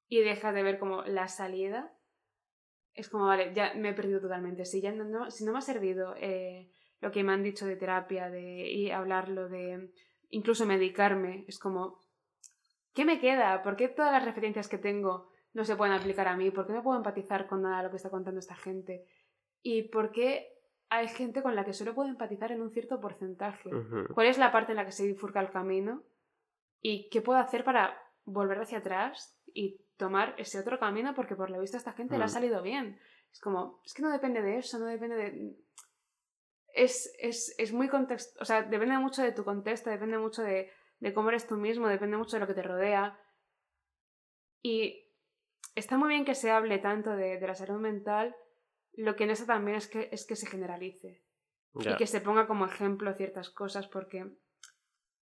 y 0.07 0.21
dejas 0.21 0.53
de 0.55 0.63
ver 0.63 0.79
como 0.79 1.03
la 1.03 1.27
salida, 1.27 1.93
es 2.93 3.09
como, 3.09 3.27
vale, 3.27 3.53
ya 3.53 3.73
me 3.75 3.89
he 3.89 3.93
perdido 3.93 4.19
totalmente. 4.19 4.65
Si, 4.65 4.81
ya 4.81 4.91
no, 4.91 5.03
no- 5.03 5.29
si 5.31 5.45
no 5.45 5.51
me 5.51 5.59
ha 5.59 5.61
servido 5.61 6.15
eh, 6.17 6.71
lo 6.99 7.11
que 7.11 7.23
me 7.23 7.31
han 7.33 7.43
dicho 7.43 7.65
de 7.65 7.75
terapia, 7.75 8.29
de 8.29 8.41
y 8.71 8.91
hablarlo, 8.91 9.47
de 9.49 9.91
incluso 10.29 10.65
medicarme, 10.65 11.45
es 11.47 11.59
como, 11.59 11.99
¿qué 12.93 13.05
me 13.05 13.19
queda? 13.19 13.61
¿Por 13.63 13.75
qué 13.75 13.87
todas 13.89 14.11
las 14.11 14.25
referencias 14.25 14.67
que 14.67 14.77
tengo 14.77 15.31
no 15.53 15.65
se 15.65 15.75
pueden 15.75 15.93
aplicar 15.93 16.27
a 16.27 16.35
mí? 16.37 16.51
¿Por 16.51 16.67
qué 16.67 16.73
no 16.73 16.83
puedo 16.83 16.97
empatizar 16.97 17.47
con 17.47 17.61
nada 17.61 17.77
de 17.77 17.83
lo 17.83 17.89
que 17.89 17.97
está 17.97 18.09
contando 18.09 18.39
esta 18.39 18.55
gente? 18.55 19.05
¿Y 19.61 19.83
por 19.89 20.11
qué 20.11 20.53
hay 20.89 21.07
gente 21.07 21.41
con 21.41 21.55
la 21.55 21.65
que 21.65 21.73
solo 21.73 21.93
puedo 21.93 22.09
empatizar 22.09 22.51
en 22.51 22.61
un 22.61 22.71
cierto 22.71 22.99
porcentaje? 22.99 23.69
¿Cuál 24.13 24.27
es 24.27 24.37
la 24.37 24.51
parte 24.51 24.71
en 24.71 24.77
la 24.77 24.85
que 24.85 24.91
se 24.91 25.05
bifurca 25.05 25.39
el 25.39 25.49
camino? 25.51 26.03
¿Y 26.81 27.09
qué 27.09 27.21
puedo 27.21 27.39
hacer 27.39 27.63
para 27.63 27.97
volver 28.25 28.59
hacia 28.59 28.77
atrás 28.77 29.37
y 29.53 29.81
tomar 29.97 30.33
ese 30.37 30.59
otro 30.59 30.79
camino? 30.79 31.13
Porque 31.13 31.35
por 31.35 31.49
lo 31.49 31.59
visto 31.59 31.77
a 31.77 31.79
esta 31.79 31.93
gente 31.93 32.17
le 32.17 32.23
ha 32.23 32.27
Mm. 32.27 32.29
salido 32.29 32.61
bien. 32.61 32.99
Es 33.31 33.39
como, 33.39 33.81
es 33.85 33.93
que 33.93 34.01
no 34.01 34.09
depende 34.11 34.41
de 34.41 34.57
eso, 34.57 34.79
no 34.79 34.85
depende 34.85 35.15
de... 35.15 35.55
Es, 36.73 37.13
es, 37.19 37.55
es 37.57 37.73
muy 37.73 37.87
contexto, 37.89 38.39
o 38.41 38.45
sea, 38.45 38.63
depende 38.63 38.97
mucho 38.97 39.21
de 39.21 39.31
tu 39.31 39.43
contexto, 39.43 39.89
depende 39.89 40.17
mucho 40.17 40.43
de, 40.43 40.71
de 40.99 41.13
cómo 41.13 41.29
eres 41.29 41.47
tú 41.47 41.55
mismo, 41.55 41.87
depende 41.87 42.17
mucho 42.17 42.35
de 42.35 42.41
lo 42.41 42.47
que 42.47 42.53
te 42.53 42.63
rodea. 42.63 43.19
Y 44.61 45.07
está 45.75 45.97
muy 45.97 46.09
bien 46.09 46.25
que 46.25 46.35
se 46.35 46.51
hable 46.51 46.77
tanto 46.79 47.11
de, 47.11 47.39
de 47.39 47.47
la 47.47 47.55
salud 47.55 47.79
mental, 47.79 48.35
lo 48.93 49.15
que 49.15 49.23
en 49.23 49.31
eso 49.31 49.45
también 49.45 49.77
es 49.77 49.87
que, 49.87 50.09
es 50.11 50.25
que 50.25 50.35
se 50.35 50.47
generalice 50.47 51.23
y 51.73 51.95
que 51.95 52.07
se 52.07 52.21
ponga 52.21 52.47
como 52.47 52.65
ejemplo 52.65 53.13
ciertas 53.13 53.49
cosas 53.49 53.87
porque 53.87 54.25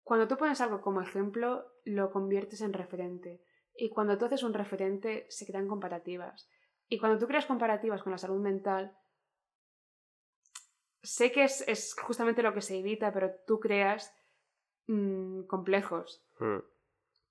cuando 0.03 0.27
tú 0.27 0.37
pones 0.37 0.59
algo 0.59 0.81
como 0.81 1.01
ejemplo 1.01 1.65
lo 1.85 2.11
conviertes 2.11 2.61
en 2.61 2.73
referente. 2.73 3.41
Y 3.73 3.89
cuando 3.89 4.17
tú 4.17 4.25
haces 4.25 4.43
un 4.43 4.53
referente 4.53 5.25
se 5.29 5.45
crean 5.45 5.67
comparativas. 5.67 6.49
Y 6.89 6.99
cuando 6.99 7.17
tú 7.17 7.27
creas 7.27 7.45
comparativas 7.45 8.03
con 8.03 8.11
la 8.11 8.17
salud 8.17 8.41
mental 8.41 8.97
sé 11.03 11.31
que 11.31 11.43
es, 11.43 11.63
es 11.67 11.95
justamente 11.95 12.41
lo 12.43 12.53
que 12.53 12.61
se 12.61 12.77
evita 12.79 13.11
pero 13.11 13.31
tú 13.47 13.59
creas 13.59 14.13
mm, 14.87 15.43
complejos 15.43 16.23
Mm. 16.39 16.59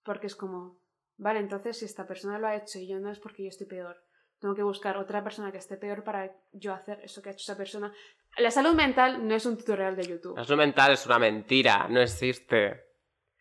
porque 0.04 0.26
es 0.28 0.36
como 0.36 0.78
vale 1.16 1.40
entonces 1.40 1.78
si 1.78 1.84
esta 1.84 2.06
persona 2.06 2.38
lo 2.38 2.46
ha 2.46 2.54
hecho 2.56 2.78
y 2.78 2.86
yo 2.86 2.98
no 3.00 3.10
es 3.10 3.18
porque 3.18 3.42
yo 3.42 3.48
estoy 3.48 3.66
peor 3.66 3.96
tengo 4.38 4.54
que 4.54 4.62
buscar 4.62 4.96
otra 4.96 5.22
persona 5.24 5.50
que 5.52 5.58
esté 5.58 5.76
peor 5.76 6.02
para 6.04 6.32
yo 6.52 6.72
hacer 6.72 7.00
eso 7.02 7.20
que 7.20 7.28
ha 7.28 7.32
hecho 7.32 7.42
esa 7.42 7.56
persona 7.56 7.92
la 8.38 8.50
salud 8.52 8.74
mental 8.74 9.26
no 9.26 9.34
es 9.34 9.44
un 9.44 9.56
tutorial 9.58 9.96
de 9.96 10.04
YouTube. 10.06 10.36
La 10.36 10.44
salud 10.44 10.60
mental 10.60 10.92
es 10.92 11.04
una 11.04 11.18
mentira, 11.18 11.88
no 11.88 12.00
existe. 12.00 12.80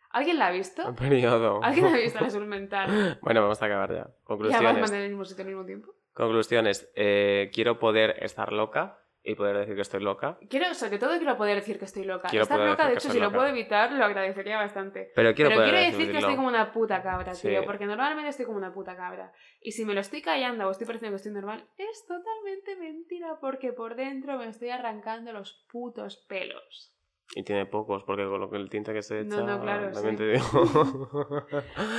¿Alguien 0.10 0.40
la 0.40 0.48
ha 0.48 0.52
visto? 0.52 0.84
Un 0.90 0.96
periodo. 0.96 1.60
¿Alguien 1.64 1.86
ha 1.86 1.96
visto 1.96 2.20
la 2.20 2.30
salud 2.32 2.48
mental? 2.48 3.20
Bueno, 3.22 3.42
vamos 3.44 3.62
a 3.62 3.66
acabar 3.68 3.92
ya. 3.92 3.96
¿Ya 3.98 4.04
vas 4.04 4.10
a 4.18 4.24
Conclusiones. 4.24 4.92
en 4.92 4.98
el 4.98 5.10
mismo 5.10 5.26
sitio 5.26 5.44
al 5.44 5.48
mismo 5.50 5.64
tiempo? 5.66 5.94
Conclusiones. 6.12 6.92
Eh, 6.96 7.52
quiero 7.54 7.78
poder 7.78 8.16
estar 8.24 8.52
loca 8.52 8.99
y 9.24 9.36
poder 9.36 9.58
decir 9.58 9.76
que 9.76 9.82
estoy 9.82 10.02
loca. 10.02 10.38
Quiero, 10.50 10.74
sobre 10.74 10.98
todo 10.98 11.18
quiero 11.18 11.36
poder 11.38 11.56
decir 11.56 11.78
que 11.78 11.86
estoy 11.86 12.06
loca. 12.06 12.30
Quiero 12.30 12.44
Estar 12.44 12.60
loca, 12.60 12.88
de 12.88 12.94
hecho, 12.94 13.10
si 13.10 13.20
lo 13.20 13.26
loca. 13.26 13.36
puedo 13.38 13.50
evitar, 13.50 13.92
lo 13.92 14.06
agradecería 14.06 14.58
bastante. 14.58 15.12
Pero 15.14 15.34
quiero 15.34 15.50
Pero 15.50 15.62
poder 15.62 15.74
quiero 15.74 15.92
decir 15.92 16.12
que 16.12 16.18
estoy 16.20 16.36
como 16.36 16.48
una 16.48 16.72
puta 16.72 17.02
cabra, 17.04 17.34
Sí. 17.34 17.50
tío. 17.50 17.66
Porque 17.66 17.86
normalmente 17.86 18.30
estoy 18.30 18.46
como 18.46 18.58
una 18.58 18.74
puta 18.74 18.96
cabra. 18.96 19.34
Y 19.62 19.74
si 19.74 19.86
me 19.86 19.94
lo 19.94 20.00
estoy 20.02 20.22
callando 20.22 20.68
o 20.68 20.72
estoy 20.72 20.88
pareciendo 20.88 21.14
que 21.16 21.18
estoy 21.18 21.34
normal, 21.34 21.68
es 21.78 22.06
totalmente 22.08 22.76
mentira. 22.78 23.38
Porque 23.42 23.74
por 23.74 23.96
dentro 23.96 24.38
me 24.38 24.48
estoy 24.48 24.70
arrancando 24.70 25.34
los 25.34 25.66
putos 25.72 26.26
pelos. 26.30 26.96
Y 27.36 27.44
tiene 27.44 27.68
pocos, 27.68 28.04
porque 28.06 28.24
con 28.26 28.40
lo 28.40 28.50
que 28.50 28.58
el 28.58 28.70
tinte 28.72 28.92
que 28.92 29.04
se 29.04 29.20
echa... 29.20 29.38
No, 29.38 29.46
no, 29.46 29.62
claro, 29.62 29.92
también 29.92 30.18
sí. 30.18 30.24
te 30.24 30.30
digo. 30.32 31.46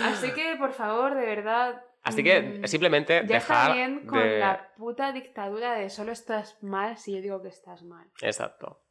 Así 0.05 0.33
que, 0.33 0.57
por 0.59 0.73
favor, 0.73 1.15
de 1.15 1.25
verdad. 1.25 1.85
Así 2.03 2.25
que 2.25 2.41
mm, 2.41 2.67
simplemente 2.67 3.15
Ya 3.27 3.35
dejar 3.35 3.71
está 3.71 3.75
bien 3.75 4.07
con 4.07 4.19
de... 4.19 4.39
la 4.39 4.73
puta 4.77 5.13
dictadura 5.13 5.75
de 5.75 5.91
solo 5.91 6.13
estás 6.13 6.63
mal 6.63 6.97
si 6.97 7.15
yo 7.15 7.21
digo 7.21 7.43
que 7.43 7.49
estás 7.49 7.83
mal. 7.83 8.11
Exacto. 8.23 8.83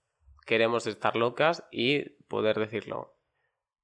Queremos 0.46 0.86
estar 0.88 1.16
locas 1.16 1.68
y 1.72 2.10
poder 2.28 2.58
decirlo. 2.60 3.16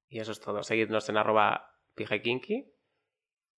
Y 0.08 0.20
eso 0.20 0.32
es 0.32 0.40
todo. 0.40 0.62
Seguidnos 0.62 1.08
en 1.08 1.16
arroba 1.16 1.72
pijekinky. 1.94 2.72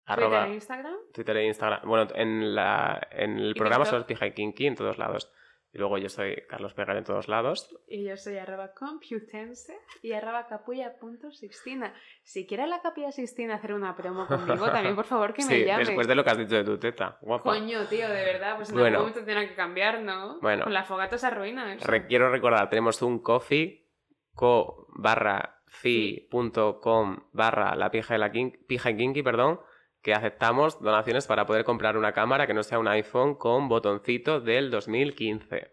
Arroba 0.07 0.41
Twitter 0.41 0.51
e 0.51 0.55
Instagram. 0.55 0.95
Twitter 1.13 1.37
e 1.37 1.45
Instagram. 1.47 1.81
Bueno, 1.87 2.11
en, 2.15 2.55
la, 2.55 3.07
en 3.11 3.39
el 3.39 3.51
¿Y 3.51 3.55
programa 3.55 3.85
TikTok? 3.85 3.91
solo 3.91 4.01
es 4.01 4.07
pijekinky 4.07 4.67
en 4.67 4.75
todos 4.75 4.97
lados. 4.97 5.31
Y 5.73 5.79
luego 5.79 5.99
yo 5.99 6.09
soy 6.09 6.35
Carlos 6.49 6.73
Pegar 6.73 6.97
en 6.97 7.05
todos 7.05 7.29
lados. 7.29 7.69
Y 7.89 8.05
yo 8.05 8.17
soy 8.17 8.39
arroba 8.39 8.73
computense 8.73 9.77
y 10.03 10.13
arroba 10.13 10.47
capulla.sixtina. 10.47 11.93
Si 12.23 12.47
quiere 12.47 12.67
la 12.67 12.81
capilla 12.81 13.13
Sixtina 13.13 13.57
hacer 13.57 13.75
una 13.75 13.95
promo 13.95 14.27
conmigo, 14.27 14.71
también 14.71 14.95
por 14.97 15.05
favor 15.05 15.35
que 15.35 15.43
me 15.47 15.49
sí, 15.51 15.65
llame. 15.65 15.85
después 15.85 16.07
de 16.09 16.15
lo 16.15 16.25
que 16.25 16.31
has 16.31 16.39
dicho 16.39 16.57
de 16.57 16.65
tu 16.65 16.79
teta. 16.79 17.19
Guapa. 17.21 17.51
Coño, 17.51 17.85
tío, 17.87 18.09
de 18.09 18.25
verdad, 18.25 18.57
pues 18.57 18.71
en 18.71 18.77
Bueno. 18.77 18.99
algún 18.99 19.11
momento 19.11 19.25
tendrá 19.27 19.47
que 19.47 19.55
cambiar, 19.55 20.01
¿no? 20.01 20.41
Bueno. 20.41 20.65
Con 20.65 20.73
la 20.73 20.85
fogata 20.85 21.19
se 21.19 21.27
arruina 21.27 21.75
eso. 21.75 21.87
Re- 21.87 22.07
quiero 22.07 22.31
recordar, 22.31 22.71
tenemos 22.71 23.03
un 23.03 23.19
coffee 23.23 23.87
co 24.35 24.87
barra 24.97 25.63
fi 25.67 26.27
punto 26.31 26.81
com 26.81 27.29
barra 27.33 27.75
la 27.77 27.91
pija 27.91 28.15
de 28.15 28.19
la 28.19 28.33
pija 28.33 28.97
kinky, 28.97 29.23
perdón, 29.23 29.61
que 30.09 30.15
aceptamos 30.15 30.81
donaciones 30.81 31.27
para 31.27 31.45
poder 31.45 31.65
comprar 31.65 31.99
una 31.99 32.13
cámara 32.13 32.47
que 32.47 32.55
no 32.55 32.63
sea 32.63 32.79
un 32.79 32.89
iPhone 32.89 33.35
con 33.35 33.69
botoncito 33.69 34.41
del 34.41 34.71
2015. 34.71 35.71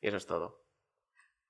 Y 0.00 0.06
eso 0.06 0.16
es 0.16 0.26
todo. 0.26 0.62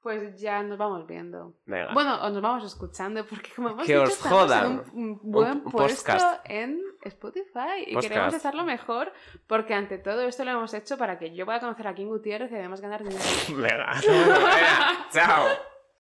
Pues 0.01 0.41
ya 0.41 0.63
nos 0.63 0.79
vamos 0.79 1.07
viendo. 1.07 1.57
Venga. 1.67 1.93
Bueno, 1.93 2.15
o 2.25 2.31
nos 2.31 2.41
vamos 2.41 2.65
escuchando 2.65 3.27
porque 3.27 3.51
como 3.55 3.69
hemos 3.71 3.85
Que 3.87 3.93
dicho, 3.93 4.05
os 4.05 4.11
estamos 4.13 4.43
jodan. 4.45 4.65
en 4.65 4.99
un, 4.99 5.21
buen 5.23 5.51
Un- 5.51 5.57
un 5.67 5.71
puesto 5.73 6.13
podcast. 6.13 6.41
en 6.49 6.81
Spotify 7.03 7.83
y 7.87 7.93
Podcast. 7.95 8.09
queremos 8.15 8.35
hacerlo 8.35 8.65
mejor 8.65 9.13
porque 9.47 9.75
ante 9.75 9.99
todo 9.99 10.23
esto 10.23 10.45
lo 10.47 10.53
hemos 10.53 10.73
hecho 10.73 10.97
para 10.97 11.19
que 11.19 11.35
yo 11.35 11.45
pueda 11.45 11.61
conocer 11.61 11.87
a 11.89 11.95
King 11.95 12.07
Gutiérrez 12.07 12.51
y 12.53 12.55
además 12.55 12.81
ganar 12.81 13.03
dinero. 13.05 13.21
Venga. 13.55 13.93
Venga, 14.07 15.09
Chao. 15.13 15.47